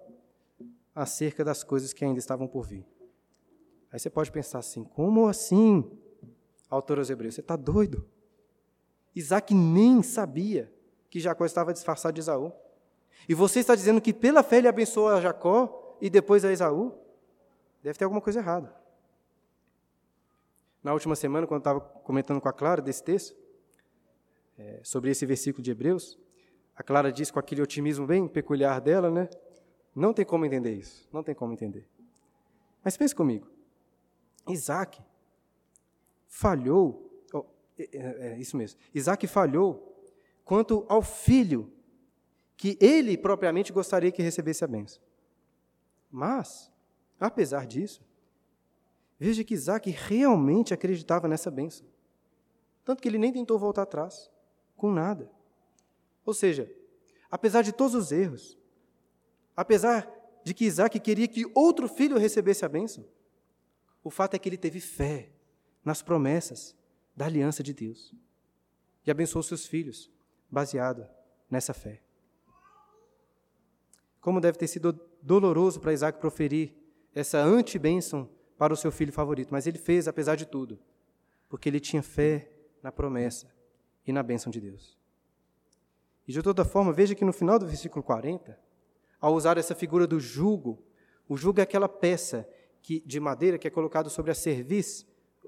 acerca 0.94 1.44
das 1.44 1.62
coisas 1.62 1.92
que 1.92 2.04
ainda 2.04 2.18
estavam 2.18 2.48
por 2.48 2.64
vir. 2.64 2.86
Aí 3.92 3.98
você 3.98 4.08
pode 4.08 4.32
pensar 4.32 4.60
assim: 4.60 4.84
como 4.84 5.28
assim, 5.28 5.90
autor 6.70 6.98
aos 6.98 7.10
Hebreus? 7.10 7.34
Você 7.34 7.40
está 7.42 7.56
doido? 7.56 8.06
Isaac 9.14 9.52
nem 9.54 10.02
sabia 10.02 10.72
que 11.10 11.20
Jacó 11.20 11.44
estava 11.44 11.72
disfarçado 11.74 12.14
de 12.14 12.20
Esaú. 12.20 12.52
E 13.26 13.34
você 13.34 13.60
está 13.60 13.74
dizendo 13.74 14.00
que 14.00 14.12
pela 14.12 14.42
fé 14.42 14.58
ele 14.58 14.68
abençoou 14.68 15.08
a 15.08 15.20
Jacó 15.20 15.96
e 16.00 16.10
depois 16.10 16.44
a 16.44 16.52
Esaú? 16.52 16.92
Deve 17.82 17.98
ter 17.98 18.04
alguma 18.04 18.20
coisa 18.20 18.40
errada. 18.40 18.74
Na 20.82 20.92
última 20.92 21.16
semana, 21.16 21.46
quando 21.46 21.58
eu 21.58 21.70
estava 21.70 21.80
comentando 21.80 22.40
com 22.40 22.48
a 22.48 22.52
Clara 22.52 22.80
desse 22.80 23.02
texto, 23.02 23.36
é, 24.58 24.80
sobre 24.82 25.10
esse 25.10 25.24
versículo 25.24 25.62
de 25.62 25.70
Hebreus, 25.70 26.18
a 26.74 26.82
Clara 26.82 27.12
disse 27.12 27.32
com 27.32 27.38
aquele 27.38 27.62
otimismo 27.62 28.06
bem 28.06 28.26
peculiar 28.28 28.80
dela, 28.80 29.10
né? 29.10 29.28
Não 29.94 30.12
tem 30.12 30.24
como 30.24 30.44
entender 30.44 30.74
isso, 30.74 31.08
não 31.12 31.22
tem 31.22 31.34
como 31.34 31.52
entender. 31.52 31.86
Mas 32.84 32.96
pense 32.96 33.14
comigo. 33.14 33.46
Isaac 34.48 35.00
falhou, 36.26 37.22
oh, 37.32 37.44
é, 37.78 37.88
é, 37.92 38.28
é 38.32 38.38
isso 38.38 38.56
mesmo, 38.56 38.78
Isaac 38.94 39.26
falhou 39.26 39.84
quanto 40.44 40.86
ao 40.88 41.02
filho 41.02 41.70
que 42.58 42.76
ele 42.80 43.16
propriamente 43.16 43.72
gostaria 43.72 44.10
que 44.10 44.20
recebesse 44.20 44.64
a 44.64 44.66
bênção. 44.66 45.00
Mas, 46.10 46.72
apesar 47.18 47.64
disso, 47.64 48.02
veja 49.16 49.44
que 49.44 49.54
Isaac 49.54 49.88
realmente 49.90 50.74
acreditava 50.74 51.28
nessa 51.28 51.52
bênção. 51.52 51.86
Tanto 52.84 53.00
que 53.00 53.08
ele 53.08 53.16
nem 53.16 53.32
tentou 53.32 53.60
voltar 53.60 53.82
atrás, 53.82 54.28
com 54.76 54.90
nada. 54.90 55.30
Ou 56.26 56.34
seja, 56.34 56.68
apesar 57.30 57.62
de 57.62 57.72
todos 57.72 57.94
os 57.94 58.10
erros, 58.10 58.58
apesar 59.54 60.12
de 60.42 60.52
que 60.52 60.64
Isaac 60.64 60.98
queria 60.98 61.28
que 61.28 61.48
outro 61.54 61.88
filho 61.88 62.18
recebesse 62.18 62.64
a 62.64 62.68
bênção, 62.68 63.06
o 64.02 64.10
fato 64.10 64.34
é 64.34 64.38
que 64.38 64.48
ele 64.48 64.58
teve 64.58 64.80
fé 64.80 65.30
nas 65.84 66.02
promessas 66.02 66.76
da 67.14 67.26
aliança 67.26 67.62
de 67.62 67.72
Deus 67.72 68.12
e 69.06 69.12
abençoou 69.12 69.44
seus 69.44 69.64
filhos, 69.64 70.10
baseado 70.50 71.08
nessa 71.48 71.72
fé. 71.72 72.07
Como 74.20 74.40
deve 74.40 74.58
ter 74.58 74.66
sido 74.66 74.98
doloroso 75.22 75.80
para 75.80 75.92
Isaac 75.92 76.18
proferir 76.18 76.74
essa 77.14 77.38
anti-bênção 77.38 78.28
para 78.56 78.72
o 78.72 78.76
seu 78.76 78.90
filho 78.90 79.12
favorito, 79.12 79.50
mas 79.52 79.66
ele 79.66 79.78
fez 79.78 80.08
apesar 80.08 80.34
de 80.34 80.46
tudo, 80.46 80.78
porque 81.48 81.68
ele 81.68 81.80
tinha 81.80 82.02
fé 82.02 82.50
na 82.82 82.90
promessa 82.90 83.52
e 84.06 84.12
na 84.12 84.22
bênção 84.22 84.50
de 84.50 84.60
Deus. 84.60 84.98
E 86.26 86.32
de 86.32 86.42
toda 86.42 86.64
forma, 86.64 86.92
veja 86.92 87.14
que 87.14 87.24
no 87.24 87.32
final 87.32 87.58
do 87.58 87.66
versículo 87.66 88.02
40, 88.02 88.58
ao 89.20 89.34
usar 89.34 89.56
essa 89.56 89.74
figura 89.74 90.06
do 90.06 90.20
jugo, 90.20 90.82
o 91.28 91.36
jugo 91.36 91.60
é 91.60 91.62
aquela 91.62 91.88
peça 91.88 92.48
que, 92.82 93.00
de 93.00 93.20
madeira 93.20 93.58
que 93.58 93.66
é 93.66 93.70
colocado 93.70 94.10
sobre 94.10 94.30
a 94.30 94.34
cerviz, 94.34 95.06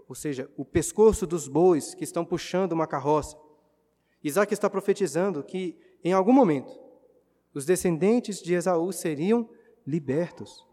ou 0.08 0.14
seja, 0.14 0.50
o 0.56 0.64
pescoço 0.64 1.26
dos 1.26 1.48
bois 1.48 1.94
que 1.94 2.04
estão 2.04 2.24
puxando 2.24 2.72
uma 2.72 2.86
carroça. 2.86 3.36
Isaac 4.22 4.52
está 4.52 4.68
profetizando 4.68 5.42
que, 5.42 5.78
em 6.02 6.12
algum 6.12 6.32
momento, 6.32 6.78
os 7.54 7.64
descendentes 7.64 8.40
de 8.40 8.54
Esaú 8.54 8.92
seriam 8.92 9.48
libertos. 9.86 10.66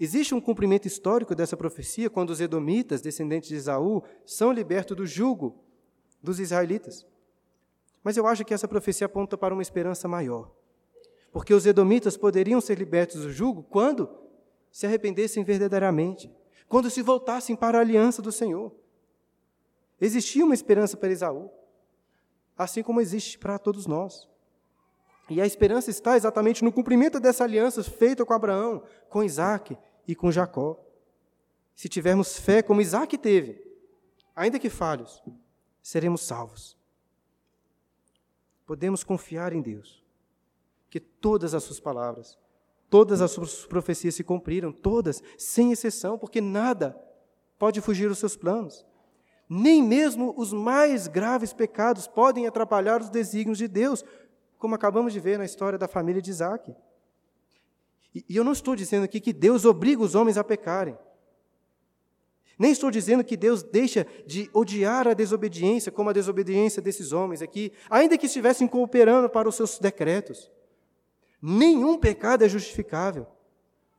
Existe 0.00 0.34
um 0.34 0.40
cumprimento 0.40 0.86
histórico 0.88 1.34
dessa 1.34 1.56
profecia 1.56 2.10
quando 2.10 2.30
os 2.30 2.40
edomitas, 2.40 3.00
descendentes 3.00 3.48
de 3.48 3.56
Esaú, 3.56 4.02
são 4.24 4.50
libertos 4.50 4.96
do 4.96 5.06
jugo 5.06 5.62
dos 6.22 6.40
israelitas. 6.40 7.06
Mas 8.02 8.16
eu 8.16 8.26
acho 8.26 8.44
que 8.44 8.54
essa 8.54 8.66
profecia 8.66 9.06
aponta 9.06 9.38
para 9.38 9.54
uma 9.54 9.62
esperança 9.62 10.08
maior. 10.08 10.50
Porque 11.30 11.54
os 11.54 11.66
edomitas 11.66 12.16
poderiam 12.16 12.60
ser 12.60 12.78
libertos 12.78 13.22
do 13.22 13.30
jugo 13.30 13.62
quando 13.62 14.10
se 14.70 14.86
arrependessem 14.86 15.44
verdadeiramente, 15.44 16.30
quando 16.66 16.90
se 16.90 17.02
voltassem 17.02 17.54
para 17.54 17.78
a 17.78 17.80
aliança 17.80 18.20
do 18.20 18.32
Senhor. 18.32 18.74
Existia 20.00 20.44
uma 20.44 20.54
esperança 20.54 20.96
para 20.96 21.12
Esaú, 21.12 21.50
assim 22.56 22.82
como 22.82 23.00
existe 23.00 23.38
para 23.38 23.58
todos 23.58 23.86
nós. 23.86 24.28
E 25.32 25.40
a 25.40 25.46
esperança 25.46 25.90
está 25.90 26.16
exatamente 26.16 26.62
no 26.62 26.72
cumprimento 26.72 27.18
dessa 27.18 27.44
aliança 27.44 27.82
feita 27.82 28.24
com 28.24 28.32
Abraão, 28.32 28.82
com 29.08 29.24
Isaac 29.24 29.76
e 30.06 30.14
com 30.14 30.30
Jacó. 30.30 30.78
Se 31.74 31.88
tivermos 31.88 32.38
fé 32.38 32.62
como 32.62 32.80
Isaac 32.80 33.16
teve, 33.18 33.60
ainda 34.36 34.58
que 34.58 34.68
falhos, 34.68 35.22
seremos 35.82 36.22
salvos. 36.22 36.76
Podemos 38.66 39.02
confiar 39.02 39.52
em 39.52 39.60
Deus, 39.60 40.04
que 40.88 41.00
todas 41.00 41.54
as 41.54 41.64
suas 41.64 41.80
palavras 41.80 42.38
Todas 42.92 43.22
as 43.22 43.30
suas 43.30 43.64
profecias 43.64 44.14
se 44.14 44.22
cumpriram, 44.22 44.70
todas, 44.70 45.22
sem 45.38 45.72
exceção, 45.72 46.18
porque 46.18 46.42
nada 46.42 46.94
pode 47.58 47.80
fugir 47.80 48.06
dos 48.06 48.18
seus 48.18 48.36
planos. 48.36 48.84
Nem 49.48 49.82
mesmo 49.82 50.34
os 50.36 50.52
mais 50.52 51.08
graves 51.08 51.54
pecados 51.54 52.06
podem 52.06 52.46
atrapalhar 52.46 53.00
os 53.00 53.08
desígnios 53.08 53.56
de 53.56 53.66
Deus, 53.66 54.04
como 54.62 54.76
acabamos 54.76 55.12
de 55.12 55.18
ver 55.18 55.38
na 55.40 55.44
história 55.44 55.76
da 55.76 55.88
família 55.88 56.22
de 56.22 56.30
Isaac. 56.30 56.72
E 58.14 58.36
eu 58.36 58.44
não 58.44 58.52
estou 58.52 58.76
dizendo 58.76 59.02
aqui 59.02 59.18
que 59.18 59.32
Deus 59.32 59.64
obriga 59.64 60.00
os 60.00 60.14
homens 60.14 60.38
a 60.38 60.44
pecarem. 60.44 60.96
Nem 62.56 62.70
estou 62.70 62.88
dizendo 62.88 63.24
que 63.24 63.36
Deus 63.36 63.64
deixa 63.64 64.06
de 64.24 64.48
odiar 64.54 65.08
a 65.08 65.14
desobediência, 65.14 65.90
como 65.90 66.10
a 66.10 66.12
desobediência 66.12 66.80
desses 66.80 67.10
homens 67.10 67.42
aqui, 67.42 67.72
ainda 67.90 68.16
que 68.16 68.26
estivessem 68.26 68.68
cooperando 68.68 69.28
para 69.28 69.48
os 69.48 69.56
seus 69.56 69.80
decretos. 69.80 70.48
Nenhum 71.42 71.98
pecado 71.98 72.44
é 72.44 72.48
justificável. 72.48 73.26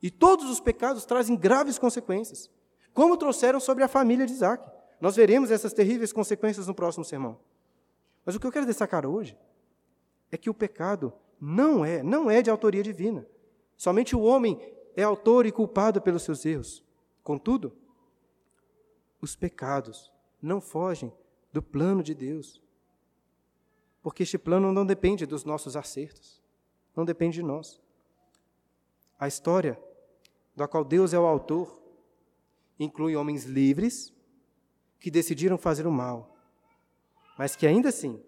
E 0.02 0.10
todos 0.10 0.48
os 0.48 0.60
pecados 0.60 1.04
trazem 1.04 1.36
graves 1.36 1.78
consequências, 1.78 2.50
como 2.94 3.18
trouxeram 3.18 3.60
sobre 3.60 3.84
a 3.84 3.88
família 3.88 4.24
de 4.24 4.32
Isaac. 4.32 4.66
Nós 4.98 5.14
veremos 5.14 5.50
essas 5.50 5.74
terríveis 5.74 6.10
consequências 6.10 6.66
no 6.66 6.74
próximo 6.74 7.04
sermão. 7.04 7.38
Mas 8.24 8.34
o 8.34 8.40
que 8.40 8.46
eu 8.46 8.52
quero 8.52 8.64
destacar 8.64 9.04
hoje 9.04 9.36
é 10.34 10.36
que 10.36 10.50
o 10.50 10.54
pecado 10.54 11.12
não 11.40 11.84
é, 11.84 12.02
não 12.02 12.28
é 12.28 12.42
de 12.42 12.50
autoria 12.50 12.82
divina. 12.82 13.24
Somente 13.76 14.16
o 14.16 14.20
homem 14.20 14.60
é 14.96 15.02
autor 15.04 15.46
e 15.46 15.52
culpado 15.52 16.02
pelos 16.02 16.24
seus 16.24 16.44
erros. 16.44 16.84
Contudo, 17.22 17.72
os 19.20 19.36
pecados 19.36 20.10
não 20.42 20.60
fogem 20.60 21.12
do 21.52 21.62
plano 21.62 22.02
de 22.02 22.16
Deus. 22.16 22.60
Porque 24.02 24.24
este 24.24 24.36
plano 24.36 24.72
não 24.72 24.84
depende 24.84 25.24
dos 25.24 25.44
nossos 25.44 25.76
acertos, 25.76 26.42
não 26.96 27.04
depende 27.04 27.36
de 27.36 27.44
nós. 27.44 27.80
A 29.16 29.28
história 29.28 29.80
da 30.56 30.66
qual 30.66 30.84
Deus 30.84 31.14
é 31.14 31.18
o 31.18 31.26
autor 31.26 31.80
inclui 32.76 33.14
homens 33.14 33.44
livres 33.44 34.12
que 34.98 35.12
decidiram 35.12 35.56
fazer 35.56 35.86
o 35.86 35.92
mal, 35.92 36.36
mas 37.38 37.54
que 37.54 37.68
ainda 37.68 37.90
assim 37.90 38.20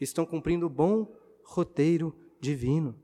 estão 0.00 0.26
cumprindo 0.26 0.66
o 0.66 0.70
bom 0.70 1.12
roteiro 1.42 2.14
divino. 2.40 2.94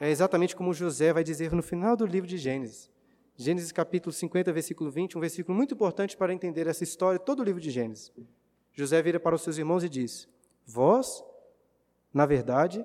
É 0.00 0.10
exatamente 0.10 0.54
como 0.54 0.74
José 0.74 1.12
vai 1.12 1.24
dizer 1.24 1.52
no 1.52 1.62
final 1.62 1.96
do 1.96 2.04
livro 2.04 2.28
de 2.28 2.36
Gênesis. 2.36 2.90
Gênesis 3.36 3.72
capítulo 3.72 4.12
50, 4.12 4.52
versículo 4.52 4.90
20, 4.90 5.18
um 5.18 5.20
versículo 5.20 5.56
muito 5.56 5.74
importante 5.74 6.16
para 6.16 6.32
entender 6.32 6.66
essa 6.66 6.84
história, 6.84 7.18
todo 7.18 7.40
o 7.40 7.44
livro 7.44 7.60
de 7.60 7.70
Gênesis. 7.70 8.12
José 8.72 9.00
vira 9.02 9.18
para 9.18 9.34
os 9.34 9.42
seus 9.42 9.56
irmãos 9.56 9.82
e 9.82 9.88
diz: 9.88 10.28
Vós, 10.66 11.24
na 12.12 12.26
verdade, 12.26 12.84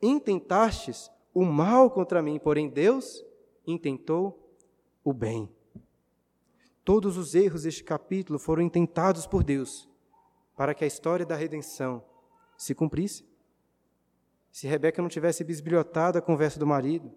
intentastes 0.00 1.10
o 1.32 1.44
mal 1.44 1.90
contra 1.90 2.22
mim, 2.22 2.38
porém 2.38 2.68
Deus 2.68 3.24
intentou 3.66 4.38
o 5.04 5.12
bem. 5.12 5.48
Todos 6.84 7.16
os 7.16 7.34
erros 7.34 7.62
deste 7.62 7.84
capítulo 7.84 8.38
foram 8.38 8.62
intentados 8.62 9.26
por 9.26 9.44
Deus 9.44 9.88
para 10.56 10.74
que 10.74 10.84
a 10.84 10.86
história 10.86 11.24
da 11.24 11.34
redenção 11.34 12.04
se 12.56 12.74
cumprisse. 12.74 13.24
Se 14.50 14.66
Rebeca 14.66 15.00
não 15.00 15.08
tivesse 15.08 15.42
bisbilhotado 15.42 16.18
a 16.18 16.22
conversa 16.22 16.58
do 16.58 16.66
marido, 16.66 17.10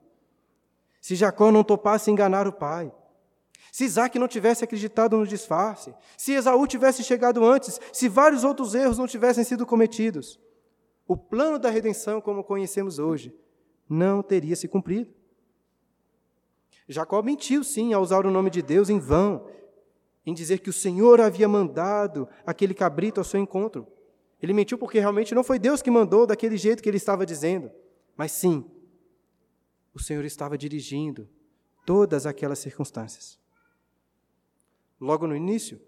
se 1.02 1.16
Jacó 1.16 1.52
não 1.52 1.64
topasse 1.64 2.10
enganar 2.10 2.48
o 2.48 2.54
pai, 2.54 2.92
se 3.72 3.84
Isaac 3.84 4.18
não 4.18 4.28
tivesse 4.28 4.64
acreditado 4.64 5.18
no 5.18 5.28
disfarce, 5.28 5.94
se 6.18 6.32
Esaú 6.32 6.66
tivesse 6.66 7.04
chegado 7.04 7.44
antes, 7.44 7.80
se 7.92 8.08
vários 8.08 8.44
outros 8.44 8.74
erros 8.74 8.98
não 8.98 9.06
tivessem 9.06 9.44
sido 9.44 9.66
cometidos, 9.66 10.40
o 11.06 11.18
plano 11.18 11.60
da 11.60 11.70
redenção, 11.70 12.22
como 12.22 12.44
conhecemos 12.44 13.00
hoje, 13.00 13.36
não 13.88 14.24
teria 14.24 14.56
se 14.56 14.68
cumprido. 14.68 15.14
Jacó 16.88 17.22
mentiu, 17.22 17.64
sim, 17.64 17.94
ao 17.94 18.02
usar 18.02 18.26
o 18.26 18.32
nome 18.32 18.50
de 18.50 18.62
Deus 18.62 18.90
em 18.90 19.00
vão, 19.00 19.46
em 20.26 20.34
dizer 20.34 20.60
que 20.60 20.70
o 20.70 20.74
Senhor 20.74 21.22
havia 21.22 21.48
mandado 21.48 22.28
aquele 22.46 22.74
cabrito 22.74 23.20
ao 23.20 23.24
seu 23.24 23.40
encontro. 23.40 23.88
Ele 24.42 24.54
mentiu 24.54 24.78
porque 24.78 25.00
realmente 25.00 25.36
não 25.36 25.44
foi 25.44 25.60
Deus 25.60 25.82
que 25.82 25.92
mandou 25.92 26.26
daquele 26.26 26.58
jeito 26.58 26.82
que 26.82 26.90
ele 26.90 26.98
estava 26.98 27.26
dizendo, 27.26 27.72
mas 28.18 28.32
sim, 28.32 28.66
o 29.94 30.00
Senhor 30.00 30.26
estava 30.26 30.58
dirigindo 30.58 31.30
todas 31.86 32.26
aquelas 32.26 32.60
circunstâncias. 32.60 33.40
Logo 35.00 35.28
no 35.28 35.36
início, 35.36 35.80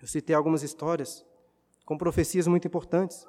eu 0.00 0.06
citei 0.06 0.34
algumas 0.34 0.62
histórias 0.62 1.24
com 1.84 1.98
profecias 1.98 2.46
muito 2.46 2.66
importantes. 2.66 3.26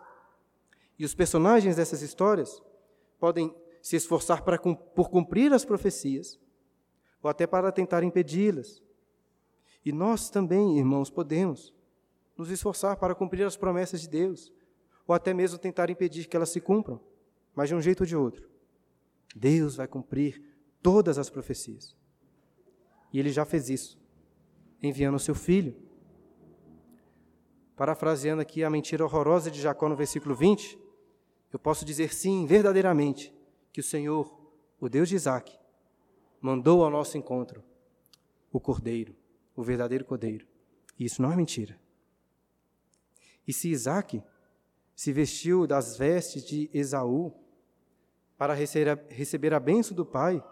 E 0.97 1.05
os 1.05 1.13
personagens 1.13 1.75
dessas 1.75 2.01
histórias 2.01 2.61
podem 3.19 3.53
se 3.81 3.95
esforçar 3.95 4.43
para, 4.43 4.57
por 4.57 5.09
cumprir 5.09 5.53
as 5.53 5.65
profecias, 5.65 6.39
ou 7.21 7.29
até 7.29 7.45
para 7.45 7.71
tentar 7.71 8.03
impedi-las. 8.03 8.81
E 9.85 9.91
nós 9.91 10.31
também, 10.31 10.79
irmãos, 10.79 11.11
podemos 11.11 11.71
nos 12.35 12.49
esforçar 12.49 12.97
para 12.97 13.13
cumprir 13.13 13.45
as 13.45 13.55
promessas 13.55 14.01
de 14.01 14.09
Deus, 14.09 14.51
ou 15.07 15.13
até 15.13 15.31
mesmo 15.31 15.59
tentar 15.59 15.91
impedir 15.91 16.27
que 16.27 16.35
elas 16.35 16.49
se 16.49 16.59
cumpram, 16.59 16.99
mas 17.53 17.69
de 17.69 17.75
um 17.75 17.81
jeito 17.81 18.01
ou 18.01 18.07
de 18.07 18.15
outro. 18.15 18.49
Deus 19.35 19.75
vai 19.75 19.87
cumprir 19.87 20.41
todas 20.81 21.19
as 21.19 21.29
profecias. 21.29 21.95
E 23.13 23.19
ele 23.19 23.29
já 23.29 23.45
fez 23.45 23.69
isso, 23.69 23.99
enviando 24.81 25.15
o 25.15 25.19
seu 25.19 25.35
filho. 25.35 25.75
Parafraseando 27.75 28.41
aqui 28.41 28.63
a 28.63 28.69
mentira 28.69 29.03
horrorosa 29.03 29.51
de 29.51 29.61
Jacó 29.61 29.87
no 29.87 29.95
versículo 29.95 30.33
20, 30.33 30.79
eu 31.53 31.59
posso 31.59 31.85
dizer 31.85 32.13
sim, 32.13 32.45
verdadeiramente, 32.45 33.33
que 33.71 33.81
o 33.81 33.83
Senhor, 33.83 34.35
o 34.79 34.89
Deus 34.89 35.09
de 35.09 35.15
Isaac, 35.15 35.57
mandou 36.41 36.83
ao 36.83 36.89
nosso 36.89 37.17
encontro 37.17 37.63
o 38.51 38.59
Cordeiro, 38.59 39.15
o 39.55 39.63
verdadeiro 39.63 40.05
Cordeiro. 40.05 40.45
E 40.99 41.05
isso 41.05 41.21
não 41.21 41.31
é 41.31 41.35
mentira. 41.35 41.79
E 43.47 43.53
se 43.53 43.69
Isaac 43.69 44.23
se 44.95 45.11
vestiu 45.11 45.67
das 45.67 45.97
vestes 45.97 46.43
de 46.43 46.69
Esaú 46.73 47.33
para 48.37 48.53
receber 48.53 49.53
a 49.53 49.59
bênção 49.59 49.95
do 49.95 50.05
Pai, 50.05 50.43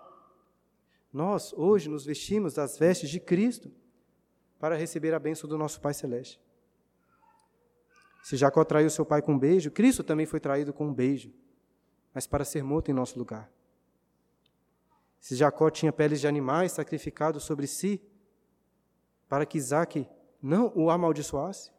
nós 1.12 1.54
hoje 1.54 1.90
nos 1.90 2.06
vestimos 2.06 2.54
das 2.54 2.78
vestes 2.78 3.10
de 3.10 3.20
Cristo 3.20 3.72
para 4.60 4.76
receber 4.76 5.14
a 5.14 5.20
bênção 5.20 5.50
do 5.50 5.58
nosso 5.58 5.80
Pai 5.80 5.94
Celeste. 5.94 6.42
Se 8.24 8.38
Jacó 8.38 8.64
traiu 8.64 8.90
seu 8.90 9.06
pai 9.06 9.22
com 9.22 9.34
um 9.34 9.40
beijo, 9.40 9.70
Cristo 9.70 10.02
também 10.02 10.26
foi 10.26 10.40
traído 10.40 10.72
com 10.72 10.88
um 10.88 10.94
beijo, 10.94 11.30
mas 12.14 12.26
para 12.26 12.46
ser 12.46 12.64
morto 12.64 12.90
em 12.90 12.94
nosso 12.94 13.20
lugar. 13.20 13.52
Se 15.20 15.36
Jacó 15.36 15.70
tinha 15.70 15.92
peles 15.92 16.22
de 16.22 16.28
animais 16.28 16.72
sacrificados 16.72 17.44
sobre 17.44 17.68
si, 17.68 18.02
para 19.34 19.48
que 19.48 19.58
Isaac 19.58 20.08
não 20.40 20.72
o 20.76 20.92
amaldiçoasse, 20.92 21.72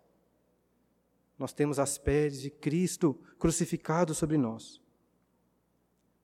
nós 1.38 1.52
temos 1.52 1.78
as 1.78 1.96
peles 1.96 2.40
de 2.40 2.50
Cristo 2.50 3.14
crucificado 3.38 4.12
sobre 4.12 4.36
nós, 4.36 4.82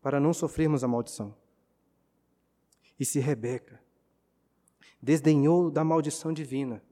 para 0.02 0.18
não 0.18 0.34
sofrermos 0.34 0.82
a 0.82 0.88
maldição. 0.88 1.32
E 2.98 3.04
se 3.04 3.20
Rebeca 3.20 3.80
desdenhou 5.00 5.70
da 5.70 5.84
maldição 5.84 6.32
divina, 6.32 6.82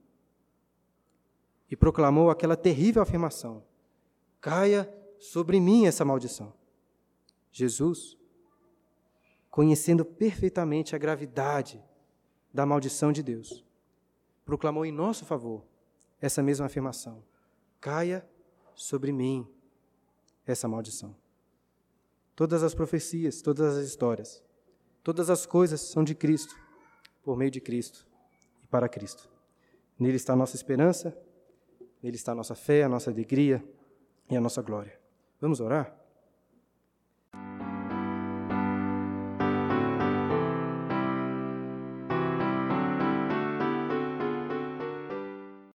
e 1.69 1.75
proclamou 1.75 2.29
aquela 2.29 2.55
terrível 2.55 3.01
afirmação: 3.01 3.61
Caia 4.39 4.89
sobre 5.19 5.59
mim 5.59 5.85
essa 5.85 6.05
maldição. 6.05 6.53
Jesus, 7.51 8.17
conhecendo 9.51 10.05
perfeitamente 10.05 10.95
a 10.95 10.97
gravidade 10.97 11.83
da 12.53 12.65
maldição 12.65 13.11
de 13.11 13.21
Deus, 13.21 13.67
proclamou 14.49 14.85
em 14.85 14.91
nosso 14.91 15.25
favor 15.25 15.63
essa 16.19 16.43
mesma 16.43 16.65
afirmação: 16.65 17.23
Caia 17.79 18.27
sobre 18.75 19.11
mim 19.11 19.47
essa 20.45 20.67
maldição. 20.67 21.15
Todas 22.35 22.63
as 22.63 22.73
profecias, 22.73 23.41
todas 23.41 23.77
as 23.77 23.87
histórias, 23.87 24.43
todas 25.03 25.29
as 25.29 25.45
coisas 25.45 25.81
são 25.81 26.03
de 26.03 26.15
Cristo, 26.15 26.55
por 27.23 27.37
meio 27.37 27.51
de 27.51 27.61
Cristo 27.61 28.07
e 28.63 28.67
para 28.67 28.89
Cristo. 28.89 29.29
Nele 29.97 30.17
está 30.17 30.33
a 30.33 30.35
nossa 30.35 30.55
esperança 30.55 31.15
Nele 32.01 32.15
está 32.15 32.31
a 32.31 32.35
nossa 32.35 32.55
fé, 32.55 32.83
a 32.83 32.89
nossa 32.89 33.11
alegria 33.11 33.63
e 34.29 34.35
a 34.35 34.41
nossa 34.41 34.61
glória. 34.61 34.97
Vamos 35.41 35.59
orar? 35.59 35.98